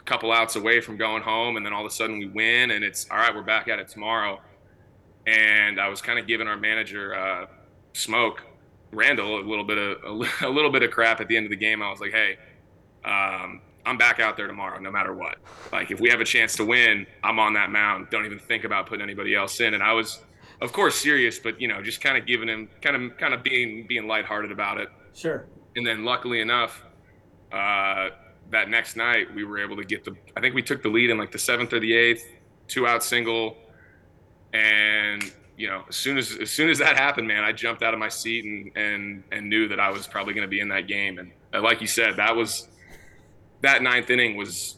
a 0.00 0.02
couple 0.04 0.32
outs 0.32 0.56
away 0.56 0.80
from 0.80 0.96
going 0.96 1.22
home 1.22 1.58
and 1.58 1.66
then 1.66 1.74
all 1.74 1.84
of 1.84 1.86
a 1.86 1.94
sudden 1.94 2.18
we 2.18 2.28
win 2.28 2.70
and 2.70 2.82
it's 2.82 3.06
all 3.10 3.18
right 3.18 3.34
we're 3.34 3.42
back 3.42 3.68
at 3.68 3.78
it 3.78 3.88
tomorrow. 3.88 4.40
And 5.26 5.78
i 5.78 5.90
was 5.90 6.00
kind 6.00 6.18
of 6.18 6.26
giving 6.26 6.48
our 6.48 6.56
manager 6.56 7.14
uh, 7.14 7.46
smoke 7.92 8.40
Randel 8.90 9.44
a 9.44 9.46
little 9.46 9.64
bit 9.64 9.76
of 9.76 10.02
a, 10.02 10.46
a 10.46 10.50
little 10.50 10.70
bit 10.70 10.82
of 10.82 10.90
crap 10.90 11.20
at 11.20 11.28
the 11.28 11.36
end 11.36 11.44
of 11.44 11.50
the 11.50 11.56
game. 11.56 11.82
I 11.82 11.90
was 11.90 12.00
like 12.00 12.12
hey 12.12 12.38
um, 13.04 13.60
I'm 13.84 13.98
back 13.98 14.20
out 14.20 14.36
there 14.36 14.46
tomorrow, 14.46 14.78
no 14.78 14.90
matter 14.90 15.12
what. 15.12 15.36
Like 15.72 15.90
if 15.90 16.00
we 16.00 16.08
have 16.10 16.20
a 16.20 16.24
chance 16.24 16.56
to 16.56 16.64
win, 16.64 17.06
I'm 17.22 17.38
on 17.38 17.52
that 17.54 17.70
mound. 17.70 18.08
Don't 18.10 18.26
even 18.26 18.38
think 18.38 18.64
about 18.64 18.86
putting 18.86 19.02
anybody 19.02 19.34
else 19.34 19.60
in. 19.60 19.74
And 19.74 19.82
I 19.82 19.92
was, 19.92 20.20
of 20.60 20.72
course, 20.72 20.94
serious, 20.94 21.38
but 21.38 21.60
you 21.60 21.68
know, 21.68 21.82
just 21.82 22.00
kind 22.00 22.16
of 22.16 22.26
giving 22.26 22.48
him, 22.48 22.68
kind 22.80 22.96
of, 22.96 23.16
kind 23.18 23.34
of 23.34 23.42
being 23.42 23.86
being 23.86 24.06
lighthearted 24.06 24.52
about 24.52 24.78
it. 24.78 24.88
Sure. 25.14 25.46
And 25.74 25.86
then, 25.86 26.04
luckily 26.04 26.40
enough, 26.40 26.82
uh, 27.50 28.10
that 28.50 28.68
next 28.68 28.96
night 28.96 29.34
we 29.34 29.44
were 29.44 29.58
able 29.58 29.76
to 29.76 29.84
get 29.84 30.04
the. 30.04 30.14
I 30.36 30.40
think 30.40 30.54
we 30.54 30.62
took 30.62 30.82
the 30.82 30.88
lead 30.88 31.10
in 31.10 31.18
like 31.18 31.32
the 31.32 31.38
seventh 31.38 31.72
or 31.72 31.80
the 31.80 31.94
eighth, 31.94 32.24
two 32.68 32.86
out 32.86 33.02
single, 33.02 33.56
and 34.52 35.32
you 35.56 35.68
know, 35.68 35.84
as 35.88 35.96
soon 35.96 36.18
as 36.18 36.36
as 36.36 36.50
soon 36.50 36.70
as 36.70 36.78
that 36.78 36.96
happened, 36.96 37.26
man, 37.26 37.44
I 37.44 37.52
jumped 37.52 37.82
out 37.82 37.94
of 37.94 38.00
my 38.00 38.08
seat 38.08 38.44
and 38.44 38.70
and 38.76 39.24
and 39.32 39.48
knew 39.48 39.68
that 39.68 39.80
I 39.80 39.90
was 39.90 40.06
probably 40.06 40.34
going 40.34 40.46
to 40.46 40.50
be 40.50 40.60
in 40.60 40.68
that 40.68 40.86
game. 40.86 41.18
And 41.18 41.32
uh, 41.52 41.62
like 41.62 41.80
you 41.80 41.86
said, 41.86 42.16
that 42.16 42.34
was 42.34 42.68
that 43.62 43.82
ninth 43.82 44.10
inning 44.10 44.36
was 44.36 44.76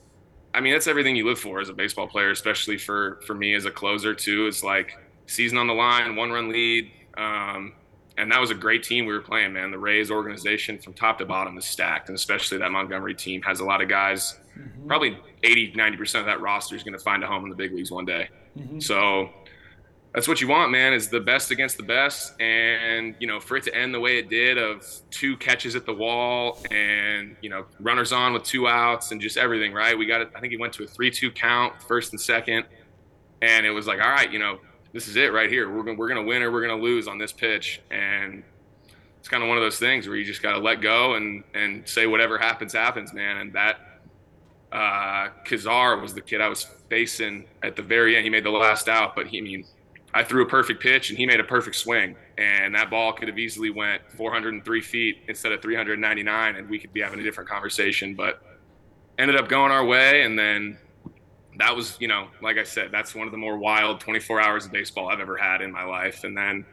I 0.54 0.60
mean, 0.60 0.72
that's 0.72 0.86
everything 0.86 1.16
you 1.16 1.26
live 1.26 1.40
for 1.40 1.60
as 1.60 1.68
a 1.68 1.72
baseball 1.72 2.06
player, 2.06 2.30
especially 2.30 2.78
for 2.78 3.20
for 3.26 3.34
me 3.34 3.54
as 3.54 3.64
a 3.64 3.70
closer 3.70 4.14
too. 4.14 4.46
It's 4.46 4.62
like 4.62 4.96
season 5.26 5.58
on 5.58 5.66
the 5.66 5.74
line, 5.74 6.14
one 6.14 6.30
run 6.30 6.48
lead. 6.48 6.90
Um, 7.16 7.72
and 8.16 8.30
that 8.30 8.40
was 8.40 8.50
a 8.50 8.54
great 8.54 8.84
team 8.84 9.06
we 9.06 9.12
were 9.12 9.20
playing, 9.20 9.52
man. 9.52 9.72
The 9.72 9.78
Rays 9.78 10.10
organization 10.10 10.78
from 10.78 10.92
top 10.92 11.18
to 11.18 11.26
bottom 11.26 11.58
is 11.58 11.64
stacked, 11.64 12.08
and 12.08 12.14
especially 12.14 12.58
that 12.58 12.70
Montgomery 12.70 13.14
team 13.14 13.42
has 13.42 13.58
a 13.58 13.64
lot 13.64 13.82
of 13.82 13.88
guys. 13.88 14.38
Mm-hmm. 14.56 14.86
Probably 14.86 15.18
80, 15.42 15.72
90% 15.72 16.20
of 16.20 16.26
that 16.26 16.40
roster 16.40 16.76
is 16.76 16.84
going 16.84 16.96
to 16.96 17.02
find 17.02 17.24
a 17.24 17.26
home 17.26 17.42
in 17.42 17.50
the 17.50 17.56
big 17.56 17.72
leagues 17.72 17.90
one 17.90 18.04
day. 18.04 18.28
Mm-hmm. 18.56 18.78
So 18.78 19.30
that's 20.14 20.28
what 20.28 20.40
you 20.40 20.46
want, 20.46 20.70
man, 20.70 20.92
is 20.92 21.08
the 21.08 21.18
best 21.18 21.50
against 21.50 21.76
the 21.76 21.82
best. 21.82 22.40
And, 22.40 23.16
you 23.18 23.26
know, 23.26 23.40
for 23.40 23.56
it 23.56 23.64
to 23.64 23.74
end 23.74 23.92
the 23.92 23.98
way 23.98 24.16
it 24.16 24.30
did 24.30 24.58
of 24.58 24.86
two 25.10 25.36
catches 25.38 25.74
at 25.74 25.86
the 25.86 25.92
wall 25.92 26.60
and, 26.70 27.34
you 27.42 27.50
know, 27.50 27.66
runners 27.80 28.12
on 28.12 28.32
with 28.32 28.44
two 28.44 28.68
outs 28.68 29.10
and 29.10 29.20
just 29.20 29.36
everything, 29.36 29.72
right? 29.72 29.98
We 29.98 30.06
got 30.06 30.20
it. 30.20 30.30
I 30.36 30.38
think 30.38 30.52
he 30.52 30.56
went 30.56 30.72
to 30.74 30.84
a 30.84 30.86
3 30.86 31.10
2 31.10 31.32
count, 31.32 31.82
first 31.82 32.12
and 32.12 32.20
second. 32.20 32.64
And 33.42 33.66
it 33.66 33.72
was 33.72 33.88
like, 33.88 34.00
all 34.00 34.08
right, 34.08 34.30
you 34.30 34.38
know, 34.38 34.60
this 34.92 35.08
is 35.08 35.16
it 35.16 35.32
right 35.32 35.50
here. 35.50 35.68
We're 35.68 35.82
going 35.82 35.98
we're 35.98 36.14
to 36.14 36.22
win 36.22 36.44
or 36.44 36.52
we're 36.52 36.64
going 36.64 36.78
to 36.78 36.82
lose 36.82 37.08
on 37.08 37.18
this 37.18 37.32
pitch. 37.32 37.82
And 37.90 38.44
it's 39.18 39.28
kind 39.28 39.42
of 39.42 39.48
one 39.48 39.58
of 39.58 39.64
those 39.64 39.80
things 39.80 40.06
where 40.06 40.16
you 40.16 40.24
just 40.24 40.42
got 40.42 40.52
to 40.52 40.58
let 40.58 40.80
go 40.80 41.14
and, 41.14 41.42
and 41.54 41.88
say 41.88 42.06
whatever 42.06 42.38
happens, 42.38 42.72
happens, 42.72 43.12
man. 43.12 43.38
And 43.38 43.52
that, 43.54 43.80
uh, 44.70 45.30
Kazar 45.44 46.00
was 46.00 46.14
the 46.14 46.20
kid 46.20 46.40
I 46.40 46.48
was 46.48 46.68
facing 46.88 47.46
at 47.64 47.74
the 47.74 47.82
very 47.82 48.16
end. 48.16 48.22
He 48.22 48.30
made 48.30 48.44
the 48.44 48.50
last 48.50 48.88
out, 48.88 49.16
but 49.16 49.26
he, 49.26 49.38
I 49.38 49.40
mean, 49.40 49.64
I 50.14 50.22
threw 50.22 50.42
a 50.42 50.48
perfect 50.48 50.80
pitch 50.80 51.10
and 51.10 51.18
he 51.18 51.26
made 51.26 51.40
a 51.40 51.44
perfect 51.44 51.74
swing, 51.74 52.14
and 52.38 52.74
that 52.76 52.88
ball 52.88 53.12
could 53.12 53.26
have 53.26 53.38
easily 53.38 53.70
went 53.70 54.00
403 54.16 54.80
feet 54.80 55.18
instead 55.26 55.50
of 55.50 55.60
399, 55.60 56.56
and 56.56 56.70
we 56.70 56.78
could 56.78 56.92
be 56.92 57.00
having 57.00 57.18
a 57.18 57.22
different 57.22 57.50
conversation. 57.50 58.14
But 58.14 58.40
ended 59.18 59.36
up 59.36 59.48
going 59.48 59.72
our 59.72 59.84
way, 59.84 60.22
and 60.22 60.38
then 60.38 60.78
that 61.58 61.74
was, 61.74 61.96
you 62.00 62.06
know, 62.06 62.28
like 62.40 62.58
I 62.58 62.62
said, 62.62 62.90
that's 62.92 63.14
one 63.14 63.26
of 63.26 63.32
the 63.32 63.38
more 63.38 63.58
wild 63.58 64.00
24 64.00 64.40
hours 64.40 64.66
of 64.66 64.72
baseball 64.72 65.08
I've 65.08 65.20
ever 65.20 65.36
had 65.36 65.60
in 65.60 65.72
my 65.72 65.84
life. 65.84 66.24
And 66.24 66.36
then 66.36 66.64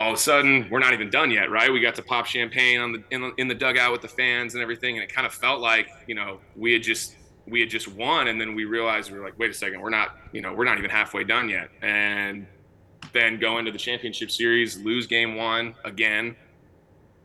all 0.00 0.10
of 0.10 0.14
a 0.14 0.20
sudden, 0.20 0.68
we're 0.70 0.80
not 0.80 0.92
even 0.92 1.10
done 1.10 1.30
yet, 1.30 1.50
right? 1.50 1.72
We 1.72 1.80
got 1.80 1.94
to 1.96 2.02
pop 2.02 2.26
champagne 2.26 2.80
on 2.80 2.92
the 2.92 3.04
in, 3.10 3.20
the 3.20 3.34
in 3.36 3.48
the 3.48 3.54
dugout 3.54 3.92
with 3.92 4.00
the 4.00 4.08
fans 4.08 4.54
and 4.54 4.62
everything, 4.62 4.96
and 4.96 5.02
it 5.02 5.12
kind 5.12 5.26
of 5.26 5.34
felt 5.34 5.60
like, 5.60 5.88
you 6.06 6.14
know, 6.14 6.38
we 6.56 6.72
had 6.72 6.82
just 6.82 7.16
we 7.46 7.60
had 7.60 7.70
just 7.70 7.88
won, 7.88 8.28
and 8.28 8.40
then 8.40 8.54
we 8.54 8.64
realized 8.64 9.10
we 9.10 9.18
were 9.18 9.24
like, 9.24 9.38
wait 9.38 9.50
a 9.50 9.54
second, 9.54 9.80
we're 9.80 9.90
not, 9.90 10.16
you 10.32 10.40
know, 10.40 10.52
we're 10.52 10.64
not 10.64 10.78
even 10.78 10.90
halfway 10.90 11.24
done 11.24 11.48
yet, 11.48 11.68
and 11.82 12.46
then 13.12 13.38
go 13.38 13.58
into 13.58 13.72
the 13.72 13.78
championship 13.78 14.30
series, 14.30 14.78
lose 14.78 15.06
game 15.06 15.34
one 15.34 15.74
again, 15.84 16.36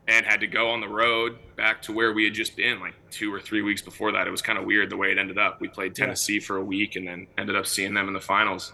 and 0.08 0.24
had 0.24 0.40
to 0.40 0.46
go 0.46 0.70
on 0.70 0.80
the 0.80 0.88
road 0.88 1.38
back 1.56 1.82
to 1.82 1.92
where 1.92 2.12
we 2.12 2.24
had 2.24 2.34
just 2.34 2.56
been 2.56 2.80
like 2.80 2.94
two 3.10 3.32
or 3.32 3.40
three 3.40 3.62
weeks 3.62 3.82
before 3.82 4.10
that. 4.12 4.26
It 4.26 4.30
was 4.30 4.42
kind 4.42 4.58
of 4.58 4.64
weird 4.64 4.90
the 4.90 4.96
way 4.96 5.12
it 5.12 5.18
ended 5.18 5.38
up. 5.38 5.60
We 5.60 5.68
played 5.68 5.94
Tennessee 5.94 6.34
yeah. 6.34 6.40
for 6.40 6.56
a 6.56 6.64
week 6.64 6.96
and 6.96 7.06
then 7.06 7.26
ended 7.36 7.56
up 7.56 7.66
seeing 7.66 7.94
them 7.94 8.08
in 8.08 8.14
the 8.14 8.20
finals. 8.20 8.72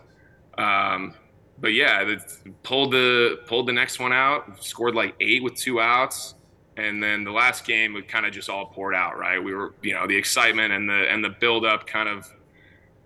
Um, 0.56 1.14
but 1.58 1.72
yeah, 1.72 2.14
pulled 2.62 2.92
the 2.92 3.40
pulled 3.46 3.68
the 3.68 3.72
next 3.72 3.98
one 3.98 4.12
out, 4.12 4.62
scored 4.62 4.94
like 4.94 5.14
eight 5.20 5.42
with 5.42 5.54
two 5.54 5.80
outs, 5.80 6.34
and 6.76 7.02
then 7.02 7.24
the 7.24 7.30
last 7.30 7.64
game 7.64 7.96
it 7.96 8.08
kind 8.08 8.26
of 8.26 8.32
just 8.32 8.48
all 8.48 8.66
poured 8.66 8.94
out. 8.94 9.18
Right, 9.18 9.42
we 9.42 9.54
were 9.54 9.74
you 9.82 9.94
know 9.94 10.06
the 10.06 10.16
excitement 10.16 10.72
and 10.72 10.88
the 10.88 11.10
and 11.10 11.24
the 11.24 11.30
build 11.30 11.64
up 11.64 11.86
kind 11.86 12.08
of 12.08 12.30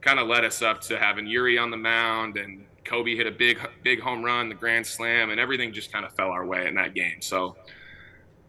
kind 0.00 0.18
of 0.18 0.28
led 0.28 0.44
us 0.44 0.62
up 0.62 0.80
to 0.82 0.98
having 0.98 1.26
Eury 1.26 1.60
on 1.60 1.70
the 1.70 1.76
mound 1.76 2.36
and 2.36 2.64
Kobe 2.84 3.14
hit 3.14 3.26
a 3.26 3.30
big 3.30 3.58
big 3.82 4.00
home 4.00 4.22
run, 4.22 4.48
the 4.48 4.54
grand 4.54 4.86
slam, 4.86 5.30
and 5.30 5.38
everything 5.38 5.72
just 5.72 5.92
kind 5.92 6.04
of 6.04 6.12
fell 6.14 6.30
our 6.30 6.46
way 6.46 6.66
in 6.66 6.74
that 6.76 6.94
game. 6.94 7.20
So 7.20 7.56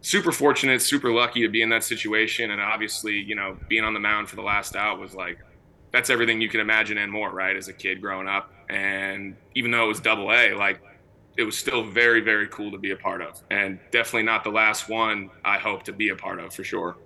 super 0.02 0.32
fortunate, 0.32 0.82
super 0.82 1.12
lucky 1.12 1.42
to 1.42 1.50
be 1.50 1.62
in 1.62 1.70
that 1.70 1.84
situation. 1.84 2.52
And 2.52 2.62
obviously, 2.62 3.16
you 3.16 3.36
know, 3.36 3.58
being 3.68 3.84
on 3.84 3.94
the 3.94 4.00
mound 4.00 4.30
for 4.30 4.36
the 4.36 4.42
last 4.42 4.76
out 4.76 5.00
was 5.00 5.14
like, 5.14 5.40
that's 5.92 6.10
everything 6.10 6.40
you 6.40 6.50
can 6.50 6.60
imagine 6.60 6.98
and 6.98 7.12
more, 7.12 7.32
right? 7.32 7.56
As 7.56 7.68
a 7.68 7.74
kid 7.74 8.02
growing 8.02 8.28
up. 8.28 8.52
And 8.70 9.36
even 9.56 9.72
though 9.72 9.86
it 9.86 9.88
was 9.88 10.00
double 10.00 10.32
A, 10.32 10.54
like 10.54 10.82
it 11.40 11.46
was 11.46 11.58
still 11.58 11.84
very, 11.84 12.20
very 12.20 12.48
cool 12.48 12.70
to 12.70 12.78
be 12.78 12.92
a 12.92 12.98
part 12.98 13.22
of. 13.22 13.42
And 13.50 13.80
definitely 13.92 14.24
not 14.24 14.44
the 14.44 14.50
last 14.50 14.90
one 14.90 15.30
I 15.46 15.58
hope 15.58 15.84
to 15.84 15.94
be 15.94 16.10
a 16.10 16.16
part 16.16 16.38
of 16.38 16.54
for 16.54 16.66
sure. 16.66 16.98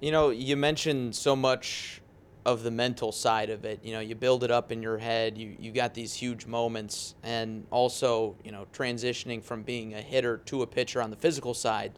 You 0.00 0.10
know, 0.10 0.30
you 0.30 0.56
mentioned 0.56 1.14
so 1.14 1.36
much 1.36 2.00
of 2.46 2.62
the 2.62 2.70
mental 2.70 3.12
side 3.12 3.50
of 3.50 3.66
it. 3.66 3.80
You 3.84 3.92
know, 3.92 4.00
you 4.00 4.14
build 4.14 4.42
it 4.42 4.50
up 4.50 4.72
in 4.72 4.82
your 4.82 4.96
head. 4.96 5.36
You 5.36 5.54
you 5.60 5.70
got 5.70 5.92
these 5.92 6.14
huge 6.14 6.46
moments, 6.46 7.14
and 7.22 7.66
also 7.70 8.36
you 8.42 8.52
know 8.52 8.66
transitioning 8.72 9.42
from 9.42 9.64
being 9.64 9.92
a 9.92 10.00
hitter 10.00 10.38
to 10.46 10.62
a 10.62 10.66
pitcher 10.66 11.02
on 11.02 11.10
the 11.10 11.16
physical 11.16 11.52
side. 11.52 11.92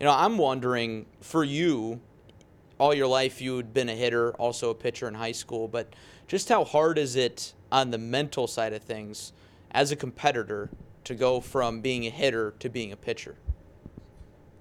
You 0.00 0.06
know, 0.06 0.12
I'm 0.12 0.36
wondering 0.36 1.06
for 1.20 1.44
you, 1.44 2.00
all 2.78 2.92
your 2.92 3.06
life 3.06 3.40
you 3.40 3.56
had 3.56 3.72
been 3.72 3.88
a 3.88 3.94
hitter, 3.94 4.32
also 4.32 4.70
a 4.70 4.74
pitcher 4.74 5.06
in 5.06 5.14
high 5.14 5.32
school, 5.32 5.68
but 5.68 5.94
just 6.26 6.48
how 6.48 6.64
hard 6.64 6.98
is 6.98 7.14
it 7.14 7.52
on 7.70 7.92
the 7.92 7.98
mental 7.98 8.48
side 8.48 8.72
of 8.72 8.82
things 8.82 9.32
as 9.74 9.90
a 9.90 9.96
competitor 9.96 10.70
to 11.02 11.14
go 11.14 11.40
from 11.40 11.80
being 11.80 12.06
a 12.06 12.10
hitter 12.10 12.54
to 12.60 12.70
being 12.70 12.92
a 12.92 12.96
pitcher? 12.96 13.36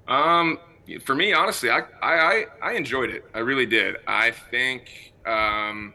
Um, 0.08 0.60
for 1.06 1.16
me, 1.16 1.32
honestly, 1.32 1.70
I, 1.70 1.84
I, 2.02 2.46
I 2.62 2.74
enjoyed 2.74 3.12
it. 3.12 3.24
I 3.34 3.40
really 3.40 3.66
did. 3.68 3.96
I 4.06 4.32
think 4.32 5.14
um, 5.26 5.94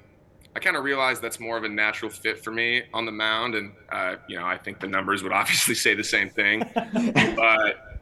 I 0.56 0.60
kind 0.60 0.76
of 0.76 0.84
realized 0.84 1.20
that's 1.20 1.38
more 1.38 1.58
of 1.58 1.64
a 1.64 1.68
natural 1.68 2.10
fit 2.10 2.42
for 2.42 2.50
me 2.50 2.84
on 2.94 3.04
the 3.04 3.12
mound, 3.12 3.54
and 3.54 3.72
uh, 3.92 4.16
you 4.28 4.38
know, 4.38 4.46
I 4.46 4.56
think 4.56 4.80
the 4.80 4.86
numbers 4.86 5.22
would 5.22 5.32
obviously 5.42 5.74
say 5.74 5.94
the 5.94 6.04
same 6.04 6.30
thing. 6.30 6.62
but 6.74 8.00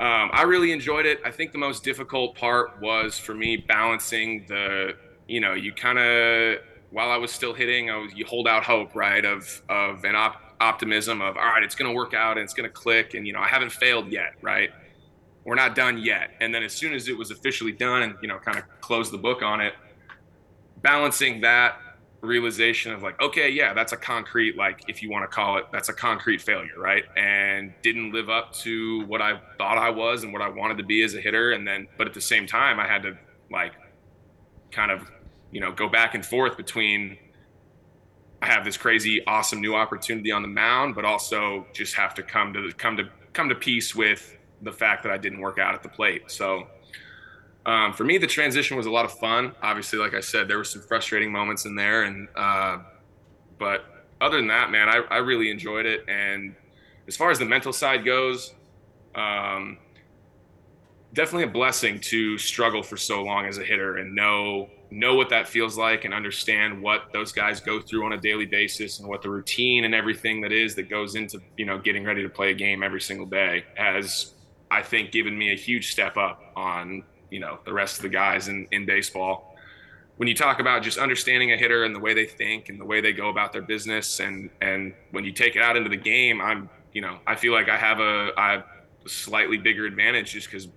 um, 0.00 0.30
I 0.32 0.42
really 0.42 0.72
enjoyed 0.72 1.06
it. 1.06 1.20
I 1.24 1.30
think 1.30 1.52
the 1.52 1.58
most 1.58 1.84
difficult 1.84 2.34
part 2.34 2.80
was 2.80 3.16
for 3.16 3.34
me 3.34 3.56
balancing 3.56 4.44
the, 4.48 4.96
you 5.28 5.40
know, 5.40 5.52
you 5.52 5.72
kind 5.72 5.98
of 5.98 6.58
while 6.90 7.10
I 7.10 7.16
was 7.16 7.32
still 7.32 7.54
hitting, 7.54 7.90
I 7.90 7.96
was 7.96 8.12
you 8.14 8.24
hold 8.24 8.48
out 8.48 8.64
hope, 8.64 8.94
right, 8.94 9.24
of 9.24 9.62
of 9.68 10.04
an 10.04 10.16
op- 10.16 10.40
optimism 10.64 11.20
of 11.20 11.36
all 11.36 11.44
right, 11.44 11.62
it's 11.62 11.74
going 11.74 11.90
to 11.90 11.94
work 11.94 12.14
out 12.14 12.38
and 12.38 12.44
it's 12.44 12.54
going 12.54 12.68
to 12.68 12.72
click, 12.72 13.14
and 13.14 13.26
you 13.26 13.32
know, 13.32 13.40
I 13.40 13.48
haven't 13.48 13.72
failed 13.72 14.10
yet, 14.10 14.34
right. 14.42 14.70
We're 15.44 15.56
not 15.56 15.74
done 15.74 15.98
yet. 15.98 16.30
And 16.40 16.54
then 16.54 16.62
as 16.62 16.72
soon 16.72 16.94
as 16.94 17.06
it 17.06 17.18
was 17.18 17.30
officially 17.30 17.72
done 17.72 18.02
and, 18.02 18.14
you 18.22 18.28
know, 18.28 18.38
kind 18.38 18.56
of 18.56 18.64
closed 18.80 19.12
the 19.12 19.18
book 19.18 19.42
on 19.42 19.60
it, 19.60 19.74
balancing 20.80 21.42
that 21.42 21.76
realization 22.22 22.94
of 22.94 23.02
like, 23.02 23.20
okay, 23.20 23.50
yeah, 23.50 23.74
that's 23.74 23.92
a 23.92 23.96
concrete, 23.98 24.56
like, 24.56 24.80
if 24.88 25.02
you 25.02 25.10
want 25.10 25.22
to 25.22 25.28
call 25.28 25.58
it, 25.58 25.66
that's 25.70 25.90
a 25.90 25.92
concrete 25.92 26.40
failure, 26.40 26.78
right? 26.78 27.04
And 27.18 27.74
didn't 27.82 28.12
live 28.12 28.30
up 28.30 28.54
to 28.64 29.04
what 29.04 29.20
I 29.20 29.38
thought 29.58 29.76
I 29.76 29.90
was 29.90 30.24
and 30.24 30.32
what 30.32 30.40
I 30.40 30.48
wanted 30.48 30.78
to 30.78 30.84
be 30.84 31.02
as 31.02 31.14
a 31.14 31.20
hitter. 31.20 31.52
And 31.52 31.68
then, 31.68 31.88
but 31.98 32.06
at 32.06 32.14
the 32.14 32.22
same 32.22 32.46
time, 32.46 32.80
I 32.80 32.86
had 32.86 33.02
to 33.02 33.18
like 33.50 33.74
kind 34.70 34.90
of, 34.90 35.10
you 35.50 35.60
know, 35.60 35.72
go 35.72 35.90
back 35.90 36.14
and 36.14 36.24
forth 36.24 36.56
between 36.56 37.18
I 38.44 38.46
have 38.46 38.62
this 38.62 38.76
crazy, 38.76 39.24
awesome 39.26 39.62
new 39.62 39.74
opportunity 39.74 40.30
on 40.30 40.42
the 40.42 40.48
mound, 40.48 40.94
but 40.94 41.06
also 41.06 41.66
just 41.72 41.94
have 41.94 42.14
to 42.16 42.22
come 42.22 42.52
to 42.52 42.70
come 42.72 42.94
to 42.98 43.08
come 43.32 43.48
to 43.48 43.54
peace 43.54 43.94
with 43.94 44.36
the 44.60 44.70
fact 44.70 45.02
that 45.04 45.10
I 45.10 45.16
didn't 45.16 45.40
work 45.40 45.58
out 45.58 45.74
at 45.74 45.82
the 45.82 45.88
plate. 45.88 46.30
So 46.30 46.66
um, 47.64 47.94
for 47.94 48.04
me, 48.04 48.18
the 48.18 48.26
transition 48.26 48.76
was 48.76 48.84
a 48.84 48.90
lot 48.90 49.06
of 49.06 49.18
fun. 49.18 49.54
Obviously, 49.62 49.98
like 49.98 50.12
I 50.12 50.20
said, 50.20 50.46
there 50.46 50.58
were 50.58 50.64
some 50.64 50.82
frustrating 50.82 51.32
moments 51.32 51.64
in 51.64 51.74
there, 51.74 52.02
and 52.02 52.28
uh, 52.36 52.80
but 53.58 53.86
other 54.20 54.36
than 54.36 54.48
that, 54.48 54.70
man, 54.70 54.90
I, 54.90 55.00
I 55.10 55.18
really 55.18 55.50
enjoyed 55.50 55.86
it. 55.86 56.04
And 56.06 56.54
as 57.08 57.16
far 57.16 57.30
as 57.30 57.38
the 57.38 57.46
mental 57.46 57.72
side 57.72 58.04
goes, 58.04 58.52
um, 59.14 59.78
definitely 61.14 61.44
a 61.44 61.52
blessing 61.52 61.98
to 62.00 62.36
struggle 62.36 62.82
for 62.82 62.98
so 62.98 63.22
long 63.22 63.46
as 63.46 63.56
a 63.56 63.64
hitter 63.64 63.96
and 63.96 64.14
know 64.14 64.68
know 64.94 65.14
what 65.14 65.28
that 65.28 65.48
feels 65.48 65.76
like 65.76 66.04
and 66.04 66.14
understand 66.14 66.80
what 66.80 67.12
those 67.12 67.32
guys 67.32 67.60
go 67.60 67.80
through 67.80 68.04
on 68.04 68.12
a 68.12 68.20
daily 68.20 68.46
basis 68.46 69.00
and 69.00 69.08
what 69.08 69.22
the 69.22 69.28
routine 69.28 69.84
and 69.84 69.94
everything 69.94 70.40
that 70.40 70.52
is 70.52 70.74
that 70.74 70.88
goes 70.88 71.16
into 71.16 71.40
you 71.56 71.66
know 71.66 71.78
getting 71.78 72.04
ready 72.04 72.22
to 72.22 72.28
play 72.28 72.50
a 72.50 72.54
game 72.54 72.82
every 72.82 73.00
single 73.00 73.26
day 73.26 73.64
has 73.74 74.34
I 74.70 74.82
think 74.82 75.12
given 75.12 75.36
me 75.36 75.52
a 75.52 75.56
huge 75.56 75.90
step 75.90 76.16
up 76.16 76.52
on 76.56 77.02
you 77.30 77.40
know 77.40 77.58
the 77.64 77.72
rest 77.72 77.96
of 77.96 78.02
the 78.02 78.08
guys 78.08 78.48
in, 78.48 78.66
in 78.70 78.86
baseball. 78.86 79.56
When 80.16 80.28
you 80.28 80.34
talk 80.34 80.60
about 80.60 80.84
just 80.84 80.98
understanding 80.98 81.52
a 81.52 81.56
hitter 81.56 81.82
and 81.82 81.94
the 81.94 81.98
way 81.98 82.14
they 82.14 82.26
think 82.26 82.68
and 82.68 82.80
the 82.80 82.84
way 82.84 83.00
they 83.00 83.12
go 83.12 83.30
about 83.30 83.52
their 83.52 83.62
business 83.62 84.20
and 84.20 84.48
and 84.60 84.94
when 85.10 85.24
you 85.24 85.32
take 85.32 85.56
it 85.56 85.62
out 85.62 85.76
into 85.76 85.90
the 85.90 85.96
game 85.96 86.40
i'm 86.40 86.70
you 86.92 87.00
know 87.00 87.18
i 87.26 87.34
feel 87.34 87.52
like 87.52 87.68
i 87.68 87.76
have 87.76 87.98
a, 87.98 88.30
I 88.36 88.52
have 88.52 88.64
a 89.04 89.08
slightly 89.08 89.58
bigger 89.58 89.86
advantage 89.86 90.32
just 90.32 90.48
because 90.48 90.68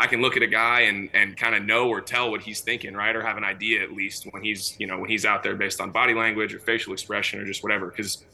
i 0.00 0.06
can 0.06 0.20
look 0.20 0.36
at 0.36 0.42
a 0.42 0.46
guy 0.46 0.80
and 0.82 1.08
and 1.14 1.36
kind 1.36 1.54
of 1.54 1.64
know 1.64 1.88
or 1.88 2.00
tell 2.00 2.30
what 2.30 2.40
he's 2.40 2.60
thinking 2.60 2.94
right 2.94 3.14
or 3.14 3.22
have 3.22 3.36
an 3.36 3.44
idea 3.44 3.82
at 3.82 3.92
least 3.92 4.26
when 4.32 4.42
he's 4.42 4.76
you 4.78 4.86
know 4.86 4.98
when 4.98 5.08
he's 5.08 5.24
out 5.24 5.42
there 5.42 5.54
based 5.54 5.80
on 5.80 5.90
body 5.90 6.14
language 6.14 6.52
or 6.54 6.58
facial 6.58 6.92
expression 6.92 7.40
or 7.40 7.44
just 7.44 7.62
whatever 7.62 7.86
because 7.86 8.24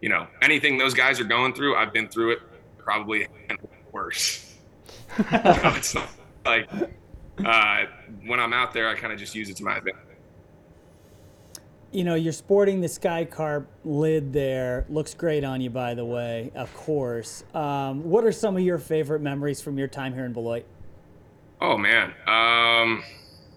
you 0.00 0.08
know 0.08 0.26
anything 0.42 0.78
those 0.78 0.94
guys 0.94 1.18
are 1.18 1.24
going 1.24 1.52
through 1.52 1.74
i've 1.76 1.92
been 1.92 2.08
through 2.08 2.30
it 2.30 2.38
probably 2.78 3.26
worse 3.92 4.48
you 5.18 5.24
know, 5.32 5.74
it's 5.76 5.94
not 5.94 6.08
like 6.44 6.68
uh, 7.44 7.84
when 8.26 8.40
I'm 8.40 8.52
out 8.52 8.72
there, 8.72 8.88
I 8.88 8.94
kind 8.94 9.12
of 9.12 9.18
just 9.18 9.34
use 9.34 9.48
it 9.48 9.56
to 9.56 9.64
my 9.64 9.78
advantage. 9.78 10.02
You 11.90 12.04
know, 12.04 12.14
you're 12.14 12.34
sporting 12.34 12.82
the 12.82 12.86
SkyCarp 12.86 13.66
lid 13.84 14.32
there. 14.32 14.84
Looks 14.90 15.14
great 15.14 15.42
on 15.42 15.60
you, 15.60 15.70
by 15.70 15.94
the 15.94 16.04
way, 16.04 16.52
of 16.54 16.72
course. 16.74 17.44
Um, 17.54 18.04
what 18.04 18.24
are 18.24 18.32
some 18.32 18.56
of 18.56 18.62
your 18.62 18.78
favorite 18.78 19.22
memories 19.22 19.62
from 19.62 19.78
your 19.78 19.88
time 19.88 20.12
here 20.12 20.26
in 20.26 20.32
Beloit? 20.34 20.66
Oh, 21.60 21.76
man. 21.76 22.14
Um, 22.26 23.02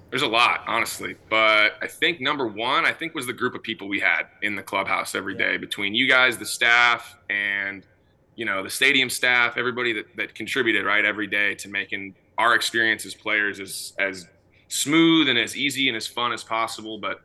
there's 0.10 0.24
a 0.24 0.28
lot, 0.28 0.64
honestly. 0.68 1.16
But 1.30 1.74
I 1.82 1.88
think 1.88 2.20
number 2.20 2.48
one, 2.48 2.86
I 2.86 2.94
think 2.94 3.16
was 3.16 3.28
the 3.28 3.34
group 3.34 3.56
of 3.56 3.64
people 3.64 3.88
we 3.88 4.00
had 4.00 4.24
in 4.42 4.56
the 4.56 4.64
clubhouse 4.64 5.16
every 5.16 5.36
day 5.36 5.58
between 5.58 5.96
you 5.96 6.08
guys, 6.08 6.38
the 6.38 6.46
staff, 6.46 7.18
and, 7.30 7.86
you 8.36 8.46
know, 8.46 8.64
the 8.64 8.70
stadium 8.70 9.10
staff, 9.10 9.58
everybody 9.58 9.94
that, 9.94 10.06
that 10.18 10.36
contributed, 10.36 10.86
right, 10.86 11.06
every 11.06 11.28
day 11.28 11.56
to 11.56 11.70
making 11.70 12.16
our 12.38 12.56
experience 12.56 13.06
as 13.06 13.14
players 13.14 13.60
as 13.60 13.94
as 14.00 14.28
smooth 14.68 15.28
and 15.28 15.38
as 15.38 15.56
easy 15.56 15.88
and 15.90 15.98
as 15.98 16.08
fun 16.08 16.32
as 16.32 16.44
possible. 16.44 16.98
But 16.98 17.22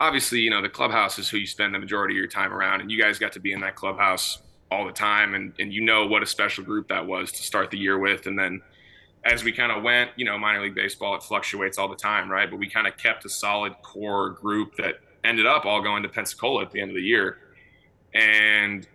obviously, 0.00 0.40
you 0.40 0.50
know, 0.50 0.62
the 0.62 0.68
clubhouse 0.68 1.18
is 1.18 1.28
who 1.28 1.38
you 1.38 1.46
spend 1.46 1.74
the 1.74 1.78
majority 1.78 2.14
of 2.14 2.18
your 2.18 2.28
time 2.28 2.52
around, 2.52 2.80
and 2.80 2.90
you 2.90 3.00
guys 3.00 3.18
got 3.18 3.32
to 3.32 3.40
be 3.40 3.52
in 3.52 3.60
that 3.60 3.74
clubhouse 3.74 4.42
all 4.70 4.86
the 4.86 4.92
time, 4.92 5.34
and 5.34 5.52
and 5.58 5.72
you 5.72 5.82
know 5.82 6.06
what 6.06 6.22
a 6.22 6.26
special 6.26 6.64
group 6.64 6.88
that 6.88 7.04
was 7.04 7.32
to 7.32 7.42
start 7.42 7.70
the 7.70 7.78
year 7.78 7.98
with, 7.98 8.26
and 8.26 8.38
then 8.38 8.62
as 9.24 9.42
we 9.42 9.52
kind 9.52 9.72
of 9.72 9.82
went, 9.82 10.10
you 10.16 10.24
know, 10.24 10.38
minor 10.38 10.62
league 10.62 10.74
baseball, 10.74 11.14
it 11.14 11.22
fluctuates 11.22 11.78
all 11.78 11.88
the 11.88 11.96
time, 11.96 12.30
right? 12.30 12.50
But 12.50 12.58
we 12.58 12.68
kind 12.68 12.86
of 12.86 12.96
kept 12.96 13.24
a 13.24 13.28
solid 13.28 13.74
core 13.82 14.30
group 14.30 14.76
that 14.76 14.96
ended 15.24 15.46
up 15.46 15.64
all 15.64 15.82
going 15.82 16.02
to 16.02 16.08
Pensacola 16.08 16.62
at 16.62 16.70
the 16.70 16.80
end 16.80 16.90
of 16.90 16.96
the 16.96 17.02
year. 17.02 17.38
And 18.12 18.86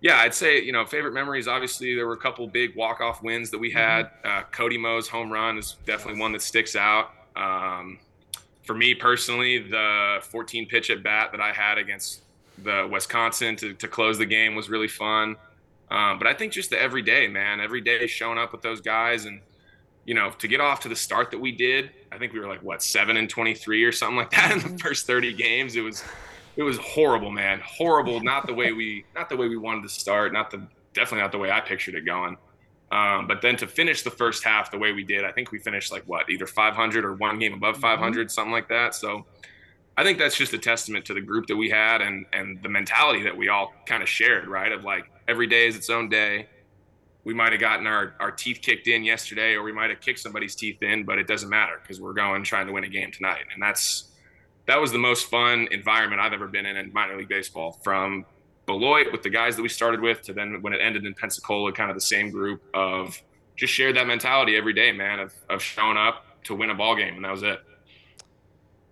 yeah, 0.00 0.18
I'd 0.18 0.34
say 0.34 0.62
you 0.62 0.72
know 0.72 0.84
favorite 0.86 1.12
memories. 1.12 1.46
Obviously, 1.46 1.94
there 1.94 2.06
were 2.06 2.14
a 2.14 2.18
couple 2.18 2.46
big 2.46 2.74
walk 2.74 3.00
off 3.00 3.22
wins 3.22 3.50
that 3.50 3.58
we 3.58 3.70
mm-hmm. 3.70 3.78
had. 3.78 4.10
Uh, 4.24 4.42
Cody 4.50 4.78
Mo's 4.78 5.08
home 5.08 5.30
run 5.30 5.58
is 5.58 5.76
definitely 5.84 6.20
one 6.20 6.32
that 6.32 6.42
sticks 6.42 6.74
out. 6.74 7.10
Um, 7.36 7.98
for 8.64 8.74
me 8.74 8.94
personally, 8.94 9.58
the 9.58 10.18
14 10.22 10.66
pitch 10.66 10.90
at 10.90 11.02
bat 11.02 11.32
that 11.32 11.40
I 11.40 11.52
had 11.52 11.78
against 11.78 12.22
the 12.62 12.88
Wisconsin 12.90 13.56
to, 13.56 13.74
to 13.74 13.88
close 13.88 14.18
the 14.18 14.26
game 14.26 14.54
was 14.54 14.68
really 14.68 14.88
fun. 14.88 15.36
Um, 15.90 16.18
but 16.18 16.26
I 16.26 16.34
think 16.34 16.52
just 16.52 16.70
the 16.70 16.80
everyday 16.80 17.26
man, 17.26 17.60
every 17.60 17.80
day 17.80 18.06
showing 18.06 18.38
up 18.38 18.52
with 18.52 18.62
those 18.62 18.80
guys 18.80 19.24
and 19.24 19.40
you 20.10 20.16
know, 20.16 20.30
to 20.40 20.48
get 20.48 20.60
off 20.60 20.80
to 20.80 20.88
the 20.88 20.96
start 20.96 21.30
that 21.30 21.38
we 21.38 21.52
did, 21.52 21.92
I 22.10 22.18
think 22.18 22.32
we 22.32 22.40
were 22.40 22.48
like 22.48 22.64
what 22.64 22.82
seven 22.82 23.16
and 23.16 23.30
twenty 23.30 23.54
three 23.54 23.84
or 23.84 23.92
something 23.92 24.16
like 24.16 24.32
that 24.32 24.50
in 24.50 24.58
the 24.58 24.64
mm-hmm. 24.64 24.76
first 24.78 25.06
thirty 25.06 25.32
games. 25.32 25.76
It 25.76 25.82
was 25.82 26.02
it 26.56 26.64
was 26.64 26.78
horrible, 26.78 27.30
man. 27.30 27.60
Horrible. 27.64 28.20
Not 28.24 28.48
the 28.48 28.52
way 28.52 28.72
we 28.72 29.04
not 29.14 29.28
the 29.28 29.36
way 29.36 29.46
we 29.46 29.56
wanted 29.56 29.84
to 29.84 29.88
start. 29.88 30.32
Not 30.32 30.50
the 30.50 30.66
definitely 30.94 31.20
not 31.20 31.30
the 31.30 31.38
way 31.38 31.52
I 31.52 31.60
pictured 31.60 31.94
it 31.94 32.04
going. 32.04 32.36
Um, 32.90 33.28
but 33.28 33.40
then 33.40 33.56
to 33.58 33.68
finish 33.68 34.02
the 34.02 34.10
first 34.10 34.42
half 34.42 34.72
the 34.72 34.78
way 34.78 34.90
we 34.90 35.04
did, 35.04 35.24
I 35.24 35.30
think 35.30 35.52
we 35.52 35.60
finished 35.60 35.92
like 35.92 36.02
what 36.08 36.28
either 36.28 36.44
500 36.44 37.04
or 37.04 37.14
one 37.14 37.38
game 37.38 37.54
above 37.54 37.76
500, 37.76 38.00
mm-hmm. 38.26 38.28
something 38.30 38.50
like 38.50 38.68
that. 38.68 38.96
So 38.96 39.24
I 39.96 40.02
think 40.02 40.18
that's 40.18 40.36
just 40.36 40.52
a 40.54 40.58
testament 40.58 41.04
to 41.04 41.14
the 41.14 41.20
group 41.20 41.46
that 41.46 41.56
we 41.56 41.70
had 41.70 42.00
and 42.00 42.26
and 42.32 42.60
the 42.64 42.68
mentality 42.68 43.22
that 43.22 43.36
we 43.36 43.48
all 43.48 43.72
kind 43.86 44.02
of 44.02 44.08
shared, 44.08 44.48
right? 44.48 44.72
Of 44.72 44.82
like 44.82 45.08
every 45.28 45.46
day 45.46 45.68
is 45.68 45.76
its 45.76 45.88
own 45.88 46.08
day 46.08 46.48
we 47.24 47.34
might 47.34 47.52
have 47.52 47.60
gotten 47.60 47.86
our, 47.86 48.14
our 48.18 48.30
teeth 48.30 48.60
kicked 48.62 48.88
in 48.88 49.04
yesterday 49.04 49.54
or 49.54 49.62
we 49.62 49.72
might 49.72 49.90
have 49.90 50.00
kicked 50.00 50.18
somebody's 50.18 50.54
teeth 50.54 50.82
in 50.82 51.04
but 51.04 51.18
it 51.18 51.26
doesn't 51.26 51.50
matter 51.50 51.78
because 51.82 52.00
we're 52.00 52.12
going 52.12 52.42
trying 52.44 52.66
to 52.66 52.72
win 52.72 52.84
a 52.84 52.88
game 52.88 53.10
tonight. 53.12 53.44
And 53.52 53.62
that's 53.62 54.10
that 54.70 54.80
was 54.80 54.92
the 54.92 54.98
most 54.98 55.28
fun 55.28 55.66
environment 55.72 56.20
i've 56.20 56.32
ever 56.32 56.46
been 56.46 56.64
in 56.64 56.76
in 56.76 56.92
minor 56.92 57.16
league 57.16 57.28
baseball 57.28 57.72
from 57.82 58.24
beloit 58.66 59.10
with 59.10 59.22
the 59.22 59.30
guys 59.30 59.56
that 59.56 59.62
we 59.62 59.68
started 59.68 60.00
with 60.00 60.22
to 60.22 60.32
then 60.32 60.62
when 60.62 60.72
it 60.72 60.80
ended 60.80 61.04
in 61.04 61.12
pensacola 61.14 61.72
kind 61.72 61.90
of 61.90 61.96
the 61.96 62.00
same 62.00 62.30
group 62.30 62.62
of 62.72 63.20
just 63.56 63.72
shared 63.72 63.96
that 63.96 64.06
mentality 64.06 64.56
every 64.56 64.72
day 64.72 64.92
man 64.92 65.18
of, 65.18 65.34
of 65.48 65.60
showing 65.60 65.96
up 65.96 66.24
to 66.44 66.54
win 66.54 66.70
a 66.70 66.74
ball 66.74 66.94
game 66.94 67.16
and 67.16 67.24
that 67.24 67.32
was 67.32 67.42
it. 67.42 67.60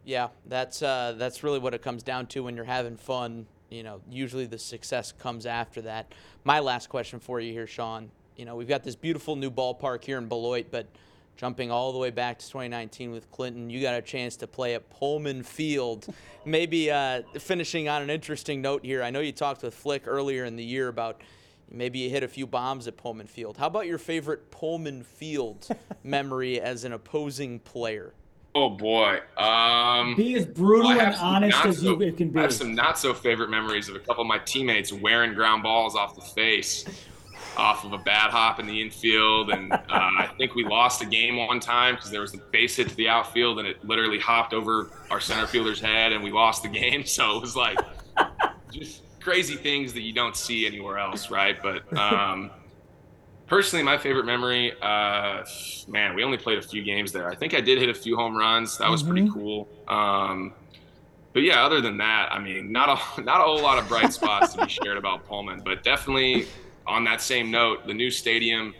Yeah 0.04 0.28
that's 0.46 0.82
uh, 0.82 1.14
that's 1.16 1.44
really 1.44 1.58
what 1.58 1.74
it 1.74 1.82
comes 1.82 2.02
down 2.02 2.26
to 2.28 2.42
when 2.42 2.56
you're 2.56 2.64
having 2.64 2.96
fun 2.96 3.46
you 3.70 3.82
know 3.82 4.00
usually 4.10 4.46
the 4.46 4.58
success 4.58 5.12
comes 5.12 5.46
after 5.46 5.82
that. 5.82 6.12
My 6.44 6.58
last 6.58 6.88
question 6.88 7.20
for 7.20 7.38
you 7.40 7.52
here 7.52 7.66
sean 7.66 8.10
you 8.38 8.44
know, 8.44 8.54
we've 8.54 8.68
got 8.68 8.84
this 8.84 8.94
beautiful 8.94 9.36
new 9.36 9.50
ballpark 9.50 10.04
here 10.04 10.16
in 10.16 10.28
Beloit, 10.28 10.66
but 10.70 10.86
jumping 11.36 11.70
all 11.70 11.92
the 11.92 11.98
way 11.98 12.10
back 12.10 12.38
to 12.38 12.46
2019 12.46 13.10
with 13.10 13.30
Clinton, 13.32 13.68
you 13.68 13.82
got 13.82 13.94
a 13.94 14.02
chance 14.02 14.36
to 14.36 14.46
play 14.46 14.74
at 14.74 14.88
Pullman 14.90 15.42
Field. 15.42 16.06
maybe 16.44 16.90
uh, 16.90 17.22
finishing 17.38 17.88
on 17.88 18.00
an 18.00 18.10
interesting 18.10 18.62
note 18.62 18.84
here. 18.84 19.02
I 19.02 19.10
know 19.10 19.20
you 19.20 19.32
talked 19.32 19.62
with 19.62 19.74
Flick 19.74 20.04
earlier 20.06 20.44
in 20.44 20.54
the 20.54 20.64
year 20.64 20.86
about 20.86 21.20
maybe 21.68 21.98
you 21.98 22.10
hit 22.10 22.22
a 22.22 22.28
few 22.28 22.46
bombs 22.46 22.86
at 22.86 22.96
Pullman 22.96 23.26
Field. 23.26 23.56
How 23.56 23.66
about 23.66 23.86
your 23.86 23.98
favorite 23.98 24.52
Pullman 24.52 25.02
Field 25.02 25.66
memory 26.04 26.60
as 26.60 26.84
an 26.84 26.92
opposing 26.92 27.58
player? 27.58 28.14
Oh 28.54 28.70
boy. 28.70 29.20
Um, 29.36 30.14
be 30.16 30.36
as 30.36 30.46
brutal 30.46 30.90
and 30.90 31.14
honest 31.16 31.64
as 31.64 31.78
so, 31.80 32.00
you 32.00 32.12
can 32.12 32.30
be. 32.30 32.38
I 32.38 32.42
have 32.42 32.54
some 32.54 32.74
not 32.74 32.98
so 32.98 33.14
favorite 33.14 33.50
memories 33.50 33.88
of 33.88 33.94
a 33.94 34.00
couple 34.00 34.22
of 34.22 34.26
my 34.26 34.38
teammates 34.38 34.92
wearing 34.92 35.34
ground 35.34 35.62
balls 35.62 35.94
off 35.94 36.14
the 36.14 36.22
face 36.22 36.84
off 37.58 37.84
of 37.84 37.92
a 37.92 37.98
bad 37.98 38.30
hop 38.30 38.60
in 38.60 38.66
the 38.66 38.80
infield. 38.80 39.50
And 39.50 39.72
uh, 39.72 39.78
I 39.88 40.30
think 40.38 40.54
we 40.54 40.64
lost 40.64 41.02
a 41.02 41.06
game 41.06 41.36
one 41.36 41.60
time 41.60 41.96
because 41.96 42.10
there 42.10 42.20
was 42.20 42.34
a 42.34 42.38
base 42.38 42.76
hit 42.76 42.88
to 42.88 42.94
the 42.94 43.08
outfield 43.08 43.58
and 43.58 43.66
it 43.66 43.84
literally 43.84 44.18
hopped 44.18 44.54
over 44.54 44.90
our 45.10 45.20
center 45.20 45.46
fielder's 45.46 45.80
head 45.80 46.12
and 46.12 46.22
we 46.22 46.30
lost 46.30 46.62
the 46.62 46.68
game. 46.68 47.04
So 47.18 47.36
it 47.36 47.40
was 47.40 47.56
like 47.56 47.78
just 48.70 49.02
crazy 49.18 49.56
things 49.56 49.92
that 49.94 50.02
you 50.02 50.12
don't 50.12 50.36
see 50.36 50.66
anywhere 50.66 50.98
else, 50.98 51.30
right? 51.30 51.56
But 51.60 51.96
um, 51.98 52.50
personally, 53.46 53.82
my 53.82 53.98
favorite 53.98 54.24
memory, 54.24 54.72
uh, 54.80 55.44
man, 55.88 56.14
we 56.14 56.22
only 56.22 56.36
played 56.36 56.58
a 56.58 56.62
few 56.62 56.82
games 56.82 57.10
there. 57.10 57.28
I 57.28 57.34
think 57.34 57.54
I 57.54 57.60
did 57.60 57.78
hit 57.78 57.88
a 57.88 57.94
few 57.94 58.14
home 58.14 58.36
runs. 58.36 58.78
That 58.78 58.88
was 58.88 59.02
mm-hmm. 59.02 59.10
pretty 59.10 59.30
cool. 59.32 59.68
Um, 59.88 60.52
but 61.32 61.42
yeah, 61.42 61.64
other 61.64 61.80
than 61.80 61.98
that, 61.98 62.28
I 62.32 62.38
mean, 62.38 62.70
not 62.70 62.88
a 62.88 63.20
not 63.22 63.40
a 63.40 63.44
whole 63.44 63.62
lot 63.62 63.78
of 63.78 63.88
bright 63.88 64.12
spots 64.12 64.54
to 64.54 64.64
be 64.64 64.70
shared 64.70 64.96
about 64.96 65.26
Pullman, 65.26 65.62
but 65.64 65.82
definitely 65.82 66.46
on 66.88 67.04
that 67.04 67.20
same 67.20 67.50
note, 67.50 67.86
the 67.86 67.94
new 67.94 68.10
stadium, 68.10 68.74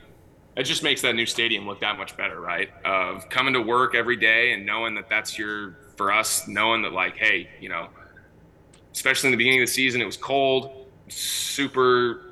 it 0.56 0.64
just 0.64 0.82
makes 0.82 1.02
that 1.02 1.14
new 1.14 1.26
stadium 1.26 1.66
look 1.66 1.80
that 1.80 1.98
much 1.98 2.16
better, 2.16 2.40
right? 2.40 2.70
Of 2.84 3.28
coming 3.28 3.54
to 3.54 3.60
work 3.60 3.94
every 3.94 4.16
day 4.16 4.52
and 4.52 4.66
knowing 4.66 4.94
that 4.96 5.08
that's 5.08 5.38
your, 5.38 5.76
for 5.96 6.10
us, 6.10 6.48
knowing 6.48 6.82
that, 6.82 6.92
like, 6.92 7.16
hey, 7.16 7.48
you 7.60 7.68
know, 7.68 7.88
especially 8.92 9.28
in 9.28 9.32
the 9.32 9.36
beginning 9.36 9.60
of 9.60 9.68
the 9.68 9.72
season, 9.72 10.00
it 10.00 10.06
was 10.06 10.16
cold, 10.16 10.86
super 11.08 12.22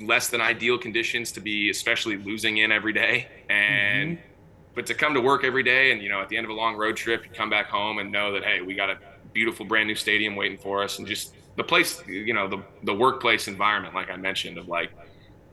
less 0.00 0.28
than 0.28 0.40
ideal 0.40 0.78
conditions 0.78 1.30
to 1.32 1.40
be, 1.40 1.70
especially 1.70 2.16
losing 2.16 2.58
in 2.58 2.72
every 2.72 2.92
day. 2.92 3.28
And, 3.48 4.18
mm-hmm. 4.18 4.28
but 4.74 4.86
to 4.86 4.94
come 4.94 5.14
to 5.14 5.20
work 5.20 5.44
every 5.44 5.62
day 5.62 5.92
and, 5.92 6.02
you 6.02 6.08
know, 6.08 6.20
at 6.20 6.28
the 6.28 6.36
end 6.36 6.44
of 6.44 6.50
a 6.50 6.54
long 6.54 6.76
road 6.76 6.96
trip, 6.96 7.24
you 7.24 7.30
come 7.30 7.50
back 7.50 7.68
home 7.68 7.98
and 7.98 8.10
know 8.10 8.32
that, 8.32 8.42
hey, 8.42 8.62
we 8.62 8.74
got 8.74 8.90
a 8.90 8.98
beautiful 9.32 9.64
brand 9.64 9.86
new 9.86 9.94
stadium 9.94 10.34
waiting 10.34 10.58
for 10.58 10.82
us 10.82 10.98
and 10.98 11.06
just 11.06 11.34
the 11.56 11.64
place, 11.64 12.02
you 12.06 12.34
know, 12.34 12.48
the, 12.48 12.62
the 12.82 12.92
workplace 12.92 13.48
environment, 13.48 13.94
like 13.94 14.10
I 14.10 14.16
mentioned, 14.16 14.58
of 14.58 14.66
like, 14.68 14.90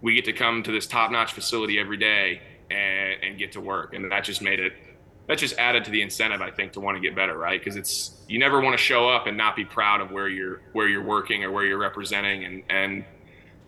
we 0.03 0.13
get 0.13 0.25
to 0.25 0.33
come 0.33 0.61
to 0.61 0.71
this 0.71 0.85
top-notch 0.85 1.31
facility 1.31 1.79
every 1.79 1.95
day 1.97 2.41
and, 2.69 3.23
and 3.23 3.39
get 3.39 3.53
to 3.53 3.61
work, 3.61 3.95
and 3.95 4.11
that 4.11 4.23
just 4.25 4.41
made 4.41 4.59
it. 4.59 4.73
That 5.27 5.37
just 5.37 5.57
added 5.57 5.85
to 5.85 5.91
the 5.91 6.01
incentive, 6.01 6.41
I 6.41 6.51
think, 6.51 6.73
to 6.73 6.81
want 6.81 6.97
to 6.97 7.01
get 7.01 7.15
better, 7.15 7.37
right? 7.37 7.57
Because 7.57 7.77
it's 7.77 8.21
you 8.27 8.37
never 8.37 8.59
want 8.59 8.77
to 8.77 8.83
show 8.83 9.07
up 9.09 9.25
and 9.25 9.37
not 9.37 9.55
be 9.55 9.63
proud 9.63 10.01
of 10.01 10.11
where 10.11 10.27
you're 10.27 10.61
where 10.73 10.89
you're 10.89 11.03
working 11.03 11.45
or 11.45 11.51
where 11.51 11.63
you're 11.63 11.79
representing, 11.79 12.43
and 12.43 12.63
and 12.69 13.05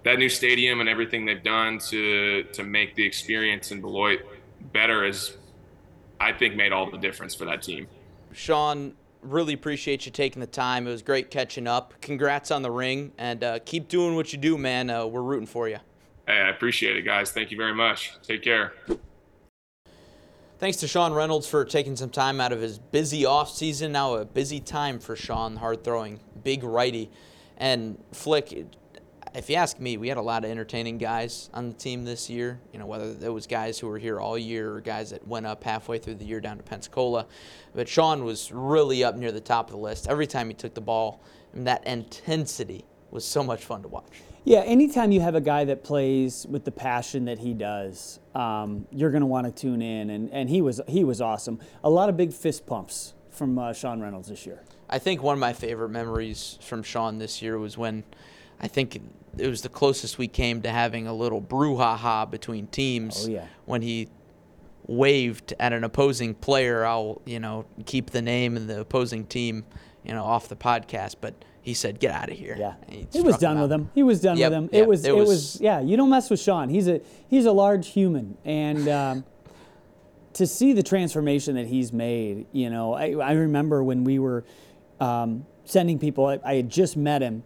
that 0.03 0.19
new 0.19 0.27
stadium 0.27 0.81
and 0.81 0.89
everything 0.89 1.25
they've 1.25 1.41
done 1.41 1.79
to 1.79 2.43
to 2.51 2.63
make 2.63 2.95
the 2.95 3.05
experience 3.05 3.71
in 3.71 3.79
Beloit 3.79 4.19
better 4.73 5.05
is, 5.05 5.37
I 6.19 6.33
think, 6.33 6.57
made 6.57 6.73
all 6.73 6.91
the 6.91 6.97
difference 6.97 7.33
for 7.33 7.45
that 7.45 7.61
team. 7.61 7.87
Sean, 8.33 8.93
really 9.21 9.53
appreciate 9.53 10.05
you 10.05 10.11
taking 10.11 10.41
the 10.41 10.47
time. 10.47 10.85
It 10.85 10.91
was 10.91 11.01
great 11.01 11.31
catching 11.31 11.67
up. 11.67 11.93
Congrats 12.01 12.51
on 12.51 12.61
the 12.61 12.71
ring, 12.71 13.13
and 13.17 13.41
uh, 13.41 13.59
keep 13.63 13.87
doing 13.87 14.15
what 14.15 14.33
you 14.33 14.37
do, 14.37 14.57
man. 14.57 14.89
Uh, 14.89 15.05
we're 15.05 15.21
rooting 15.21 15.47
for 15.47 15.69
you. 15.69 15.77
Hey, 16.27 16.39
I 16.39 16.49
appreciate 16.49 16.97
it, 16.97 17.03
guys. 17.03 17.31
Thank 17.31 17.51
you 17.51 17.57
very 17.57 17.73
much. 17.73 18.13
Take 18.23 18.41
care. 18.41 18.73
Thanks 20.57 20.77
to 20.77 20.87
Sean 20.87 21.13
Reynolds 21.13 21.47
for 21.47 21.65
taking 21.65 21.95
some 21.95 22.09
time 22.09 22.41
out 22.41 22.51
of 22.51 22.61
his 22.61 22.79
busy 22.79 23.25
off 23.25 23.49
season. 23.49 23.91
Now 23.91 24.15
a 24.15 24.25
busy 24.25 24.59
time 24.59 24.99
for 24.99 25.15
Sean, 25.15 25.57
hard 25.57 25.83
throwing, 25.83 26.19
big 26.43 26.63
righty. 26.63 27.11
And 27.57 28.01
Flick, 28.13 28.65
if 29.35 29.49
you 29.49 29.57
ask 29.57 29.79
me, 29.79 29.97
we 29.97 30.07
had 30.07 30.17
a 30.17 30.21
lot 30.21 30.45
of 30.45 30.49
entertaining 30.49 30.97
guys 30.97 31.49
on 31.53 31.67
the 31.67 31.73
team 31.75 32.05
this 32.05 32.29
year. 32.29 32.59
You 32.71 32.79
know, 32.79 32.85
whether 32.85 33.15
it 33.21 33.31
was 33.31 33.45
guys 33.45 33.77
who 33.77 33.87
were 33.87 33.99
here 33.99 34.19
all 34.19 34.37
year 34.37 34.73
or 34.73 34.81
guys 34.81 35.11
that 35.11 35.27
went 35.27 35.45
up 35.45 35.63
halfway 35.63 35.99
through 35.99 36.15
the 36.15 36.25
year 36.25 36.39
down 36.39 36.57
to 36.57 36.63
Pensacola. 36.63 37.27
But 37.75 37.89
Sean 37.89 38.23
was 38.23 38.51
really 38.51 39.03
up 39.03 39.15
near 39.15 39.33
the 39.33 39.41
top 39.41 39.67
of 39.67 39.71
the 39.73 39.81
list 39.81 40.07
every 40.07 40.25
time 40.25 40.47
he 40.47 40.53
took 40.53 40.73
the 40.73 40.81
ball. 40.81 41.21
And 41.53 41.67
that 41.67 41.85
intensity 41.85 42.85
was 43.11 43.25
so 43.25 43.43
much 43.43 43.65
fun 43.65 43.81
to 43.81 43.89
watch. 43.89 44.21
Yeah, 44.45 44.59
anytime 44.59 45.11
you 45.11 45.21
have 45.21 45.33
a 45.33 45.41
guy 45.41 45.65
that 45.65 45.83
plays 45.83 46.45
with 46.47 46.65
the 46.65 46.71
passion 46.71 47.25
that 47.25 47.39
he 47.39 47.55
does, 47.55 48.19
um, 48.35 48.85
you're 48.91 49.09
going 49.09 49.21
to 49.21 49.27
want 49.27 49.47
to 49.47 49.51
tune 49.51 49.81
in, 49.81 50.11
and, 50.11 50.31
and 50.31 50.49
he 50.49 50.61
was 50.61 50.79
he 50.87 51.03
was 51.03 51.19
awesome. 51.19 51.59
A 51.83 51.89
lot 51.89 52.09
of 52.09 52.15
big 52.15 52.31
fist 52.31 52.67
pumps 52.67 53.15
from 53.31 53.57
uh, 53.57 53.73
Sean 53.73 53.99
Reynolds 54.01 54.29
this 54.29 54.45
year. 54.45 54.63
I 54.87 54.99
think 54.99 55.23
one 55.23 55.33
of 55.33 55.39
my 55.39 55.53
favorite 55.53 55.89
memories 55.89 56.59
from 56.61 56.83
Sean 56.83 57.17
this 57.17 57.41
year 57.41 57.57
was 57.57 57.75
when 57.75 58.03
I 58.61 58.67
think 58.67 59.01
it 59.35 59.49
was 59.49 59.63
the 59.63 59.69
closest 59.69 60.19
we 60.19 60.27
came 60.27 60.61
to 60.61 60.69
having 60.69 61.07
a 61.07 61.13
little 61.13 61.41
brouhaha 61.41 62.29
between 62.29 62.67
teams. 62.67 63.25
Oh, 63.27 63.31
yeah. 63.31 63.47
When 63.65 63.81
he 63.81 64.09
waved 64.85 65.55
at 65.59 65.73
an 65.73 65.83
opposing 65.83 66.35
player, 66.35 66.85
I'll 66.85 67.19
you 67.25 67.39
know 67.39 67.65
keep 67.87 68.11
the 68.11 68.21
name 68.21 68.57
and 68.57 68.69
the 68.69 68.81
opposing 68.81 69.25
team 69.25 69.65
you 70.03 70.13
know 70.13 70.23
off 70.23 70.47
the 70.47 70.55
podcast, 70.55 71.15
but 71.19 71.33
he 71.65 71.73
said, 71.73 71.99
"Get 71.99 72.11
out 72.11 72.29
of 72.29 72.37
here." 72.37 72.55
Yeah, 72.59 72.75
he, 72.87 73.07
he 73.11 73.21
was 73.21 73.39
done 73.39 73.59
with 73.59 73.71
him. 73.71 73.89
He 73.95 74.03
was 74.03 74.21
done 74.21 74.37
yep, 74.37 74.51
with 74.51 74.57
him. 74.57 74.69
Yep, 74.71 74.73
it 74.83 74.87
was, 74.87 75.03
it 75.03 75.15
was, 75.15 75.27
it 75.27 75.31
was, 75.31 75.61
yeah. 75.61 75.79
You 75.81 75.97
don't 75.97 76.11
mess 76.11 76.29
with 76.29 76.39
Sean. 76.39 76.69
He's 76.69 76.87
a 76.87 77.01
he's 77.27 77.45
a 77.45 77.51
large 77.51 77.87
human, 77.87 78.37
and 78.45 78.87
um, 78.87 79.25
to 80.33 80.45
see 80.45 80.73
the 80.73 80.83
transformation 80.83 81.55
that 81.55 81.65
he's 81.65 81.91
made, 81.91 82.45
you 82.51 82.69
know, 82.69 82.93
I, 82.93 83.13
I 83.13 83.31
remember 83.31 83.83
when 83.83 84.03
we 84.03 84.19
were 84.19 84.45
um, 84.99 85.47
sending 85.63 85.97
people. 85.97 86.27
I, 86.27 86.39
I, 86.45 86.53
had 86.53 86.69
just 86.69 86.95
met 86.95 87.23
him, 87.23 87.43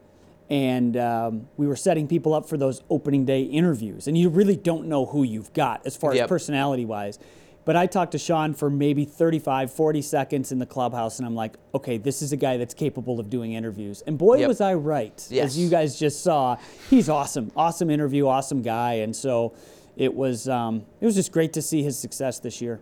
and 0.49 0.97
um, 0.97 1.47
we 1.55 1.65
were 1.65 1.77
setting 1.77 2.05
people 2.05 2.33
up 2.33 2.49
for 2.49 2.57
those 2.57 2.83
opening 2.89 3.23
day 3.23 3.43
interviews, 3.43 4.09
and 4.09 4.17
you 4.17 4.27
really 4.27 4.57
don't 4.57 4.87
know 4.87 5.05
who 5.05 5.23
you've 5.23 5.53
got 5.53 5.85
as 5.85 5.95
far 5.95 6.13
yep. 6.13 6.25
as 6.25 6.27
personality 6.27 6.83
wise. 6.83 7.19
But 7.65 7.75
I 7.75 7.85
talked 7.87 8.13
to 8.13 8.17
Sean 8.17 8.53
for 8.53 8.69
maybe 8.69 9.05
35, 9.05 9.71
40 9.71 10.01
seconds 10.01 10.51
in 10.51 10.59
the 10.59 10.65
clubhouse, 10.65 11.19
and 11.19 11.27
I'm 11.27 11.35
like, 11.35 11.55
okay, 11.73 11.97
this 11.97 12.21
is 12.21 12.31
a 12.31 12.37
guy 12.37 12.57
that's 12.57 12.73
capable 12.73 13.19
of 13.19 13.29
doing 13.29 13.53
interviews. 13.53 14.01
And 14.07 14.17
boy, 14.17 14.39
yep. 14.39 14.47
was 14.47 14.61
I 14.61 14.73
right. 14.73 15.27
Yes. 15.29 15.47
As 15.47 15.59
you 15.59 15.69
guys 15.69 15.99
just 15.99 16.23
saw, 16.23 16.57
he's 16.89 17.09
awesome. 17.09 17.51
Awesome 17.55 17.89
interview, 17.89 18.27
awesome 18.27 18.61
guy. 18.61 18.93
And 18.93 19.15
so 19.15 19.53
it 19.97 20.13
was, 20.13 20.47
um, 20.47 20.85
it 20.99 21.05
was 21.05 21.15
just 21.15 21.31
great 21.31 21.53
to 21.53 21.61
see 21.61 21.83
his 21.83 21.99
success 21.99 22.39
this 22.39 22.61
year. 22.61 22.79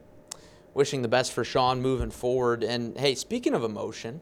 Wishing 0.74 1.02
the 1.02 1.08
best 1.08 1.34
for 1.34 1.44
Sean 1.44 1.82
moving 1.82 2.12
forward. 2.12 2.64
And 2.64 2.98
hey, 2.98 3.16
speaking 3.16 3.56
of 3.56 3.64
emotion, 3.64 4.22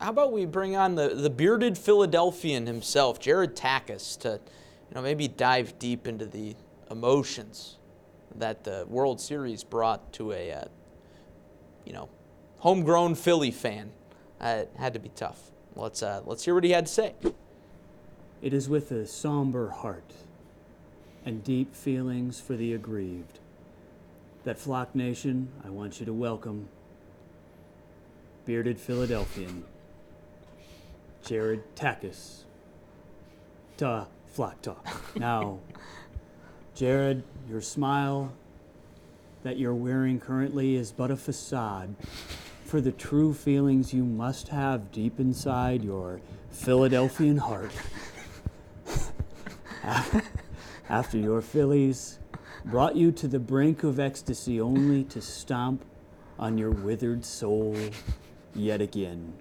how 0.00 0.10
about 0.10 0.32
we 0.32 0.44
bring 0.44 0.76
on 0.76 0.94
the, 0.94 1.08
the 1.14 1.30
bearded 1.30 1.78
Philadelphian 1.78 2.66
himself, 2.66 3.18
Jared 3.18 3.56
Takacs, 3.56 4.18
to 4.20 4.40
you 4.88 4.94
know 4.94 5.00
maybe 5.00 5.28
dive 5.28 5.78
deep 5.78 6.06
into 6.06 6.26
the 6.26 6.54
emotions 6.90 7.78
that 8.36 8.64
the 8.64 8.86
World 8.88 9.20
Series 9.20 9.64
brought 9.64 10.12
to 10.14 10.32
a, 10.32 10.52
uh, 10.52 10.64
you 11.84 11.92
know, 11.92 12.08
homegrown 12.58 13.14
Philly 13.14 13.50
fan. 13.50 13.92
Uh, 14.40 14.62
it 14.62 14.70
had 14.78 14.92
to 14.94 14.98
be 14.98 15.10
tough. 15.10 15.50
Let's 15.74 16.02
uh, 16.02 16.22
let's 16.24 16.44
hear 16.44 16.54
what 16.54 16.64
he 16.64 16.70
had 16.70 16.86
to 16.86 16.92
say. 16.92 17.14
It 18.40 18.52
is 18.52 18.68
with 18.68 18.90
a 18.90 19.06
somber 19.06 19.70
heart 19.70 20.12
and 21.24 21.44
deep 21.44 21.74
feelings 21.74 22.40
for 22.40 22.56
the 22.56 22.74
aggrieved 22.74 23.38
that 24.44 24.58
Flock 24.58 24.94
Nation, 24.94 25.48
I 25.64 25.70
want 25.70 26.00
you 26.00 26.06
to 26.06 26.12
welcome 26.12 26.68
bearded 28.44 28.78
Philadelphian 28.80 29.64
Jared 31.24 31.62
Takacs 31.76 32.42
to 33.76 34.06
Flock 34.26 34.60
Talk. 34.62 34.86
Now, 35.16 35.60
Jared, 36.82 37.22
your 37.48 37.60
smile 37.60 38.32
that 39.44 39.56
you're 39.56 39.72
wearing 39.72 40.18
currently 40.18 40.74
is 40.74 40.90
but 40.90 41.12
a 41.12 41.16
facade 41.16 41.94
for 42.64 42.80
the 42.80 42.90
true 42.90 43.32
feelings 43.32 43.94
you 43.94 44.04
must 44.04 44.48
have 44.48 44.90
deep 44.90 45.20
inside 45.20 45.84
your 45.84 46.20
Philadelphian 46.50 47.36
heart. 47.36 47.70
After 50.88 51.18
your 51.18 51.40
Phillies 51.40 52.18
brought 52.64 52.96
you 52.96 53.12
to 53.12 53.28
the 53.28 53.38
brink 53.38 53.84
of 53.84 54.00
ecstasy 54.00 54.60
only 54.60 55.04
to 55.04 55.22
stomp 55.22 55.84
on 56.36 56.58
your 56.58 56.72
withered 56.72 57.24
soul 57.24 57.76
yet 58.56 58.80
again. 58.80 59.34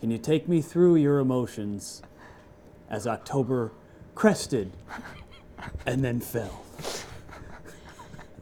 Can 0.00 0.10
you 0.10 0.18
take 0.18 0.48
me 0.48 0.60
through 0.60 0.96
your 0.96 1.20
emotions 1.20 2.02
as 2.90 3.06
October 3.06 3.70
crested 4.16 4.72
and 5.86 6.04
then 6.04 6.18
fell? 6.18 6.63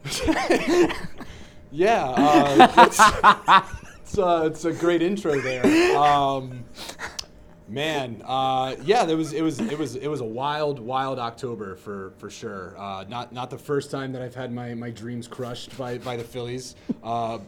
Yeah, 1.75 2.05
uh, 2.05 2.83
it's, 4.03 4.19
uh, 4.19 4.43
it's 4.45 4.63
a 4.65 4.71
great 4.71 5.01
intro 5.01 5.39
there. 5.39 5.97
Um, 5.97 6.63
man, 7.67 8.21
uh, 8.25 8.75
yeah, 8.83 9.05
there 9.05 9.17
was 9.17 9.33
it 9.33 9.41
was 9.41 9.59
it 9.59 9.79
was 9.79 9.95
it 9.95 10.07
was 10.07 10.21
a 10.21 10.25
wild, 10.25 10.79
wild 10.79 11.17
October 11.17 11.75
for 11.75 12.13
for 12.19 12.29
sure. 12.29 12.75
Uh, 12.77 13.05
not 13.09 13.33
not 13.33 13.49
the 13.49 13.57
first 13.57 13.89
time 13.89 14.11
that 14.11 14.21
I've 14.21 14.35
had 14.35 14.53
my, 14.53 14.75
my 14.75 14.91
dreams 14.91 15.27
crushed 15.27 15.75
by, 15.75 15.97
by 15.97 16.15
the 16.15 16.23
Phillies. 16.23 16.75
Uh, 17.03 17.39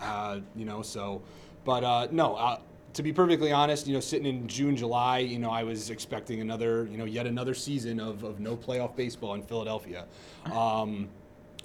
uh, 0.00 0.40
you 0.56 0.64
know, 0.64 0.80
so, 0.80 1.20
but 1.64 2.10
no. 2.10 2.58
To 2.94 3.02
be 3.02 3.12
perfectly 3.12 3.50
honest, 3.50 3.88
you 3.88 3.92
know, 3.92 3.98
sitting 3.98 4.24
in 4.24 4.46
June, 4.46 4.76
July, 4.76 5.18
you 5.18 5.40
know, 5.40 5.50
I 5.50 5.64
was 5.64 5.90
expecting 5.90 6.40
another, 6.40 6.86
you 6.88 6.96
know, 6.96 7.06
yet 7.06 7.26
another 7.26 7.52
season 7.52 7.98
of, 7.98 8.22
of 8.22 8.38
no 8.38 8.56
playoff 8.56 8.94
baseball 8.94 9.34
in 9.34 9.42
Philadelphia. 9.42 10.06
Um, 10.52 11.08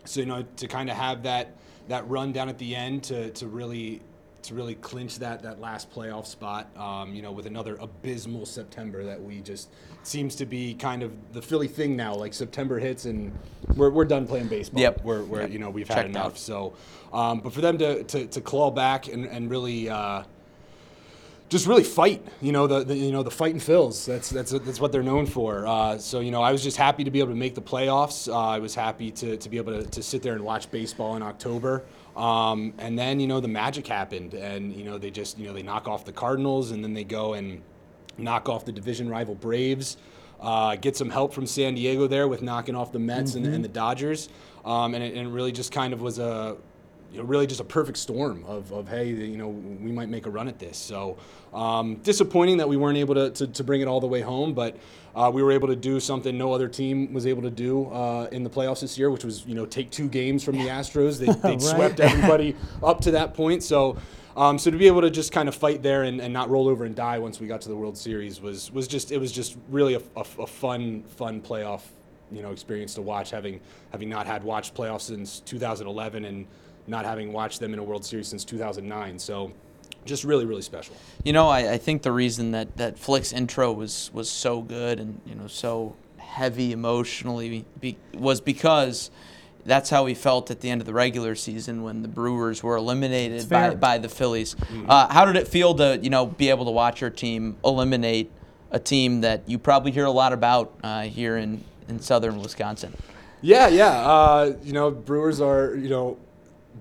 so 0.05 0.19
you 0.21 0.25
know, 0.25 0.45
to 0.57 0.67
kind 0.67 0.89
of 0.89 0.95
have 0.95 1.23
that 1.23 1.55
that 1.87 2.07
run 2.09 2.31
down 2.31 2.49
at 2.49 2.57
the 2.57 2.75
end 2.75 3.03
to, 3.03 3.31
to 3.31 3.47
really 3.47 4.01
to 4.41 4.53
really 4.55 4.75
clinch 4.75 5.19
that 5.19 5.43
that 5.43 5.59
last 5.59 5.91
playoff 5.91 6.25
spot, 6.25 6.69
um, 6.77 7.13
you 7.13 7.21
know, 7.21 7.31
with 7.31 7.45
another 7.45 7.75
abysmal 7.81 8.45
September 8.45 9.03
that 9.03 9.21
we 9.21 9.41
just 9.41 9.69
seems 10.03 10.33
to 10.35 10.45
be 10.45 10.73
kind 10.75 11.03
of 11.03 11.11
the 11.33 11.41
Philly 11.41 11.67
thing 11.67 11.95
now. 11.97 12.15
Like 12.15 12.33
September 12.33 12.79
hits 12.79 13.05
and 13.05 13.37
we're, 13.75 13.89
we're 13.89 14.05
done 14.05 14.25
playing 14.25 14.47
baseball. 14.47 14.81
Yep. 14.81 15.03
We're, 15.03 15.23
we're 15.23 15.41
Yep. 15.41 15.51
you 15.51 15.59
know 15.59 15.69
we've 15.69 15.87
Checked 15.87 15.97
had 15.97 16.05
enough. 16.07 16.25
out. 16.25 16.37
So, 16.37 16.73
um, 17.11 17.41
but 17.41 17.51
for 17.53 17.61
them 17.61 17.77
to, 17.79 18.03
to, 18.03 18.27
to 18.27 18.41
claw 18.41 18.71
back 18.71 19.07
and, 19.07 19.25
and 19.25 19.49
really. 19.49 19.89
Uh, 19.89 20.23
just 21.49 21.65
really 21.65 21.83
fight. 21.83 22.25
You 22.41 22.51
know 22.51 22.67
the, 22.67 22.83
the 22.83 22.95
you 22.95 23.11
know 23.11 23.23
the 23.23 23.31
fighting 23.31 23.59
Phils. 23.59 24.05
That's 24.05 24.29
that's 24.29 24.51
that's 24.51 24.79
what 24.79 24.91
they're 24.91 25.03
known 25.03 25.25
for. 25.25 25.67
Uh, 25.67 25.97
so 25.97 26.19
you 26.19 26.31
know 26.31 26.41
I 26.41 26.51
was 26.51 26.63
just 26.63 26.77
happy 26.77 27.03
to 27.03 27.11
be 27.11 27.19
able 27.19 27.29
to 27.29 27.35
make 27.35 27.55
the 27.55 27.61
playoffs. 27.61 28.31
Uh, 28.31 28.37
I 28.37 28.59
was 28.59 28.75
happy 28.75 29.11
to, 29.11 29.35
to 29.35 29.49
be 29.49 29.57
able 29.57 29.81
to, 29.81 29.89
to 29.89 30.03
sit 30.03 30.21
there 30.21 30.33
and 30.33 30.43
watch 30.43 30.71
baseball 30.71 31.15
in 31.15 31.23
October. 31.23 31.83
Um, 32.15 32.73
and 32.77 32.97
then 32.97 33.19
you 33.19 33.27
know 33.27 33.39
the 33.39 33.47
magic 33.47 33.87
happened, 33.87 34.33
and 34.35 34.73
you 34.73 34.83
know 34.83 34.97
they 34.97 35.11
just 35.11 35.37
you 35.37 35.47
know 35.47 35.53
they 35.53 35.63
knock 35.63 35.87
off 35.87 36.05
the 36.05 36.13
Cardinals, 36.13 36.71
and 36.71 36.83
then 36.83 36.93
they 36.93 37.03
go 37.03 37.33
and 37.33 37.61
knock 38.17 38.47
off 38.47 38.65
the 38.65 38.71
division 38.71 39.09
rival 39.09 39.35
Braves. 39.35 39.97
Uh, 40.39 40.75
get 40.75 40.95
some 40.95 41.09
help 41.09 41.33
from 41.33 41.45
San 41.45 41.75
Diego 41.75 42.07
there 42.07 42.25
with 42.27 42.41
knocking 42.41 42.73
off 42.73 42.93
the 42.93 42.99
Mets 42.99 43.35
and, 43.35 43.45
and 43.45 43.61
the 43.61 43.67
Dodgers, 43.67 44.29
um, 44.63 44.93
and, 44.93 45.03
it, 45.03 45.13
and 45.13 45.27
it 45.27 45.31
really 45.31 45.51
just 45.51 45.73
kind 45.73 45.91
of 45.91 46.01
was 46.01 46.17
a 46.17 46.55
you 47.11 47.17
know, 47.19 47.23
really 47.23 47.47
just 47.47 47.59
a 47.59 47.63
perfect 47.63 47.97
storm 47.97 48.43
of, 48.45 48.71
of 48.71 48.87
hey, 48.87 49.07
you 49.09 49.37
know, 49.37 49.47
we 49.47 49.91
might 49.91 50.09
make 50.09 50.25
a 50.25 50.29
run 50.29 50.47
at 50.47 50.59
this. 50.59 50.77
So 50.77 51.17
um, 51.53 51.95
disappointing 51.97 52.57
that 52.57 52.69
we 52.69 52.77
weren't 52.77 52.97
able 52.97 53.15
to, 53.15 53.29
to, 53.31 53.47
to 53.47 53.63
bring 53.63 53.81
it 53.81 53.87
all 53.87 53.99
the 53.99 54.07
way 54.07 54.21
home, 54.21 54.53
but 54.53 54.77
uh, 55.15 55.31
we 55.33 55.41
were 55.41 55.51
able 55.51 55.67
to 55.67 55.75
do 55.75 55.99
something 55.99 56.37
no 56.37 56.53
other 56.53 56.67
team 56.67 57.11
was 57.13 57.25
able 57.25 57.41
to 57.41 57.49
do 57.49 57.85
uh, 57.87 58.27
in 58.31 58.43
the 58.43 58.49
playoffs 58.49 58.81
this 58.81 58.97
year, 58.97 59.09
which 59.09 59.25
was 59.25 59.45
you 59.45 59.55
know 59.55 59.65
take 59.65 59.89
two 59.89 60.07
games 60.07 60.43
from 60.43 60.57
the 60.57 60.67
Astros. 60.67 61.19
They, 61.19 61.49
Right. 61.49 61.61
swept 61.61 61.99
everybody 61.99 62.55
up 62.83 63.01
to 63.01 63.11
that 63.11 63.33
point. 63.33 63.63
So. 63.63 63.97
Um, 64.37 64.57
so 64.57 64.71
to 64.71 64.77
be 64.77 64.87
able 64.87 65.01
to 65.01 65.09
just 65.09 65.33
kind 65.33 65.49
of 65.49 65.55
fight 65.55 65.83
there 65.83 66.03
and, 66.03 66.21
and 66.21 66.31
not 66.31 66.49
roll 66.49 66.69
over 66.69 66.85
and 66.85 66.95
die 66.95 67.19
once 67.19 67.41
we 67.41 67.47
got 67.47 67.59
to 67.61 67.67
the 67.67 67.75
World 67.75 67.97
Series 67.97 68.39
was 68.39 68.71
was 68.71 68.87
just 68.87 69.11
it 69.11 69.17
was 69.17 69.33
just 69.33 69.57
really 69.69 69.95
a, 69.95 70.01
a, 70.15 70.21
a 70.21 70.47
fun 70.47 71.03
fun 71.17 71.41
playoff 71.41 71.81
you 72.31 72.41
know 72.41 72.51
experience 72.51 72.93
to 72.93 73.01
watch 73.01 73.31
having 73.31 73.59
having 73.91 74.07
not 74.07 74.27
had 74.27 74.43
watched 74.43 74.75
playoffs 74.75 75.01
since 75.01 75.41
2011 75.41 76.23
and 76.23 76.47
not 76.89 77.05
having 77.05 77.31
watched 77.31 77.59
them 77.59 77.73
in 77.73 77.79
a 77.79 77.83
World 77.83 78.03
Series 78.03 78.27
since 78.27 78.43
2009. 78.43 79.19
So 79.19 79.51
just 80.05 80.23
really 80.23 80.45
really 80.45 80.61
special. 80.61 80.95
You 81.23 81.33
know, 81.33 81.47
I, 81.47 81.73
I 81.73 81.77
think 81.77 82.01
the 82.01 82.11
reason 82.11 82.51
that, 82.51 82.77
that 82.77 82.97
Flick's 82.97 83.31
intro 83.31 83.71
was, 83.71 84.09
was 84.13 84.29
so 84.29 84.61
good 84.61 84.99
and 84.99 85.21
you 85.25 85.35
know 85.35 85.47
so 85.47 85.95
heavy 86.17 86.71
emotionally 86.71 87.65
be, 87.79 87.97
was 88.13 88.41
because 88.41 89.11
that's 89.65 89.89
how 89.89 90.05
we 90.05 90.13
felt 90.13 90.49
at 90.51 90.61
the 90.61 90.69
end 90.69 90.81
of 90.81 90.87
the 90.87 90.93
regular 90.93 91.35
season 91.35 91.83
when 91.83 92.01
the 92.01 92.07
Brewers 92.07 92.63
were 92.63 92.77
eliminated 92.77 93.49
by, 93.49 93.75
by 93.75 93.97
the 93.97 94.09
Phillies. 94.09 94.55
Uh, 94.87 95.07
how 95.11 95.25
did 95.25 95.35
it 95.35 95.47
feel 95.47 95.75
to 95.75 95.99
you 96.01 96.09
know 96.09 96.25
be 96.25 96.49
able 96.49 96.65
to 96.65 96.71
watch 96.71 97.01
your 97.01 97.09
team 97.09 97.57
eliminate 97.63 98.31
a 98.71 98.79
team 98.79 99.21
that 99.21 99.47
you 99.47 99.57
probably 99.57 99.91
hear 99.91 100.05
a 100.05 100.11
lot 100.11 100.31
about 100.31 100.73
uh, 100.83 101.01
here 101.01 101.37
in, 101.37 101.63
in 101.87 101.99
southern 101.99 102.39
Wisconsin? 102.39 102.93
Yeah, 103.41 103.67
yeah. 103.67 103.91
Uh, 103.91 104.53
you 104.63 104.73
know, 104.73 104.91
Brewers 104.91 105.41
are 105.41 105.75
you 105.75 105.89
know 105.89 106.17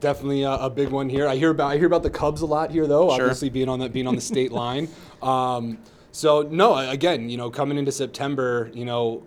definitely 0.00 0.42
a, 0.42 0.52
a 0.52 0.70
big 0.70 0.90
one 0.90 1.08
here. 1.08 1.26
I 1.26 1.37
hear 1.37 1.50
about 1.50 1.70
I 1.72 1.76
hear 1.78 1.87
about 1.87 2.02
the 2.02 2.11
Cubs 2.11 2.40
a 2.42 2.46
lot 2.46 2.70
here 2.70 2.87
though. 2.87 3.08
Sure. 3.11 3.22
Obviously 3.22 3.50
being 3.50 3.68
on 3.68 3.78
the 3.78 3.88
being 3.88 4.06
on 4.06 4.14
the 4.14 4.20
state 4.20 4.52
line. 4.62 4.88
Um, 5.22 5.78
so 6.12 6.42
no, 6.42 6.76
again, 6.76 7.28
you 7.28 7.37
know, 7.37 7.50
coming 7.50 7.78
into 7.78 7.92
September, 7.92 8.70
you 8.74 8.84
know. 8.84 9.22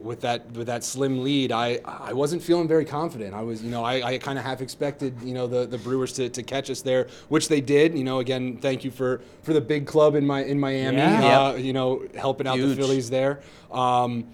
With 0.00 0.20
that 0.20 0.48
with 0.52 0.68
that 0.68 0.84
slim 0.84 1.24
lead, 1.24 1.50
I, 1.50 1.80
I 1.84 2.12
wasn't 2.12 2.40
feeling 2.40 2.68
very 2.68 2.84
confident. 2.84 3.34
I 3.34 3.42
was, 3.42 3.64
you 3.64 3.70
know, 3.72 3.82
I, 3.82 4.10
I 4.12 4.18
kind 4.18 4.38
of 4.38 4.44
half 4.44 4.60
expected, 4.60 5.20
you 5.24 5.34
know, 5.34 5.48
the, 5.48 5.66
the 5.66 5.76
Brewers 5.76 6.12
to, 6.12 6.28
to 6.28 6.42
catch 6.44 6.70
us 6.70 6.82
there, 6.82 7.08
which 7.30 7.48
they 7.48 7.60
did. 7.60 7.98
You 7.98 8.04
know, 8.04 8.20
again, 8.20 8.58
thank 8.58 8.84
you 8.84 8.92
for, 8.92 9.22
for 9.42 9.52
the 9.52 9.60
big 9.60 9.88
club 9.88 10.14
in 10.14 10.24
my 10.24 10.44
in 10.44 10.60
Miami. 10.60 10.98
Yeah. 10.98 11.40
Uh, 11.40 11.54
you 11.54 11.72
know, 11.72 12.04
helping 12.16 12.46
out 12.46 12.58
the 12.58 12.76
Phillies 12.76 13.10
there. 13.10 13.40
Um, 13.72 14.28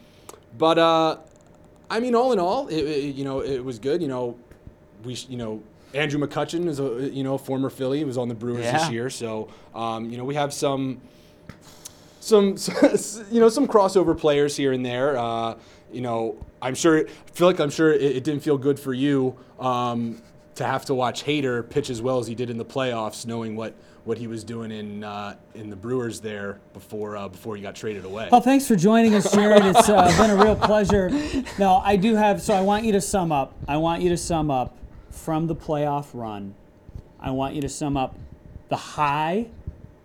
but 0.59 0.77
uh, 0.77 1.17
I 1.89 1.99
mean, 1.99 2.15
all 2.15 2.33
in 2.35 2.39
all, 2.39 2.69
it, 2.69 2.77
it- 2.83 3.15
you 3.17 3.25
know, 3.25 3.41
it 3.41 3.65
was 3.65 3.79
good. 3.79 4.03
You 4.03 4.09
know, 4.09 4.37
we, 5.03 5.15
you 5.31 5.39
know, 5.39 5.63
Andrew 5.95 6.21
McCutchen 6.25 6.67
is 6.69 6.81
a 6.81 7.09
you 7.13 7.23
know 7.25 7.39
former 7.39 7.71
Philly. 7.71 7.99
He 7.99 8.05
was 8.05 8.19
on 8.19 8.29
the 8.29 8.35
Brewers 8.35 8.65
Yeah. 8.65 8.79
this 8.79 8.91
year, 8.91 9.11
so 9.11 9.49
um, 9.75 10.11
you 10.11 10.19
know 10.19 10.25
we 10.25 10.35
have 10.35 10.53
some, 10.53 11.01
some, 12.21 12.57
you 13.31 13.41
know, 13.41 13.49
some 13.49 13.67
crossover 13.67 14.17
players 14.19 14.57
here 14.57 14.73
and 14.73 14.85
there. 14.85 15.17
Uh, 15.17 15.55
you 15.93 16.01
know, 16.03 16.37
I'm 16.61 16.75
sure. 16.75 16.99
I 17.01 17.31
feel 17.33 17.47
like 17.49 17.61
I'm 17.61 17.71
sure 17.71 17.93
it, 17.93 18.03
it 18.03 18.25
didn't 18.25 18.43
feel 18.43 18.59
good 18.59 18.79
for 18.79 18.93
you 18.93 19.37
um, 19.59 20.23
to 20.57 20.65
have 20.65 20.85
to 20.87 20.95
watch 20.95 21.25
Hader 21.25 21.69
pitch 21.69 21.89
as 21.89 22.03
well 22.03 22.19
as 22.19 22.27
he 22.27 22.35
did 22.35 22.51
in 22.51 22.59
the 22.59 22.65
playoffs, 22.65 23.27
knowing 23.27 23.57
what. 23.57 23.75
What 24.05 24.17
he 24.17 24.27
was 24.27 24.43
doing 24.43 24.71
in 24.71 25.05
uh, 25.05 25.37
in 25.55 25.69
the 25.69 25.77
Brewers 25.77 26.19
there 26.19 26.61
before 26.73 27.15
uh, 27.15 27.29
before 27.29 27.57
he 27.57 27.61
got 27.63 27.75
traded 27.75 28.07
away. 28.07 28.31
Well, 28.33 28.41
thanks 28.41 28.67
for 28.67 28.75
joining 28.75 29.15
us, 29.15 29.31
Jared. 29.35 29.63
It's 29.67 29.87
uh, 29.87 30.07
been 30.17 30.31
a 30.31 30.37
real 30.43 30.57
pleasure. 30.57 31.11
Now, 31.59 31.83
I 31.85 31.97
do 31.97 32.15
have, 32.15 32.41
so 32.41 32.55
I 32.55 32.63
want 32.63 32.87
you 32.87 32.93
to 32.93 33.03
sum 33.03 33.33
up. 33.33 33.53
I 33.67 33.77
want 33.77 34.01
you 34.01 34.09
to 34.09 34.17
sum 34.17 34.51
up 34.51 34.75
from 35.19 35.47
the 35.47 35.57
playoff 35.57 36.09
run. 36.15 36.55
I 37.21 37.31
want 37.31 37.55
you 37.55 37.61
to 37.63 37.69
sum 37.69 37.97
up 37.97 38.17
the 38.69 38.77
high, 38.77 39.49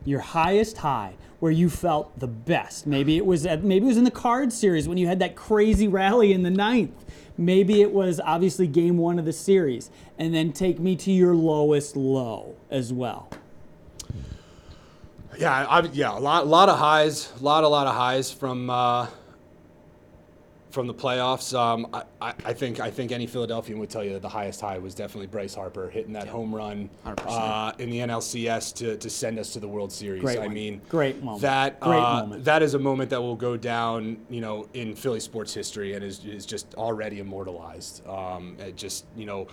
your 0.03 0.19
highest 0.19 0.77
high, 0.77 1.13
where 1.39 1.51
you 1.51 1.69
felt 1.69 2.19
the 2.19 2.27
best. 2.27 2.87
Maybe 2.87 3.17
it 3.17 3.25
was 3.25 3.45
at, 3.45 3.63
maybe 3.63 3.85
it 3.85 3.89
was 3.89 3.97
in 3.97 4.05
the 4.05 4.11
card 4.11 4.51
series 4.51 4.87
when 4.87 4.97
you 4.97 5.07
had 5.07 5.19
that 5.19 5.35
crazy 5.35 5.87
rally 5.87 6.33
in 6.33 6.43
the 6.43 6.49
ninth. 6.49 7.05
Maybe 7.37 7.81
it 7.81 7.91
was 7.91 8.19
obviously 8.19 8.67
game 8.67 8.97
one 8.97 9.19
of 9.19 9.25
the 9.25 9.33
series. 9.33 9.89
And 10.17 10.33
then 10.33 10.51
take 10.53 10.79
me 10.79 10.95
to 10.97 11.11
your 11.11 11.35
lowest 11.35 11.95
low 11.95 12.55
as 12.69 12.93
well. 12.93 13.29
Yeah, 15.37 15.65
I, 15.67 15.81
yeah, 15.93 16.17
a 16.17 16.19
lot, 16.19 16.43
a 16.43 16.47
lot 16.47 16.69
of 16.69 16.77
highs, 16.77 17.31
a 17.39 17.43
lot, 17.43 17.63
a 17.63 17.67
lot 17.67 17.87
of 17.87 17.95
highs 17.95 18.31
from 18.31 18.69
uh, 18.69 19.07
from 20.73 20.87
the 20.87 20.93
playoffs. 20.93 21.57
Um, 21.57 21.87
I, 22.19 22.33
I, 22.43 22.51
think, 22.51 22.79
I 22.79 22.89
think 22.89 23.11
any 23.11 23.27
Philadelphian 23.27 23.77
would 23.77 23.91
tell 23.91 24.03
you 24.03 24.13
that 24.13 24.23
the 24.23 24.29
highest 24.29 24.59
high 24.59 24.79
was 24.79 24.95
definitely 24.95 25.27
Bryce 25.27 25.53
Harper 25.53 25.87
hitting 25.87 26.13
that 26.13 26.27
home 26.27 26.53
run 26.53 26.89
uh, 27.05 27.71
in 27.77 27.91
the 27.91 27.99
NLCS 27.99 28.73
to, 28.77 28.97
to 28.97 29.09
send 29.09 29.37
us 29.37 29.53
to 29.53 29.59
the 29.59 29.67
World 29.67 29.91
Series. 29.91 30.21
Great 30.21 30.39
I 30.39 30.45
one. 30.45 30.53
mean, 30.53 30.81
Great 30.89 31.23
moment. 31.23 31.43
That 31.43 31.79
Great 31.79 31.99
uh, 31.99 32.21
moment. 32.21 32.43
that 32.45 32.63
is 32.63 32.73
a 32.73 32.79
moment 32.79 33.11
that 33.11 33.21
will 33.21 33.35
go 33.35 33.55
down, 33.55 34.17
you 34.31 34.41
know, 34.41 34.67
in 34.73 34.95
Philly 34.95 35.19
sports 35.19 35.53
history 35.53 35.93
and 35.93 36.03
is, 36.03 36.25
is 36.25 36.43
just 36.43 36.73
already 36.73 37.19
immortalized. 37.19 38.05
Um, 38.07 38.57
it 38.59 38.75
just, 38.75 39.05
you 39.15 39.27
know, 39.27 39.47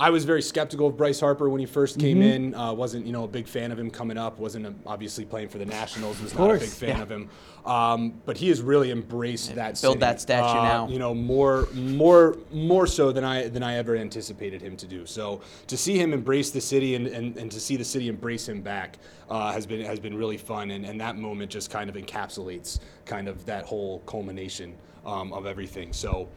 I 0.00 0.10
was 0.10 0.24
very 0.24 0.42
skeptical 0.42 0.88
of 0.88 0.96
Bryce 0.96 1.20
Harper 1.20 1.48
when 1.48 1.60
he 1.60 1.66
first 1.66 1.98
came 2.00 2.18
Mm-hmm. 2.18 2.22
in. 2.46 2.54
Uh, 2.54 2.72
wasn't 2.72 3.06
you 3.06 3.12
know 3.12 3.24
a 3.24 3.28
big 3.28 3.46
fan 3.46 3.70
of 3.70 3.78
him 3.78 3.90
coming 3.90 4.18
up. 4.18 4.38
Wasn't 4.38 4.66
a, 4.66 4.74
obviously 4.86 5.24
playing 5.24 5.48
for 5.48 5.58
the 5.58 5.66
Nationals. 5.66 6.20
Was 6.20 6.34
not 6.34 6.50
a 6.50 6.58
big 6.58 6.68
fan 6.68 7.00
of 7.00 7.10
him. 7.10 7.28
Um, 7.64 8.14
but 8.26 8.36
he 8.36 8.48
has 8.48 8.60
really 8.60 8.90
embraced 8.90 9.54
that. 9.54 9.80
build 9.80 9.94
city. 9.94 9.98
that 10.00 10.20
statue 10.20 10.58
Uh, 10.58 10.62
now. 10.64 10.88
You 10.88 10.98
know 10.98 11.14
more 11.14 11.68
more 11.72 12.36
more 12.50 12.86
so 12.88 13.12
than 13.12 13.22
I 13.22 13.48
than 13.48 13.62
I 13.62 13.76
ever 13.76 13.96
anticipated 13.96 14.60
him 14.60 14.76
to 14.78 14.86
do. 14.86 15.06
So 15.06 15.40
to 15.68 15.76
see 15.76 15.96
him 15.98 16.12
embrace 16.12 16.50
the 16.50 16.60
city 16.60 16.96
and, 16.96 17.06
and, 17.06 17.36
and 17.36 17.52
to 17.52 17.60
see 17.60 17.76
the 17.76 17.84
city 17.84 18.08
embrace 18.08 18.48
him 18.48 18.60
back 18.62 18.98
uh, 19.30 19.52
has 19.52 19.66
been 19.66 19.84
has 19.84 20.00
been 20.00 20.16
really 20.16 20.38
fun. 20.38 20.72
And, 20.72 20.84
and 20.84 21.00
that 21.00 21.16
moment 21.16 21.50
just 21.52 21.70
kind 21.70 21.88
of 21.88 21.94
encapsulates 21.96 22.80
kind 23.04 23.28
of 23.28 23.44
that 23.46 23.64
whole 23.66 24.00
culmination 24.00 24.74
um, 25.06 25.32
of 25.32 25.46
everything. 25.46 25.92
So. 25.92 26.28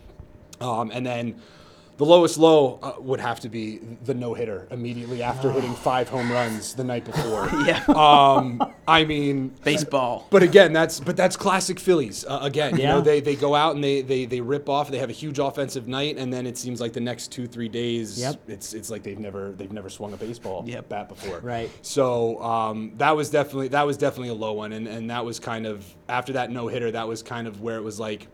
Um, 0.62 0.90
and 0.92 1.06
then 1.06 1.36
the 1.98 2.06
lowest 2.06 2.38
low 2.38 2.78
uh, 2.84 2.94
would 3.00 3.20
have 3.22 3.40
to 3.40 3.50
be 3.50 3.80
the 4.04 4.14
no 4.14 4.34
hitter 4.34 4.68
immediately 4.72 5.24
after 5.24 5.52
hitting 5.52 5.74
five 5.90 6.10
home 6.10 6.32
runs 6.32 6.74
the 6.76 6.84
night 6.84 7.06
before. 7.06 7.50
Yeah. 7.66 7.84
Um, 7.88 8.62
I 8.88 9.06
mean, 9.06 9.50
Baseball. 9.64 10.28
but 10.30 10.44
again, 10.44 10.74
that's 10.74 11.00
but 11.00 11.16
that's 11.18 11.36
classic 11.38 11.80
Phillies. 11.80 12.26
Uh, 12.26 12.40
again, 12.42 12.76
you 12.76 12.84
Yeah. 12.84 12.96
know, 12.96 13.02
they, 13.02 13.22
they 13.22 13.36
go 13.36 13.56
out 13.56 13.76
and 13.76 13.84
they, 13.84 14.02
they 14.02 14.26
they 14.26 14.42
rip 14.42 14.68
off. 14.70 14.92
They 14.92 15.00
have 15.00 15.10
a 15.10 15.14
huge 15.14 15.40
offensive 15.40 15.88
night, 15.88 16.18
and 16.18 16.32
then 16.32 16.46
it 16.46 16.58
seems 16.58 16.82
like 16.82 16.94
the 16.94 17.00
next 17.02 17.32
two 17.32 17.48
three 17.48 17.70
days, 17.70 18.20
Yep. 18.20 18.42
it's 18.50 18.74
it's 18.74 18.90
like 18.90 19.04
they've 19.04 19.18
never 19.20 19.54
they've 19.54 19.72
never 19.72 19.90
swung 19.90 20.14
a 20.14 20.18
baseball 20.18 20.64
Yep. 20.68 20.90
bat 20.90 21.10
before. 21.10 21.40
Right. 21.40 21.72
So 21.82 22.42
um, 22.44 22.92
that 22.98 23.16
was 23.16 23.30
definitely 23.30 23.70
that 23.70 23.86
was 23.88 23.98
definitely 23.98 24.30
a 24.30 24.34
low 24.36 24.54
one, 24.54 24.74
and 24.74 24.88
and 24.88 25.10
that 25.10 25.24
was 25.26 25.40
kind 25.40 25.66
of 25.66 25.86
after 26.10 26.34
that 26.34 26.52
no 26.52 26.68
hitter, 26.68 26.92
that 26.92 27.08
was 27.08 27.24
kind 27.24 27.48
of 27.48 27.62
where 27.62 27.78
it 27.78 27.84
was 27.84 28.00
like 28.00 28.28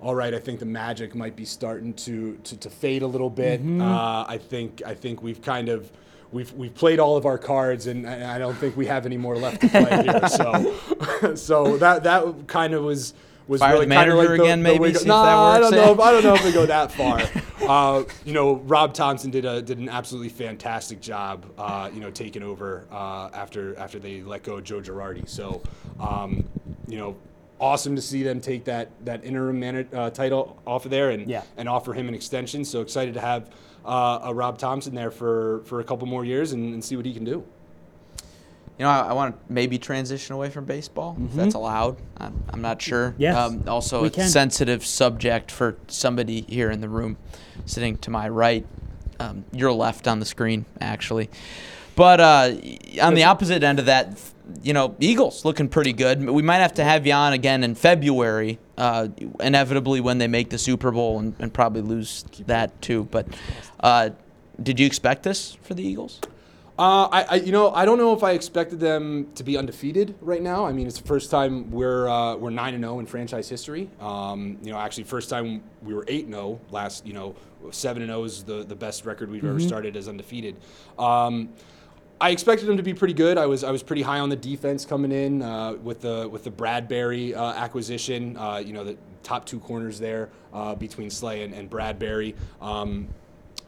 all 0.00 0.14
right, 0.14 0.32
I 0.32 0.38
think 0.38 0.60
the 0.60 0.66
magic 0.66 1.14
might 1.14 1.36
be 1.36 1.44
starting 1.44 1.92
to 1.94 2.36
to, 2.44 2.56
to 2.56 2.70
fade 2.70 3.02
a 3.02 3.06
little 3.06 3.30
bit. 3.30 3.60
Uh, 3.60 4.24
I 4.26 4.38
think 4.38 4.82
I 4.84 4.94
think 4.94 5.22
we've 5.22 5.42
kind 5.42 5.68
of 5.68 5.90
we've 6.32 6.52
we've 6.54 6.74
played 6.74 6.98
all 6.98 7.16
of 7.16 7.26
our 7.26 7.38
cards, 7.38 7.86
and 7.86 8.08
I 8.08 8.36
I 8.36 8.38
don't 8.38 8.56
think 8.56 8.76
we 8.76 8.86
have 8.86 9.04
any 9.04 9.18
more 9.18 9.36
left 9.36 9.60
to 9.60 9.68
play 9.68 10.02
here. 10.04 10.28
So 10.28 11.34
so 11.34 11.76
that 11.78 12.04
that 12.04 12.46
kind 12.46 12.74
of 12.74 12.84
was. 12.84 13.14
Was 13.48 13.58
Fire 13.58 13.72
really 13.72 13.86
the 13.86 13.94
kind 13.96 14.10
of 14.10 14.16
manager 14.16 14.28
like 14.30 14.38
the, 14.38 14.44
again, 14.44 14.62
the 14.62 14.62
maybe, 14.62 14.84
if 14.90 15.04
Nah, 15.04 15.24
that 15.24 15.56
I 15.56 15.58
don't 15.58 15.72
know. 15.72 15.92
If, 15.92 15.98
I 15.98 16.12
don't 16.12 16.22
know 16.22 16.34
if 16.34 16.42
they 16.44 16.52
go 16.52 16.66
that 16.66 16.92
far. 16.92 17.20
Uh, 17.60 18.04
you 18.24 18.32
know, 18.32 18.56
Rob 18.58 18.94
Thomson 18.94 19.32
did 19.32 19.44
a 19.44 19.60
did 19.60 19.78
an 19.78 19.88
absolutely 19.88 20.28
fantastic 20.28 21.00
job. 21.00 21.46
Uh, 21.58 21.90
you 21.92 21.98
know, 21.98 22.12
taking 22.12 22.44
over 22.44 22.86
uh, 22.92 23.28
after 23.34 23.76
after 23.76 23.98
they 23.98 24.22
let 24.22 24.44
go 24.44 24.58
of 24.58 24.64
Joe 24.64 24.80
Girardi. 24.80 25.28
So, 25.28 25.62
um, 25.98 26.44
you 26.86 26.98
know, 26.98 27.16
awesome 27.60 27.94
to 27.94 28.02
see 28.02 28.22
them 28.22 28.40
take 28.40 28.64
that 28.64 28.88
that 29.04 29.24
interim 29.24 29.60
man- 29.60 29.86
uh, 29.92 30.10
title 30.10 30.58
off 30.66 30.84
of 30.86 30.90
there 30.90 31.10
and 31.10 31.28
Yeah. 31.28 31.42
and 31.56 31.68
offer 31.68 31.92
him 31.92 32.08
an 32.08 32.14
extension. 32.14 32.64
So 32.64 32.80
excited 32.80 33.14
to 33.14 33.20
have 33.20 33.50
uh, 33.84 34.20
a 34.24 34.34
Rob 34.34 34.58
Thomson 34.58 34.94
there 34.94 35.10
for 35.10 35.60
for 35.66 35.80
a 35.80 35.84
couple 35.84 36.06
more 36.08 36.24
years 36.24 36.52
and, 36.52 36.72
and 36.74 36.84
see 36.84 36.96
what 36.96 37.06
he 37.06 37.12
can 37.14 37.24
do. 37.24 37.44
You 38.78 38.86
know, 38.86 38.90
I, 38.92 39.08
I 39.08 39.12
want 39.12 39.34
to 39.36 39.52
maybe 39.52 39.78
transition 39.78 40.34
away 40.34 40.48
from 40.48 40.64
baseball 40.64 41.14
if 41.22 41.34
that's 41.34 41.54
allowed. 41.54 41.98
I'm, 42.16 42.42
I'm 42.50 42.62
not 42.62 42.80
sure. 42.80 43.14
Yes, 43.18 43.36
Um, 43.36 43.64
also, 43.68 44.04
a 44.06 44.10
sensitive 44.28 44.86
subject 44.86 45.50
for 45.50 45.76
somebody 45.88 46.42
here 46.48 46.70
in 46.70 46.80
the 46.80 46.88
room, 46.88 47.18
sitting 47.66 47.98
to 47.98 48.10
my 48.10 48.26
right, 48.30 48.64
um, 49.18 49.44
your 49.52 49.70
left 49.72 50.08
on 50.08 50.18
the 50.18 50.24
screen, 50.24 50.64
actually. 50.80 51.28
But 51.94 52.20
uh, 52.20 52.54
on 53.02 53.12
the 53.12 53.24
opposite 53.24 53.62
end 53.62 53.80
of 53.80 53.84
that, 53.84 54.18
you 54.62 54.72
know, 54.72 54.96
Eagles 55.00 55.44
looking 55.44 55.68
pretty 55.68 55.92
good. 55.92 56.28
We 56.28 56.42
might 56.42 56.58
have 56.58 56.74
to 56.74 56.84
have 56.84 57.06
you 57.06 57.12
on 57.12 57.32
again 57.32 57.64
in 57.64 57.74
February, 57.74 58.58
uh, 58.76 59.08
inevitably 59.40 60.00
when 60.00 60.18
they 60.18 60.28
make 60.28 60.50
the 60.50 60.58
Super 60.58 60.90
Bowl 60.90 61.18
and, 61.18 61.34
and 61.38 61.52
probably 61.52 61.82
lose 61.82 62.24
that 62.46 62.80
too. 62.82 63.04
But 63.10 63.26
uh, 63.80 64.10
did 64.62 64.78
you 64.80 64.86
expect 64.86 65.22
this 65.22 65.54
for 65.62 65.74
the 65.74 65.82
Eagles? 65.82 66.20
Uh, 66.78 67.08
I, 67.12 67.22
I, 67.24 67.34
you 67.34 67.52
know, 67.52 67.70
I 67.72 67.84
don't 67.84 67.98
know 67.98 68.14
if 68.14 68.22
I 68.22 68.32
expected 68.32 68.80
them 68.80 69.28
to 69.34 69.44
be 69.44 69.58
undefeated 69.58 70.14
right 70.22 70.40
now. 70.40 70.64
I 70.64 70.72
mean, 70.72 70.86
it's 70.86 70.98
the 70.98 71.06
first 71.06 71.30
time 71.30 71.70
we're 71.70 72.08
uh, 72.08 72.36
we're 72.36 72.48
nine 72.48 72.72
and 72.72 72.82
zero 72.82 73.00
in 73.00 73.06
franchise 73.06 73.50
history. 73.50 73.90
Um, 74.00 74.56
you 74.62 74.72
know, 74.72 74.78
actually, 74.78 75.04
first 75.04 75.28
time 75.28 75.62
we 75.82 75.92
were 75.92 76.06
eight 76.08 76.24
and 76.24 76.32
zero 76.32 76.58
last. 76.70 77.06
You 77.06 77.12
know, 77.12 77.36
seven 77.70 78.00
and 78.00 78.08
zero 78.08 78.24
is 78.24 78.44
the 78.44 78.64
the 78.64 78.74
best 78.74 79.04
record 79.04 79.30
we've 79.30 79.44
ever 79.44 79.60
started 79.60 79.94
as 79.94 80.08
undefeated. 80.08 80.56
Um, 80.98 81.50
I 82.20 82.30
expected 82.30 82.66
them 82.66 82.76
to 82.76 82.82
be 82.82 82.92
pretty 82.92 83.14
good. 83.14 83.38
I 83.38 83.46
was 83.46 83.64
I 83.64 83.70
was 83.70 83.82
pretty 83.82 84.02
high 84.02 84.18
on 84.18 84.28
the 84.28 84.36
defense 84.36 84.84
coming 84.84 85.10
in 85.10 85.40
uh, 85.40 85.74
with 85.74 86.02
the 86.02 86.28
with 86.30 86.44
the 86.44 86.50
Bradberry 86.50 87.34
uh, 87.34 87.52
acquisition. 87.52 88.36
Uh, 88.36 88.58
you 88.58 88.74
know, 88.74 88.84
the 88.84 88.98
top 89.22 89.46
two 89.46 89.58
corners 89.58 89.98
there 89.98 90.28
uh, 90.52 90.74
between 90.74 91.10
Slay 91.10 91.44
and, 91.44 91.54
and 91.54 91.70
Bradberry. 91.70 92.34
Um, 92.60 93.08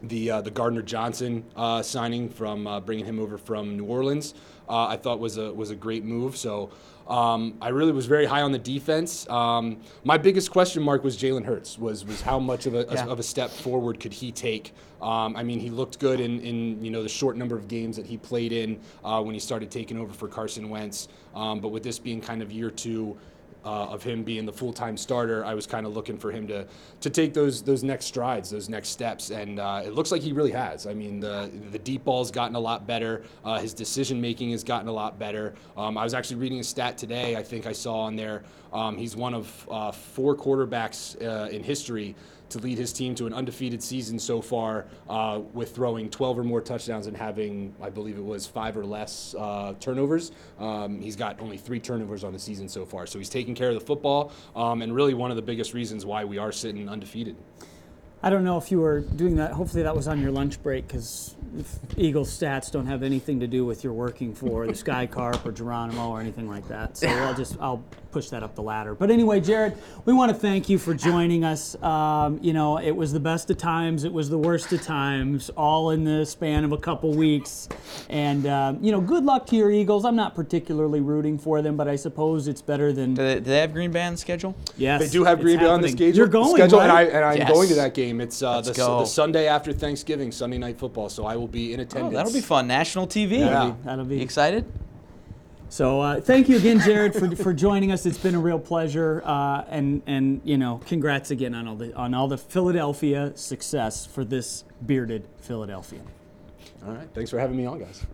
the 0.03 0.31
uh, 0.31 0.41
the 0.41 0.51
Gardner 0.51 0.81
Johnson 0.81 1.45
uh, 1.55 1.81
signing 1.81 2.29
from 2.29 2.67
uh, 2.67 2.79
bringing 2.79 3.05
him 3.05 3.19
over 3.19 3.37
from 3.37 3.77
New 3.77 3.85
Orleans, 3.85 4.33
uh, 4.69 4.87
I 4.87 4.97
thought 4.97 5.19
was 5.19 5.37
a 5.37 5.53
was 5.53 5.71
a 5.71 5.75
great 5.75 6.03
move. 6.03 6.35
So 6.35 6.71
um, 7.07 7.57
I 7.61 7.69
really 7.69 7.91
was 7.93 8.05
very 8.05 8.25
high 8.25 8.41
on 8.41 8.51
the 8.51 8.59
defense. 8.59 9.27
Um, 9.29 9.81
my 10.03 10.17
biggest 10.17 10.51
question 10.51 10.83
mark 10.83 11.03
was 11.03 11.17
Jalen 11.17 11.45
Hurts. 11.45 11.79
Was 11.79 12.05
was 12.05 12.21
how 12.21 12.37
much 12.37 12.65
of 12.65 12.75
a 12.75 12.85
Yeah. 12.91 13.05
of 13.07 13.19
a 13.19 13.23
step 13.23 13.49
forward 13.49 13.99
could 13.99 14.13
he 14.13 14.31
take? 14.31 14.73
Um, 15.01 15.35
I 15.35 15.43
mean, 15.43 15.59
he 15.59 15.69
looked 15.69 15.99
good 15.99 16.19
in, 16.19 16.39
in 16.41 16.83
you 16.83 16.91
know 16.91 17.01
the 17.03 17.09
short 17.09 17.37
number 17.37 17.55
of 17.55 17.67
games 17.67 17.95
that 17.95 18.05
he 18.05 18.17
played 18.17 18.51
in 18.51 18.79
uh, 19.05 19.21
when 19.21 19.33
he 19.33 19.39
started 19.39 19.71
taking 19.71 19.97
over 19.97 20.11
for 20.13 20.27
Carson 20.27 20.69
Wentz. 20.69 21.07
Um, 21.33 21.61
but 21.61 21.69
with 21.69 21.83
this 21.83 21.97
being 21.97 22.21
kind 22.21 22.41
of 22.41 22.51
year 22.51 22.69
two 22.69 23.17
uh, 23.65 23.85
of 23.85 24.03
him 24.03 24.23
being 24.23 24.45
the 24.45 24.53
full-time 24.53 24.97
starter, 24.97 25.45
I 25.45 25.53
was 25.53 25.65
kind 25.65 25.85
of 25.85 25.93
looking 25.93 26.17
for 26.17 26.31
him 26.31 26.47
to 26.47 26.67
to 27.01 27.09
take 27.09 27.33
those 27.33 27.61
those 27.61 27.83
next 27.83 28.05
strides, 28.05 28.49
those 28.49 28.69
next 28.69 28.89
steps, 28.89 29.29
and 29.29 29.59
uh, 29.59 29.81
it 29.85 29.93
looks 29.93 30.11
like 30.11 30.21
he 30.21 30.31
really 30.31 30.51
has. 30.51 30.85
I 30.87 30.93
mean, 30.93 31.19
the 31.19 31.49
the 31.71 31.79
deep 31.79 32.03
ball's 32.03 32.31
gotten 32.31 32.55
a 32.55 32.59
lot 32.59 32.85
better. 32.87 33.23
Uh, 33.43 33.59
his 33.59 33.73
decision 33.73 34.19
making 34.19 34.51
has 34.51 34.63
gotten 34.63 34.87
a 34.87 34.93
lot 34.93 35.17
better. 35.17 35.53
Um, 35.77 35.97
I 35.97 36.03
was 36.03 36.13
actually 36.13 36.37
reading 36.37 36.59
a 36.59 36.63
stat 36.63 36.97
today. 36.97 37.35
I 37.35 37.43
think 37.43 37.65
I 37.65 37.73
saw 37.73 38.01
on 38.01 38.15
there. 38.15 38.43
Um, 38.71 38.97
he's 38.97 39.15
one 39.15 39.33
of 39.33 39.67
uh, 39.69 39.91
four 39.91 40.35
quarterbacks 40.35 41.21
uh, 41.21 41.49
in 41.49 41.63
history 41.63 42.15
to 42.53 42.59
lead 42.59 42.77
his 42.77 42.93
team 42.93 43.13
to 43.15 43.27
an 43.27 43.33
undefeated 43.33 43.83
season 43.83 44.17
so 44.17 44.41
far, 44.41 44.85
uh, 45.09 45.41
with 45.53 45.75
throwing 45.75 46.09
12 46.09 46.39
or 46.39 46.43
more 46.43 46.61
touchdowns 46.61 47.07
and 47.07 47.17
having, 47.17 47.75
I 47.81 47.89
believe 47.89 48.17
it 48.17 48.23
was 48.23 48.47
five 48.47 48.77
or 48.77 48.85
less 48.85 49.35
uh, 49.37 49.73
turnovers. 49.79 50.31
Um, 50.59 51.01
he's 51.01 51.15
got 51.15 51.39
only 51.41 51.57
three 51.57 51.79
turnovers 51.79 52.23
on 52.23 52.31
the 52.31 52.39
season 52.39 52.69
so 52.69 52.85
far, 52.85 53.05
so 53.05 53.19
he's 53.19 53.29
taking 53.29 53.55
care 53.55 53.69
of 53.69 53.75
the 53.75 53.85
football, 53.85 54.31
um, 54.55 54.81
and 54.81 54.95
really 54.95 55.13
one 55.13 55.31
of 55.31 55.35
the 55.35 55.41
biggest 55.41 55.73
reasons 55.73 56.05
why 56.05 56.23
we 56.23 56.37
are 56.37 56.51
sitting 56.51 56.87
undefeated. 56.87 57.35
I 58.21 58.29
don't 58.29 58.45
know 58.45 58.57
if 58.57 58.71
you 58.71 58.79
were 58.79 59.01
doing 59.01 59.35
that. 59.35 59.51
Hopefully, 59.51 59.83
that 59.83 59.93
was 59.93 60.07
on 60.07 60.21
your 60.21 60.31
lunch 60.31 60.63
break 60.63 60.87
because 60.87 61.35
Eagles 61.97 62.29
stats 62.37 62.71
don't 62.71 62.85
have 62.87 63.03
anything 63.03 63.39
to 63.39 63.47
do 63.47 63.65
with 63.65 63.83
your 63.83 63.93
working 63.93 64.33
for 64.33 64.65
the 64.67 64.75
Sky 64.75 65.05
Carp 65.05 65.45
or 65.45 65.51
Geronimo 65.51 66.09
or 66.09 66.19
anything 66.19 66.47
like 66.49 66.67
that. 66.67 66.97
So 66.97 67.07
I'll 67.07 67.33
just 67.35 67.57
I'll 67.59 67.83
push 68.11 68.29
that 68.29 68.43
up 68.43 68.53
the 68.55 68.61
ladder. 68.61 68.93
But 68.93 69.09
anyway, 69.09 69.39
Jared, 69.39 69.75
we 70.05 70.13
want 70.13 70.31
to 70.31 70.37
thank 70.37 70.69
you 70.69 70.77
for 70.77 70.93
joining 70.93 71.43
us. 71.43 71.81
Um, 71.81 72.39
you 72.43 72.53
know, 72.53 72.77
it 72.77 72.91
was 72.91 73.11
the 73.11 73.19
best 73.19 73.49
of 73.49 73.57
times, 73.57 74.03
it 74.03 74.13
was 74.13 74.29
the 74.29 74.37
worst 74.37 74.71
of 74.71 74.83
times, 74.83 75.49
all 75.57 75.89
in 75.89 76.03
the 76.03 76.23
span 76.25 76.63
of 76.63 76.71
a 76.71 76.77
couple 76.77 77.11
weeks. 77.13 77.69
And 78.09 78.45
um, 78.47 78.79
you 78.83 78.91
know, 78.91 79.01
good 79.01 79.23
luck 79.25 79.45
to 79.47 79.55
your 79.55 79.71
Eagles. 79.71 80.05
I'm 80.05 80.15
not 80.15 80.35
particularly 80.35 81.01
rooting 81.01 81.37
for 81.37 81.61
them, 81.61 81.75
but 81.77 81.87
I 81.87 81.95
suppose 81.95 82.47
it's 82.47 82.61
better 82.61 82.93
than 82.93 83.13
Do 83.15 83.23
they, 83.23 83.35
do 83.35 83.41
they 83.41 83.59
have 83.59 83.73
Green 83.73 83.91
Bay 83.91 84.03
on 84.03 84.13
the 84.13 84.17
schedule? 84.19 84.55
yes. 84.77 85.01
They 85.01 85.09
do 85.09 85.23
have 85.23 85.39
Green 85.41 85.59
Bay 85.59 85.65
on 85.65 85.81
the 85.81 85.89
schedule. 85.89 86.15
You're 86.17 86.27
going, 86.27 86.55
schedule, 86.55 86.81
and, 86.81 86.91
I 86.91 87.03
and 87.03 87.25
I'm 87.25 87.37
Yes. 87.37 87.51
going 87.51 87.67
to 87.69 87.75
that 87.75 87.93
game. 87.93 88.21
It's 88.21 88.41
uh, 88.43 88.61
the, 88.61 88.73
the 88.73 89.05
Sunday 89.05 89.47
after 89.47 89.73
Thanksgiving, 89.73 90.31
Sunday 90.31 90.57
night 90.57 90.77
football. 90.77 91.09
So 91.09 91.25
I 91.25 91.35
will 91.35 91.42
be 91.47 91.73
in 91.73 91.79
Oh, 91.79 91.83
attendance. 91.83 92.13
that'll 92.15 92.33
be 92.33 92.41
fun. 92.41 92.67
National 92.67 93.07
TV. 93.07 93.39
That'll 93.39 93.71
be- 93.71 93.83
that'll 93.83 94.05
be 94.05 94.15
You 94.17 94.21
excited? 94.21 94.65
So 95.69 96.01
uh, 96.01 96.21
thank 96.21 96.49
you 96.49 96.57
again, 96.57 96.79
Jared, 96.79 97.15
for, 97.15 97.35
for 97.35 97.51
joining 97.51 97.91
us. 97.91 98.05
It's 98.05 98.17
been 98.19 98.35
a 98.35 98.39
real 98.39 98.59
pleasure, 98.59 99.23
uh, 99.25 99.63
and 99.69 100.03
and 100.05 100.39
you 100.43 100.55
know, 100.55 100.79
congrats 100.85 101.31
again 101.31 101.55
on 101.55 101.67
all 101.67 101.75
the 101.75 101.91
on 101.95 102.13
all 102.13 102.27
the 102.27 102.37
Philadelphia 102.37 103.31
success 103.35 104.05
for 104.05 104.23
this 104.23 104.65
bearded 104.85 105.25
Philadelphian. 105.41 106.05
All 106.85 106.93
right. 106.93 107.07
Thanks 107.15 107.31
for 107.31 107.39
having 107.39 107.57
me 107.57 107.65
on, 107.65 107.79
guys. 107.79 108.05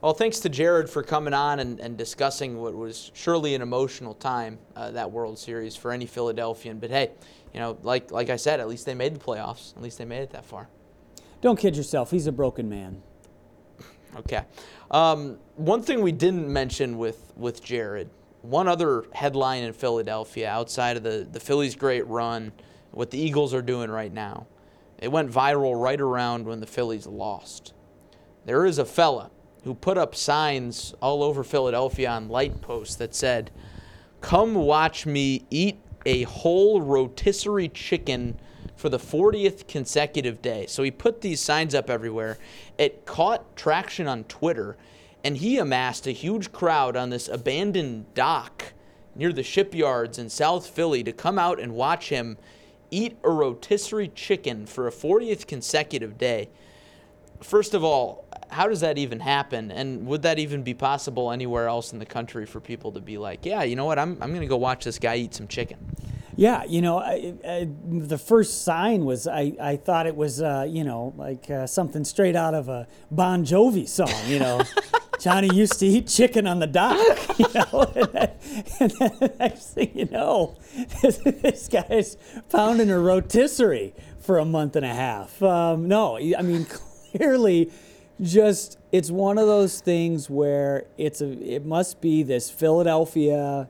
Well, 0.00 0.14
thanks 0.14 0.40
to 0.40 0.48
Jared 0.48 0.90
for 0.90 1.02
coming 1.04 1.32
on 1.34 1.60
and, 1.60 1.78
and 1.78 1.96
discussing 1.96 2.60
what 2.60 2.74
was 2.74 3.12
surely 3.14 3.54
an 3.54 3.62
emotional 3.62 4.14
time, 4.14 4.58
uh, 4.74 4.90
that 4.92 5.12
World 5.12 5.38
Series 5.38 5.76
for 5.76 5.92
any 5.92 6.06
Philadelphian. 6.06 6.78
But 6.80 6.90
hey, 6.90 7.10
you 7.54 7.60
know, 7.60 7.78
like 7.84 8.10
like 8.10 8.30
I 8.30 8.36
said, 8.36 8.58
at 8.58 8.68
least 8.68 8.84
they 8.84 8.94
made 8.94 9.14
the 9.14 9.20
playoffs. 9.20 9.76
At 9.76 9.82
least 9.82 9.98
they 9.98 10.04
made 10.04 10.22
it 10.22 10.30
that 10.30 10.44
far. 10.44 10.68
Don't 11.42 11.58
kid 11.58 11.76
yourself. 11.76 12.12
He's 12.12 12.28
a 12.28 12.32
broken 12.32 12.68
man. 12.68 13.02
Okay. 14.16 14.44
Um, 14.92 15.38
one 15.56 15.82
thing 15.82 16.00
we 16.00 16.12
didn't 16.12 16.50
mention 16.50 16.96
with 16.96 17.32
with 17.36 17.62
Jared, 17.62 18.08
one 18.42 18.68
other 18.68 19.04
headline 19.12 19.64
in 19.64 19.72
Philadelphia 19.72 20.48
outside 20.48 20.96
of 20.96 21.02
the 21.02 21.26
the 21.30 21.40
Phillies' 21.40 21.74
great 21.74 22.06
run, 22.06 22.52
what 22.92 23.10
the 23.10 23.18
Eagles 23.18 23.52
are 23.52 23.62
doing 23.62 23.90
right 23.90 24.12
now, 24.12 24.46
it 24.98 25.10
went 25.10 25.30
viral 25.30 25.80
right 25.80 26.00
around 26.00 26.46
when 26.46 26.60
the 26.60 26.66
Phillies 26.66 27.06
lost. 27.06 27.74
There 28.44 28.64
is 28.64 28.78
a 28.78 28.84
fella 28.84 29.30
who 29.64 29.74
put 29.74 29.98
up 29.98 30.14
signs 30.14 30.94
all 31.00 31.22
over 31.22 31.42
Philadelphia 31.42 32.08
on 32.08 32.28
light 32.28 32.60
posts 32.60 32.94
that 32.96 33.14
said, 33.14 33.50
"Come 34.20 34.54
watch 34.54 35.06
me 35.06 35.46
eat 35.50 35.80
a 36.06 36.22
whole 36.24 36.80
rotisserie 36.80 37.68
chicken 37.68 38.38
for 38.82 38.88
the 38.88 38.98
40th 38.98 39.68
consecutive 39.68 40.42
day. 40.42 40.66
So 40.66 40.82
he 40.82 40.90
put 40.90 41.20
these 41.20 41.40
signs 41.40 41.72
up 41.72 41.88
everywhere. 41.88 42.36
It 42.78 43.06
caught 43.06 43.54
traction 43.54 44.08
on 44.08 44.24
Twitter, 44.24 44.76
and 45.22 45.36
he 45.36 45.58
amassed 45.58 46.08
a 46.08 46.10
huge 46.10 46.50
crowd 46.50 46.96
on 46.96 47.10
this 47.10 47.28
abandoned 47.28 48.12
dock 48.14 48.72
near 49.14 49.32
the 49.32 49.44
shipyards 49.44 50.18
in 50.18 50.28
South 50.28 50.66
Philly 50.66 51.04
to 51.04 51.12
come 51.12 51.38
out 51.38 51.60
and 51.60 51.76
watch 51.76 52.08
him 52.08 52.38
eat 52.90 53.16
a 53.22 53.30
rotisserie 53.30 54.10
chicken 54.16 54.66
for 54.66 54.88
a 54.88 54.90
40th 54.90 55.46
consecutive 55.46 56.18
day. 56.18 56.48
First 57.40 57.74
of 57.74 57.84
all, 57.84 58.24
how 58.48 58.66
does 58.66 58.80
that 58.80 58.98
even 58.98 59.20
happen? 59.20 59.70
And 59.70 60.08
would 60.08 60.22
that 60.22 60.40
even 60.40 60.64
be 60.64 60.74
possible 60.74 61.30
anywhere 61.30 61.68
else 61.68 61.92
in 61.92 62.00
the 62.00 62.06
country 62.06 62.46
for 62.46 62.58
people 62.58 62.90
to 62.90 63.00
be 63.00 63.16
like, 63.16 63.46
yeah, 63.46 63.62
you 63.62 63.76
know 63.76 63.84
what, 63.84 64.00
I'm, 64.00 64.18
I'm 64.20 64.30
going 64.30 64.40
to 64.40 64.48
go 64.48 64.56
watch 64.56 64.82
this 64.82 64.98
guy 64.98 65.14
eat 65.18 65.34
some 65.34 65.46
chicken? 65.46 65.78
Yeah, 66.36 66.64
you 66.64 66.80
know, 66.80 66.98
I, 66.98 67.34
I, 67.46 67.68
the 67.86 68.18
first 68.18 68.64
sign 68.64 69.04
was 69.04 69.26
I, 69.26 69.52
I 69.60 69.76
thought 69.76 70.06
it 70.06 70.16
was 70.16 70.40
uh, 70.40 70.66
you 70.68 70.84
know 70.84 71.12
like 71.16 71.50
uh, 71.50 71.66
something 71.66 72.04
straight 72.04 72.36
out 72.36 72.54
of 72.54 72.68
a 72.68 72.86
Bon 73.10 73.44
Jovi 73.44 73.86
song. 73.86 74.12
You 74.26 74.38
know, 74.38 74.62
Johnny 75.20 75.54
used 75.54 75.78
to 75.80 75.86
eat 75.86 76.08
chicken 76.08 76.46
on 76.46 76.58
the 76.58 76.66
dock. 76.66 77.18
You 77.38 77.48
know, 77.54 77.90
and 77.96 78.12
then, 78.12 78.30
and 78.78 78.90
then 78.90 79.12
the 79.18 79.34
next 79.40 79.70
thing 79.70 79.90
you 79.94 80.04
know, 80.04 80.56
this 81.02 81.66
guy's 81.66 82.16
pounding 82.50 82.90
a 82.90 82.98
rotisserie 82.98 83.94
for 84.20 84.38
a 84.38 84.44
month 84.44 84.76
and 84.76 84.84
a 84.84 84.94
half. 84.94 85.42
Um, 85.42 85.88
no, 85.88 86.18
I 86.18 86.42
mean 86.42 86.66
clearly, 86.66 87.72
just 88.20 88.78
it's 88.92 89.10
one 89.10 89.38
of 89.38 89.46
those 89.46 89.80
things 89.80 90.28
where 90.28 90.86
it's 90.98 91.20
a 91.20 91.30
it 91.42 91.64
must 91.64 92.00
be 92.00 92.22
this 92.22 92.50
Philadelphia 92.50 93.68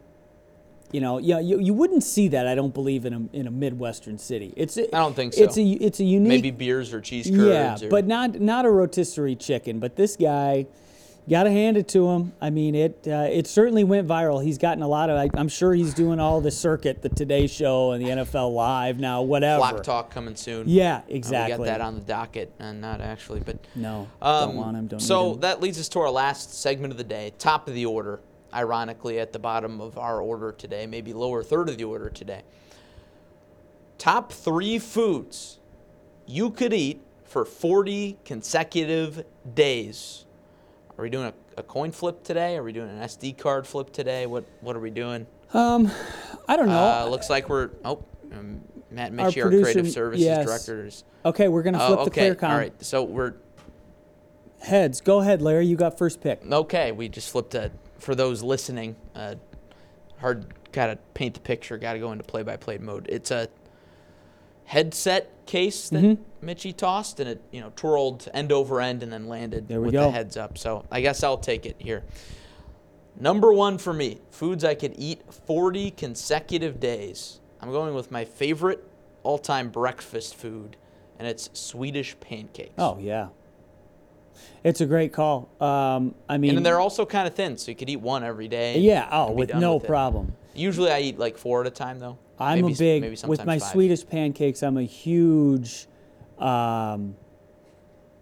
you 0.93 1.01
know, 1.01 1.19
yeah, 1.19 1.41
you, 1.41 1.59
you 1.59 1.73
wouldn't 1.75 2.03
see 2.05 2.29
that. 2.29 2.47
I 2.47 2.55
don't 2.55 2.73
believe 2.75 3.05
in 3.07 3.13
a 3.15 3.37
in 3.37 3.47
a 3.47 3.51
midwestern 3.51 4.19
city. 4.19 4.53
It's 4.57 4.77
I 4.79 4.83
don't 4.93 5.15
think 5.17 5.33
so. 5.35 5.43
It's 5.43 5.57
a 5.57 5.63
it's 5.63 6.01
a 6.01 6.05
unique 6.05 6.29
Maybe 6.29 6.51
beers 6.51 6.93
or 6.93 7.01
cheese 7.01 7.29
curds. 7.31 7.83
yeah, 7.83 7.87
or- 7.87 7.91
but 7.91 8.07
not 8.07 8.41
not 8.41 8.65
a 8.67 8.71
rotisserie 8.71 9.37
chicken. 9.37 9.79
But 9.81 9.97
this 9.97 10.17
guy, 10.17 10.67
got 11.31 11.45
to 11.45 11.51
hand 11.51 11.77
it 11.77 11.89
to 11.89 12.09
him. 12.11 12.33
I 12.43 12.51
mean, 12.51 12.75
it 12.75 13.07
uh, 13.07 13.29
it 13.31 13.47
certainly 13.47 13.85
went 13.85 14.07
viral. 14.07 14.43
He's 14.45 14.59
gotten 14.59 14.83
a 14.83 14.89
lot 14.89 15.09
of. 15.09 15.17
I, 15.17 15.31
I'm 15.39 15.49
sure 15.49 15.73
he's 15.73 15.95
doing 15.95 16.21
all 16.21 16.41
the 16.43 16.51
circuit, 16.51 17.01
the 17.01 17.09
Today 17.09 17.47
Show 17.47 17.93
and 17.93 18.05
the 18.05 18.11
NFL 18.11 18.53
Live 18.53 18.99
now, 19.01 19.23
whatever. 19.23 19.61
Flock 19.61 19.83
Talk 19.83 20.11
coming 20.11 20.37
soon. 20.37 20.69
Yeah, 20.69 20.97
Uh, 20.99 21.01
exactly. 21.09 21.59
We 21.59 21.67
got 21.67 21.79
that 21.79 21.81
on 21.81 21.95
the 21.95 22.01
docket, 22.03 22.53
and 22.59 22.81
not 22.83 23.01
actually, 23.01 23.41
but 23.41 23.57
No, 23.75 24.09
Um, 24.21 24.49
don't 24.51 24.57
want 24.57 24.77
him. 24.77 24.87
Don't 24.89 25.01
so 25.01 25.33
him. 25.35 25.41
that 25.41 25.63
leads 25.63 25.81
us 25.81 25.89
to 25.91 26.01
our 26.01 26.11
last 26.11 26.53
segment 26.61 26.91
of 26.93 26.99
the 26.99 27.05
day, 27.05 27.33
top 27.39 27.67
of 27.69 27.73
the 27.75 27.87
order. 27.87 28.21
Ironically, 28.55 29.19
at 29.19 29.33
the 29.33 29.39
bottom 29.39 29.81
of 29.81 29.99
our 29.99 30.21
order 30.21 30.53
today, 30.53 30.87
maybe 30.87 31.13
lower 31.13 31.43
third 31.43 31.69
of 31.69 31.79
the 31.79 31.85
order 31.85 32.11
today. 32.11 32.43
Top 33.99 34.33
three 34.33 34.79
foods 34.79 35.59
you 36.27 36.51
could 36.51 36.73
eat 36.73 37.01
for 37.25 37.45
40 37.45 38.19
consecutive 38.25 39.25
days. 39.55 40.27
Are 40.99 41.03
we 41.03 41.11
doing 41.11 41.27
a, 41.27 41.61
a 41.61 41.63
coin 41.63 41.93
flip 41.93 42.23
today? 42.25 42.57
Are 42.57 42.63
we 42.63 42.73
doing 42.73 42.91
an 42.91 42.99
SD 42.99 43.39
card 43.39 43.67
flip 43.67 43.93
today? 43.93 44.27
What 44.27 44.45
What 44.61 44.77
are 44.77 44.81
we 44.81 44.91
doing? 44.91 45.27
Um, 45.55 45.91
I 46.49 46.57
don't 46.57 46.69
know. 46.69 47.05
Uh, 47.05 47.07
looks 47.09 47.31
like 47.31 47.49
we're 47.49 47.71
oh. 47.85 48.05
Um, 48.33 48.63
Matt 48.91 49.11
Our 49.13 49.29
Mitchie, 49.31 49.43
our, 49.43 49.49
producer- 49.49 49.63
creative 49.63 49.91
services 49.91 50.25
yes. 50.25 50.45
director, 50.45 50.87
is. 50.87 51.05
okay, 51.25 51.49
we're 51.49 51.63
gonna 51.63 51.79
flip 51.79 51.99
okay. 52.01 52.29
the 52.29 52.37
clear 52.37 52.51
All 52.51 52.59
right. 52.59 52.85
So 52.85 53.03
we're 53.05 53.35
Heads. 54.63 55.01
Go 55.01 55.21
ahead, 55.21 55.43
Larry. 55.43 55.67
You 55.67 55.77
got 55.77 55.99
first 55.99 56.21
pick. 56.21 56.47
Okay, 56.47 56.93
we 56.93 57.09
just 57.09 57.31
flipped 57.31 57.55
a. 57.55 57.73
For 58.03 58.17
those 58.17 58.43
listening, 58.43 58.97
uh, 59.15 59.37
hard 60.19 60.53
gotta 60.73 60.99
paint 61.15 61.35
the 61.35 61.41
picture. 61.41 61.79
Gotta 61.79 62.01
go 62.01 62.11
into 62.11 62.25
play-by-play 62.25 62.79
mode. 62.79 63.07
It's 63.09 63.31
a 63.31 63.49
headset 64.65 65.47
case 65.47 65.89
that 65.91 66.03
Mm-hmm. 66.03 66.49
Mitchie 66.49 66.77
tossed, 66.77 67.21
and 67.21 67.29
it 67.29 67.41
you 67.53 67.61
know 67.61 67.73
twirled 67.77 68.29
end 68.35 68.51
over 68.51 68.81
end 68.81 69.05
and 69.05 69.13
then 69.13 69.29
landed 69.29 69.69
with 69.69 69.93
go. 69.93 70.07
the 70.07 70.11
heads 70.11 70.37
up. 70.37 70.59
So 70.59 70.85
I 70.91 71.01
guess 71.01 71.23
I'll 71.23 71.39
take 71.39 71.65
it 71.65 71.77
here. 71.79 72.03
Number 73.21 73.53
one 73.53 73.79
for 73.79 73.93
me, 73.93 74.19
foods 74.31 74.65
I 74.65 74.75
could 74.75 74.95
eat 74.99 75.21
40 75.47 75.93
consecutive 75.93 76.81
days. 76.81 77.39
I'm 77.61 77.71
going 77.71 77.95
with 77.95 78.11
my 78.11 78.25
favorite 78.25 78.83
all-time 79.23 79.69
breakfast 79.69 80.35
food, 80.35 80.77
and 81.21 81.29
it's 81.29 81.51
Swedish 81.53 82.19
pancakes. 82.19 82.73
Oh 82.79 82.99
yeah. 82.99 83.29
It's 84.65 84.81
a 84.81 84.87
great 84.87 85.13
call. 85.13 85.49
Um, 85.61 86.15
I 86.29 86.39
mean, 86.39 86.57
And 86.57 86.65
they're 86.67 86.81
also 86.81 87.05
kind 87.05 87.27
of 87.27 87.35
thin, 87.35 87.57
so 87.59 87.71
you 87.71 87.77
could 87.77 87.91
eat 87.91 88.01
one 88.01 88.23
every 88.25 88.49
day. 88.49 88.79
yeah. 88.79 89.09
Oh, 89.11 89.33
with 89.33 89.55
no 89.55 89.75
with 89.77 89.87
problem. 89.87 90.35
Usually 90.55 90.91
I 90.91 91.01
eat 91.01 91.19
like 91.19 91.37
four 91.39 91.63
at 91.63 91.67
a 91.67 91.71
time, 91.71 91.99
though. 91.99 92.19
I'm 92.39 92.63
Maybe 92.63 92.75
a 92.75 92.77
big 92.77 93.03
maybe 93.03 93.17
with 93.27 93.45
my 93.45 93.59
five. 93.59 93.71
Swedish 93.71 94.07
pancakes. 94.07 94.63
I'm 94.63 94.77
a 94.77 94.83
huge 94.83 95.87
um, 96.39 97.15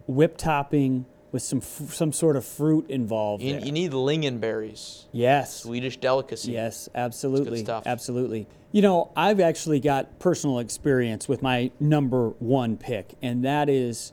whip 0.07 0.37
topping 0.37 1.07
with 1.33 1.43
some 1.43 1.59
f- 1.59 1.95
some 1.95 2.13
sort 2.13 2.37
of 2.37 2.45
fruit 2.45 2.89
involved. 2.91 3.43
You, 3.43 3.59
you 3.59 3.73
need 3.73 3.93
lingonberries, 3.93 5.05
yes, 5.13 5.57
Swedish 5.63 5.97
delicacy. 5.99 6.53
yes, 6.53 6.89
absolutely, 6.95 7.59
stuff. 7.63 7.85
absolutely. 7.87 8.47
You 8.73 8.83
know, 8.83 9.11
I've 9.17 9.41
actually 9.41 9.81
got 9.81 10.19
personal 10.19 10.59
experience 10.59 11.29
with 11.29 11.43
my 11.43 11.71
number 11.81 12.31
one 12.41 12.77
pick, 12.77 13.15
and 13.23 13.45
that 13.45 13.69
is 13.69 14.13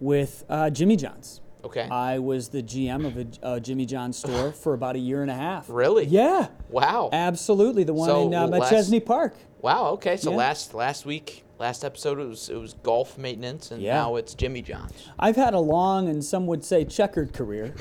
with 0.00 0.44
uh, 0.48 0.70
Jimmy 0.70 0.96
John's. 0.96 1.40
Okay. 1.64 1.88
I 1.90 2.18
was 2.18 2.50
the 2.50 2.62
GM 2.62 3.06
of 3.06 3.16
a 3.16 3.46
uh, 3.46 3.58
Jimmy 3.60 3.86
John's 3.86 4.18
store 4.18 4.52
for 4.62 4.74
about 4.74 4.96
a 4.96 4.98
year 4.98 5.22
and 5.22 5.30
a 5.30 5.34
half. 5.34 5.66
Really? 5.68 6.04
Yeah, 6.04 6.48
wow. 6.68 7.08
absolutely. 7.12 7.84
The 7.84 7.94
one 7.94 8.08
So 8.08 8.26
in 8.26 8.34
uh, 8.34 8.68
Chesney 8.70 9.00
Park. 9.00 9.34
wow. 9.62 9.86
Okay. 9.92 10.16
So 10.18 10.30
Yeah. 10.30 10.36
last 10.36 10.74
last 10.74 11.06
week, 11.06 11.42
last 11.58 11.82
episode 11.84 12.18
it 12.20 12.26
was 12.28 12.50
it 12.50 12.56
was 12.56 12.74
golf 12.82 13.16
maintenance, 13.16 13.70
and 13.70 13.80
Yeah. 13.80 13.94
now 13.94 14.16
it's 14.16 14.34
Jimmy 14.34 14.60
John's. 14.60 14.92
I've 15.18 15.36
had 15.36 15.54
a 15.54 15.60
long 15.60 16.08
and 16.10 16.22
some 16.22 16.46
would 16.48 16.64
say 16.64 16.84
checkered 16.84 17.32
career. 17.32 17.74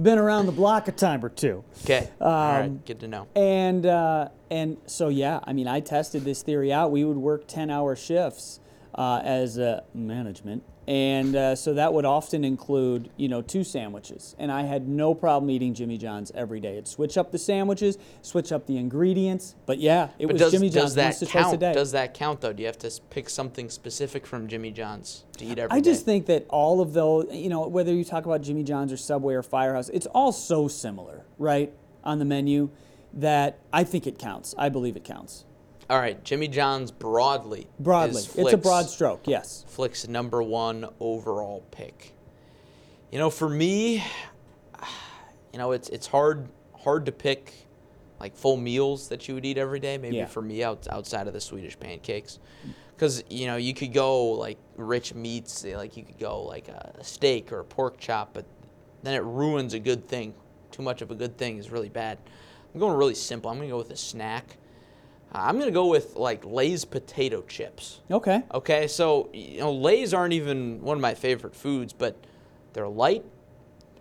Been 0.00 0.18
around 0.18 0.46
the 0.46 0.52
block 0.52 0.88
a 0.88 0.92
time 0.92 1.24
or 1.24 1.28
two. 1.28 1.62
Okay. 1.84 2.08
All 2.20 2.28
Um, 2.28 2.60
right. 2.60 2.84
Good 2.84 3.00
to 3.00 3.08
know. 3.08 3.28
And 3.36 3.86
uh, 3.86 4.28
and 4.50 4.76
so 4.86 5.08
yeah, 5.08 5.40
I 5.44 5.52
mean, 5.52 5.68
I 5.68 5.80
tested 5.80 6.24
this 6.24 6.42
theory 6.42 6.72
out. 6.72 6.90
We 6.90 7.04
would 7.04 7.16
work 7.16 7.46
ten-hour 7.46 7.94
shifts 7.96 8.60
uh, 8.94 9.20
as 9.24 9.58
management, 9.94 10.62
and 10.86 11.34
uh, 11.34 11.56
so 11.56 11.74
that 11.74 11.92
would 11.92 12.04
often 12.04 12.44
include 12.44 13.10
you 13.16 13.28
know 13.28 13.42
two 13.42 13.64
sandwiches. 13.64 14.36
And 14.38 14.52
I 14.52 14.62
had 14.62 14.86
no 14.88 15.14
problem 15.14 15.50
eating 15.50 15.74
Jimmy 15.74 15.98
John's 15.98 16.30
every 16.34 16.60
day. 16.60 16.72
It'd 16.74 16.86
switch 16.88 17.16
up 17.18 17.32
the 17.32 17.38
sandwiches, 17.38 17.98
switch 18.22 18.52
up 18.52 18.66
the 18.66 18.76
ingredients. 18.76 19.54
But 19.66 19.78
yeah, 19.78 20.10
it 20.18 20.26
But 20.26 20.34
was 20.34 20.42
does, 20.42 20.52
Jimmy 20.52 20.68
does 20.70 20.94
John's 20.94 20.94
that 20.94 21.18
twice 21.18 21.22
a 21.22 21.26
count? 21.26 21.60
day. 21.60 21.72
Does 21.72 21.92
that 21.92 22.14
count 22.14 22.40
though? 22.40 22.52
Do 22.52 22.62
you 22.62 22.66
have 22.66 22.78
to 22.78 23.00
pick 23.10 23.28
something 23.30 23.68
specific 23.70 24.26
from 24.26 24.46
Jimmy 24.46 24.70
John's 24.70 25.24
to 25.38 25.44
eat 25.44 25.58
every 25.58 25.70
day? 25.70 25.76
I 25.76 25.80
just 25.80 26.04
think 26.04 26.26
that 26.26 26.46
all 26.50 26.80
of 26.80 26.92
those, 26.92 27.26
you 27.32 27.48
know, 27.48 27.66
whether 27.66 27.92
you 27.92 28.04
talk 28.04 28.26
about 28.26 28.42
Jimmy 28.42 28.62
John's 28.62 28.92
or 28.92 28.96
Subway 28.96 29.34
or 29.34 29.42
Firehouse, 29.42 29.88
it's 29.88 30.06
all 30.06 30.32
so 30.32 30.68
similar, 30.68 31.24
right, 31.38 31.72
on 32.04 32.18
the 32.18 32.24
menu 32.24 32.70
that 33.12 33.58
I 33.72 33.84
think 33.84 34.06
it 34.06 34.18
counts. 34.18 34.54
I 34.58 34.68
believe 34.68 34.96
it 34.96 35.04
counts. 35.04 35.44
All 35.90 35.98
right. 35.98 36.22
Jimmy 36.24 36.48
John's 36.48 36.90
broadly. 36.90 37.66
Broadly, 37.78 38.22
is 38.22 38.34
it's 38.36 38.52
a 38.52 38.56
broad 38.56 38.86
stroke, 38.88 39.26
yes. 39.26 39.64
Flick's 39.68 40.08
number 40.08 40.42
one 40.42 40.86
overall 41.00 41.64
pick. 41.70 42.14
You 43.12 43.18
know, 43.18 43.30
for 43.30 43.48
me, 43.48 43.96
you 45.52 45.58
know, 45.58 45.72
it's 45.72 45.88
it's 45.90 46.06
hard 46.06 46.48
hard 46.82 47.06
to 47.06 47.12
pick 47.12 47.52
like 48.20 48.36
full 48.36 48.56
meals 48.56 49.08
that 49.08 49.28
you 49.28 49.34
would 49.34 49.44
eat 49.44 49.58
every 49.58 49.80
day. 49.80 49.98
Maybe 49.98 50.16
Yeah. 50.16 50.26
for 50.26 50.42
me, 50.42 50.62
out, 50.62 50.86
outside 50.88 51.26
of 51.26 51.32
the 51.34 51.40
Swedish 51.40 51.78
pancakes, 51.78 52.38
because 52.96 53.22
you 53.28 53.46
know 53.46 53.56
you 53.56 53.74
could 53.74 53.92
go 53.92 54.24
like 54.32 54.58
rich 54.76 55.14
meats, 55.14 55.64
eh, 55.64 55.76
like 55.76 55.96
you 55.96 56.02
could 56.04 56.18
go 56.18 56.42
like 56.42 56.68
a 56.68 57.02
steak 57.04 57.52
or 57.52 57.60
a 57.60 57.64
pork 57.64 57.98
chop, 57.98 58.30
but 58.32 58.46
then 59.02 59.14
it 59.14 59.22
ruins 59.22 59.74
a 59.74 59.78
good 59.78 60.08
thing. 60.08 60.34
Too 60.70 60.82
much 60.82 61.02
of 61.02 61.10
a 61.10 61.14
good 61.14 61.36
thing 61.36 61.58
is 61.58 61.70
really 61.70 61.88
bad. 61.90 62.18
I'm 62.72 62.80
going 62.80 62.96
really 62.96 63.14
simple. 63.14 63.50
I'm 63.50 63.58
gonna 63.58 63.68
go 63.68 63.76
with 63.78 63.90
a 63.90 63.96
snack. 63.96 64.56
I'm 65.34 65.58
gonna 65.58 65.70
go 65.70 65.86
with 65.86 66.14
like 66.16 66.44
Lay's 66.44 66.84
potato 66.84 67.42
chips. 67.42 68.00
Okay. 68.10 68.42
Okay, 68.52 68.86
so 68.86 69.30
you 69.32 69.58
know, 69.58 69.72
Lay's 69.72 70.14
aren't 70.14 70.32
even 70.32 70.80
one 70.80 70.96
of 70.96 71.00
my 71.00 71.14
favorite 71.14 71.56
foods, 71.56 71.92
but 71.92 72.16
they're 72.72 72.88
light, 72.88 73.24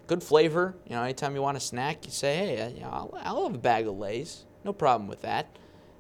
good 0.08 0.24
flavor. 0.24 0.76
You 0.88 0.96
know, 0.96 1.04
anytime 1.04 1.36
you 1.36 1.42
want 1.42 1.58
a 1.58 1.60
snack, 1.60 2.06
you 2.06 2.12
say, 2.12 2.36
"Hey, 2.36 2.74
you 2.76 2.82
know, 2.82 2.90
I'll, 2.90 3.20
I'll 3.24 3.44
have 3.46 3.56
a 3.56 3.60
bag 3.60 3.88
of 3.88 3.98
Lay's. 3.98 4.46
No 4.64 4.74
problem 4.74 5.08
with 5.08 5.22
that." 5.22 5.48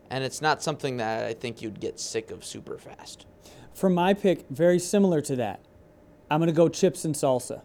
And 0.10 0.24
it's 0.24 0.42
not 0.42 0.62
something 0.62 0.98
that 0.98 1.26
I 1.26 1.34
think 1.34 1.62
you'd 1.62 1.80
get 1.80 2.00
sick 2.00 2.30
of 2.30 2.46
super 2.46 2.78
fast. 2.78 3.26
For 3.74 3.90
my 3.90 4.14
pick, 4.14 4.46
very 4.50 4.78
similar 4.78 5.22
to 5.22 5.36
that. 5.38 5.62
I'm 6.30 6.40
going 6.40 6.48
to 6.48 6.54
go 6.54 6.70
chips 6.70 7.06
and 7.06 7.16
salsa. 7.16 7.62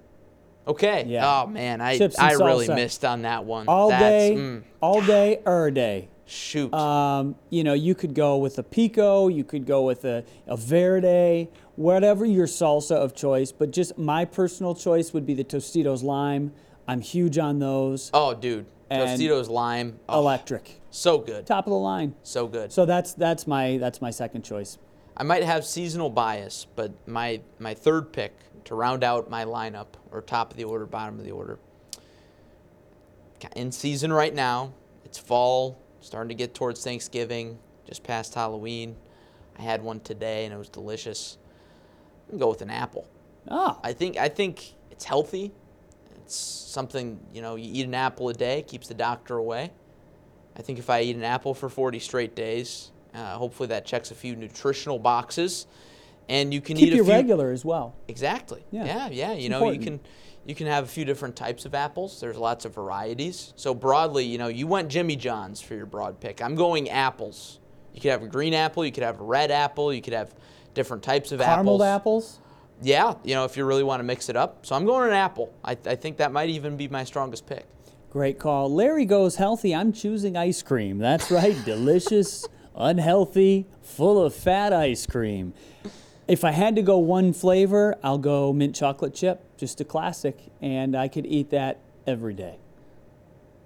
Okay. 0.67 1.05
Yeah. 1.07 1.43
Oh 1.43 1.47
man, 1.47 1.81
I 1.81 1.99
I 2.19 2.33
really 2.33 2.69
missed 2.69 3.05
on 3.05 3.23
that 3.23 3.45
one. 3.45 3.69
All 3.69 3.89
That's, 3.89 4.01
day, 4.01 4.35
mm, 4.37 4.63
all 4.81 5.01
day, 5.01 5.41
er 5.47 5.71
day. 5.71 6.09
Shoot. 6.29 6.73
Um, 6.73 7.37
you 7.51 7.65
know, 7.65 7.75
you 7.75 7.95
could 7.95 8.15
go 8.15 8.39
with 8.39 8.59
a 8.59 8.63
pico, 8.63 9.29
you 9.29 9.45
could 9.45 9.67
go 9.67 9.83
with 9.83 10.05
a, 10.05 10.25
a 10.47 10.57
verde, 10.57 11.49
whatever 11.77 12.25
your 12.25 12.47
salsa 12.47 12.97
of 12.97 13.15
choice. 13.15 13.53
But 13.53 13.71
just 13.71 13.99
my 13.99 14.25
personal 14.25 14.75
choice 14.75 15.13
would 15.13 15.27
be 15.27 15.35
the 15.35 15.45
Tostitos 15.45 16.03
lime. 16.03 16.53
I'm 16.87 17.01
huge 17.01 17.39
on 17.39 17.59
those. 17.59 18.11
oh, 18.15 18.35
dude. 18.35 18.67
and 18.91 19.21
Tostitos 19.21 19.49
lime. 19.49 19.99
Oh, 20.09 20.21
electric, 20.21 20.81
so 20.91 21.19
good. 21.19 21.47
top 21.47 21.67
of 21.67 21.71
the 21.71 21.79
line. 21.79 22.15
So 22.23 22.47
good. 22.47 22.73
So 22.73 22.87
that's 22.87 23.13
that's 23.15 23.47
my 23.47 23.79
that's 23.79 24.01
my 24.01 24.11
second 24.11 24.43
choice. 24.43 24.79
I 25.17 25.25
might 25.25 25.43
have 25.43 25.67
seasonal 25.67 26.11
bias, 26.11 26.67
but 26.77 26.93
my 27.07 27.41
my 27.59 27.75
third 27.75 28.13
pick 28.13 28.35
to 28.65 28.75
round 28.75 29.03
out 29.03 29.31
my 29.31 29.45
lineup, 29.45 29.87
or 30.13 30.23
top 30.23 30.51
of 30.51 30.57
the 30.57 30.65
order, 30.65 30.87
bottom 30.87 31.19
of 31.19 31.25
the 31.25 31.33
order. 31.33 31.59
In 33.57 33.73
season 33.73 34.13
right 34.13 34.35
now. 34.35 34.75
It's 35.05 35.17
fall, 35.17 35.79
starting 36.01 36.29
to 36.29 36.35
get 36.35 36.55
towards 36.55 36.83
Thanksgiving, 36.83 37.59
just 37.87 38.03
past 38.03 38.35
Halloween. 38.35 38.97
I 39.59 39.63
had 39.63 39.83
one 39.83 40.01
today 40.01 40.45
and 40.45 40.55
it 40.55 40.57
was 40.57 40.69
delicious. 40.69 41.39
I'm 42.27 42.33
gonna 42.39 42.41
go 42.41 42.49
with 42.51 42.63
an 42.63 42.71
apple. 42.71 43.07
Ah, 43.51 43.79
I 43.83 43.93
think 43.93 44.17
I 44.17 44.29
think 44.29 44.75
it's 44.91 45.05
healthy. 45.05 45.53
It's 46.17 46.37
something 46.37 47.19
you 47.33 47.41
know. 47.43 47.57
You 47.57 47.71
eat 47.73 47.87
an 47.87 47.95
apple 47.95 48.29
a 48.29 48.35
day, 48.35 48.63
keeps 48.63 48.89
the 48.89 48.95
doctor 48.95 49.37
away. 49.37 49.73
I 50.57 50.63
think 50.63 50.79
if 50.79 50.91
I 50.91 51.03
eat 51.03 51.17
an 51.17 51.25
apple 51.25 51.55
for 51.55 51.69
40 51.69 51.99
straight 52.01 52.35
days, 52.35 52.91
uh, 53.15 53.37
hopefully 53.37 53.69
that 53.69 53.87
checks 53.87 54.11
a 54.11 54.15
few 54.15 54.35
nutritional 54.37 54.99
boxes, 54.99 55.67
and 56.29 56.53
you 56.53 56.61
can 56.61 56.77
keep 56.77 56.89
eat 56.89 57.01
a 57.01 57.05
few. 57.05 57.13
regular 57.13 57.53
as 57.53 57.65
well. 57.65 57.95
Exactly. 58.09 58.65
Yeah. 58.71 58.85
Yeah, 58.85 59.09
yeah. 59.09 59.33
You 59.33 59.39
It's 59.39 59.49
know, 59.51 59.71
you 59.71 59.79
can 59.79 60.01
you 60.49 60.55
can 60.55 60.67
have 60.67 60.85
a 60.85 60.87
few 60.87 61.05
different 61.05 61.37
types 61.37 61.67
of 61.67 61.75
apples. 61.75 62.21
There's 62.23 62.39
lots 62.39 62.65
of 62.65 62.75
varieties. 62.75 63.53
So 63.55 63.75
broadly, 63.75 64.25
you 64.25 64.39
know, 64.39 64.49
you 64.49 64.67
went 64.67 64.89
Jimmy 64.89 65.15
John's 65.15 65.61
for 65.61 65.75
your 65.75 65.85
broad 65.85 66.21
pick. 66.21 66.41
I'm 66.41 66.55
going 66.55 66.89
apples. 66.89 67.61
You 67.93 68.01
could 68.01 68.11
have 68.13 68.23
a 68.23 68.27
green 68.27 68.55
apple. 68.55 68.83
You 68.87 68.91
could 68.91 69.03
have 69.03 69.21
a 69.21 69.25
red 69.25 69.51
apple. 69.51 69.93
You 69.93 70.01
could 70.01 70.15
have 70.15 70.35
different 70.73 71.03
types 71.03 71.33
of 71.33 71.41
Carameled 71.41 71.81
apples. 71.81 71.83
apples. 71.83 72.39
Yeah, 72.81 73.15
you 73.25 73.35
know, 73.35 73.45
if 73.45 73.59
you 73.59 73.67
really 73.67 73.83
want 73.83 74.01
to 74.01 74.05
mix 74.05 74.31
it 74.31 74.37
up. 74.37 74.65
So 74.65 74.75
I'm 74.75 74.87
going 74.87 75.09
an 75.09 75.15
apple. 75.15 75.53
I, 75.63 75.73
I 75.85 75.97
think 75.97 76.17
that 76.17 76.33
might 76.33 76.49
even 76.49 76.79
be 76.79 76.89
my 76.89 77.05
strongest 77.05 77.47
pick. 77.47 77.67
Great 78.09 78.39
call. 78.39 78.73
Larry 78.73 79.05
goes 79.05 79.37
healthy. 79.37 79.75
I'm 79.75 79.93
choosing 79.93 80.35
ice 80.35 80.63
cream. 80.63 80.97
That's 80.97 81.31
right. 81.31 81.63
Delicious, 81.67 82.47
unhealthy, 82.75 83.67
full 83.83 84.25
of 84.25 84.35
fat 84.35 84.73
ice 84.73 85.05
cream. 85.05 85.53
If 86.29 86.45
I 86.45 86.51
had 86.51 86.77
to 86.77 86.83
go 86.83 86.99
one 86.99 87.33
flavor, 87.33 87.97
I'll 88.03 88.19
go 88.19 88.53
mint 88.53 88.75
chocolate 88.75 89.15
chip, 89.15 89.43
just 89.57 89.81
a 89.81 89.85
classic, 89.85 90.39
and 90.61 90.95
I 90.95 91.09
could 91.09 91.25
eat 91.27 91.51
that 91.51 91.81
every 92.07 92.35
day. 92.35 92.59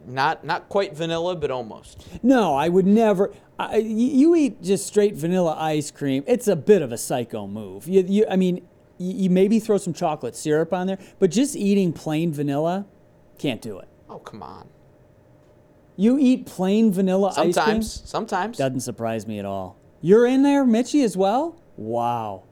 Not 0.06 0.44
not 0.44 0.68
quite 0.68 0.96
vanilla, 0.96 1.36
but 1.36 1.50
almost. 1.50 2.06
No, 2.22 2.54
I 2.54 2.68
would 2.68 2.86
never. 2.86 3.32
I, 3.58 3.76
you 3.76 4.34
eat 4.34 4.62
just 4.62 4.86
straight 4.86 5.14
vanilla 5.14 5.56
ice 5.58 5.90
cream. 5.90 6.24
It's 6.26 6.48
a 6.48 6.56
bit 6.56 6.82
of 6.82 6.90
a 6.92 6.98
psycho 6.98 7.46
move. 7.46 7.86
You, 7.86 8.02
you, 8.02 8.26
I 8.28 8.36
mean, 8.36 8.66
you, 8.98 9.24
you 9.24 9.30
maybe 9.30 9.60
throw 9.60 9.78
some 9.78 9.92
chocolate 9.92 10.34
syrup 10.34 10.72
on 10.72 10.86
there, 10.86 10.98
but 11.18 11.30
just 11.30 11.54
eating 11.54 11.92
plain 11.92 12.32
vanilla, 12.32 12.86
can't 13.38 13.60
do 13.62 13.78
it. 13.78 13.88
Oh 14.08 14.18
come 14.18 14.42
on. 14.42 14.68
You 15.96 16.18
eat 16.18 16.46
plain 16.46 16.92
vanilla 16.92 17.28
ice 17.28 17.36
cream. 17.36 17.52
Sometimes, 17.52 18.02
sometimes. 18.04 18.58
Doesn't 18.58 18.80
surprise 18.80 19.26
me 19.26 19.38
at 19.38 19.44
all. 19.44 19.76
You're 20.00 20.26
in 20.26 20.42
there, 20.42 20.64
Mitchie, 20.64 21.04
as 21.04 21.16
well? 21.16 21.60
Wow. 21.76 22.44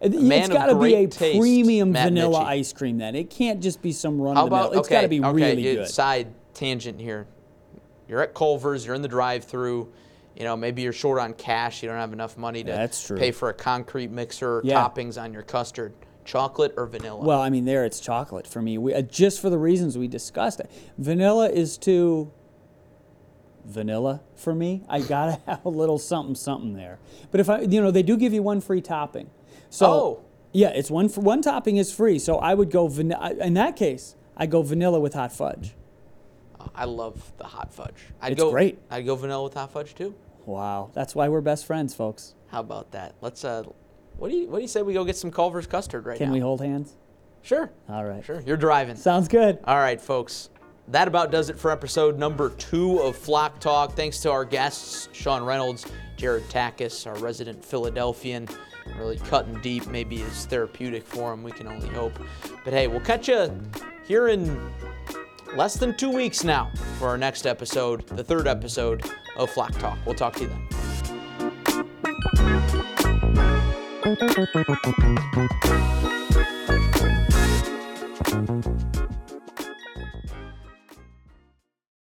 It- 0.00 0.12
man 0.20 0.48
got 0.48 0.66
to 0.66 0.74
be 0.76 0.94
a 0.94 1.06
taste, 1.06 1.38
premium 1.38 1.92
Matt 1.92 2.04
vanilla 2.08 2.38
ice 2.40 2.72
cream 2.72 2.98
then. 2.98 3.14
It 3.14 3.28
can't 3.30 3.60
just 3.60 3.82
be 3.82 3.92
some 3.92 4.20
run 4.20 4.36
of 4.36 4.48
the 4.50 4.56
mill. 4.56 4.70
It's 4.70 4.78
okay? 4.88 4.94
got 4.96 5.00
to 5.02 5.08
be 5.08 5.20
okay, 5.22 5.32
really 5.32 5.62
good. 5.62 5.88
Side 5.88 6.28
tangent 6.54 7.00
here. 7.00 7.26
You're 8.08 8.22
at 8.22 8.34
Culver's. 8.34 8.84
You're 8.86 8.94
in 8.94 9.02
the 9.02 9.08
drive-through. 9.08 9.92
You 10.36 10.44
know, 10.44 10.56
maybe 10.56 10.80
you're 10.82 10.92
short 10.92 11.20
on 11.20 11.34
cash. 11.34 11.82
You 11.82 11.88
don't 11.90 11.98
have 11.98 12.12
enough 12.14 12.38
money 12.38 12.64
to 12.64 12.70
That's 12.72 13.06
true. 13.06 13.18
pay 13.18 13.30
for 13.30 13.50
a 13.50 13.54
concrete 13.54 14.10
mixer, 14.10 14.62
Yeah. 14.64 14.82
toppings 14.88 15.20
on 15.20 15.32
your 15.34 15.42
custard, 15.42 15.92
chocolate 16.24 16.72
or 16.78 16.86
vanilla. 16.86 17.22
Well, 17.22 17.40
I 17.42 17.50
mean, 17.50 17.66
there 17.66 17.84
it's 17.84 18.00
chocolate 18.00 18.46
for 18.46 18.62
me. 18.62 18.78
We, 18.78 18.94
uh, 18.94 19.02
just 19.02 19.40
for 19.40 19.50
the 19.50 19.58
reasons 19.58 19.98
we 19.98 20.08
discussed. 20.08 20.62
Vanilla 20.96 21.50
is 21.50 21.76
too 21.76 22.32
vanilla 23.64 24.20
for 24.34 24.54
me. 24.54 24.82
I 24.88 25.00
gotta 25.00 25.38
have 25.46 25.64
a 25.64 25.68
little 25.68 25.98
something, 25.98 26.34
something 26.34 26.72
there. 26.74 26.98
But 27.30 27.40
if 27.40 27.50
I, 27.50 27.60
you 27.60 27.80
know, 27.82 27.90
they 27.90 28.02
do 28.02 28.16
give 28.16 28.32
you 28.32 28.42
one 28.42 28.60
free 28.60 28.80
topping. 28.80 29.28
So 29.70 29.86
Oh. 29.90 30.20
yeah, 30.52 30.68
it's 30.68 30.90
one 30.90 31.08
for 31.08 31.20
one 31.22 31.40
topping 31.42 31.76
is 31.78 31.92
free. 31.92 32.18
So 32.18 32.36
I 32.38 32.54
would 32.54 32.70
go 32.70 32.86
vanilla. 32.88 33.30
In 33.40 33.54
that 33.54 33.76
case, 33.76 34.16
I 34.36 34.46
go 34.46 34.62
vanilla 34.62 35.00
with 35.00 35.14
hot 35.14 35.32
fudge. 35.32 35.74
I 36.74 36.84
love 36.84 37.32
the 37.38 37.44
hot 37.44 37.72
fudge. 37.72 37.94
I'd 38.20 38.32
It's 38.32 38.42
go, 38.42 38.50
great. 38.50 38.78
I'd 38.90 39.06
go 39.06 39.14
vanilla 39.16 39.44
with 39.44 39.54
hot 39.54 39.72
fudge 39.72 39.94
too. 39.94 40.14
Wow, 40.44 40.90
that's 40.92 41.14
why 41.14 41.28
we're 41.28 41.40
best 41.40 41.64
friends, 41.66 41.94
folks. 41.94 42.34
How 42.48 42.60
about 42.60 42.90
that? 42.92 43.14
Let's. 43.20 43.44
Uh, 43.44 43.62
what 44.18 44.30
do 44.30 44.36
you 44.36 44.48
What 44.48 44.56
do 44.58 44.62
you 44.62 44.68
say 44.68 44.82
we 44.82 44.92
go 44.92 45.04
get 45.04 45.16
some 45.16 45.30
Culver's 45.30 45.66
custard 45.66 46.04
right 46.06 46.18
Can 46.18 46.26
now? 46.26 46.32
Can 46.32 46.34
we 46.34 46.40
hold 46.40 46.60
hands? 46.60 46.96
Sure. 47.42 47.70
All 47.88 48.04
right. 48.04 48.22
Sure. 48.24 48.42
You're 48.44 48.56
driving. 48.58 48.96
Sounds 48.96 49.28
good. 49.28 49.58
All 49.64 49.78
right, 49.78 49.98
folks. 50.00 50.50
That 50.88 51.08
about 51.08 51.30
does 51.30 51.48
it 51.48 51.58
for 51.58 51.70
episode 51.70 52.18
number 52.18 52.50
two 52.50 52.98
of 52.98 53.16
Flock 53.16 53.60
Talk. 53.60 53.94
Thanks 53.94 54.18
to 54.22 54.30
our 54.30 54.44
guests, 54.44 55.08
Sean 55.12 55.44
Reynolds, 55.44 55.86
Jared 56.16 56.42
Takacs, 56.50 57.06
our 57.06 57.16
resident 57.18 57.64
Philadelphian. 57.64 58.48
Really 58.98 59.18
cutting 59.18 59.60
deep, 59.60 59.86
maybe 59.86 60.22
is 60.22 60.46
therapeutic 60.46 61.06
for 61.06 61.32
him. 61.32 61.42
We 61.42 61.52
can 61.52 61.66
only 61.66 61.88
hope. 61.88 62.18
But 62.64 62.72
hey, 62.72 62.86
we'll 62.86 63.00
catch 63.00 63.28
you 63.28 63.50
here 64.04 64.28
in 64.28 64.72
less 65.56 65.74
than 65.74 65.96
two 65.96 66.10
weeks 66.10 66.44
now 66.44 66.70
for 66.98 67.08
our 67.08 67.18
next 67.18 67.46
episode, 67.46 68.06
the 68.08 68.24
third 68.24 68.46
episode 68.46 69.04
of 69.36 69.50
Flock 69.50 69.72
Talk. 69.78 69.98
We'll 70.04 70.14
talk 70.14 70.36
to 70.36 70.42
you 70.42 70.48
then. 70.48 70.68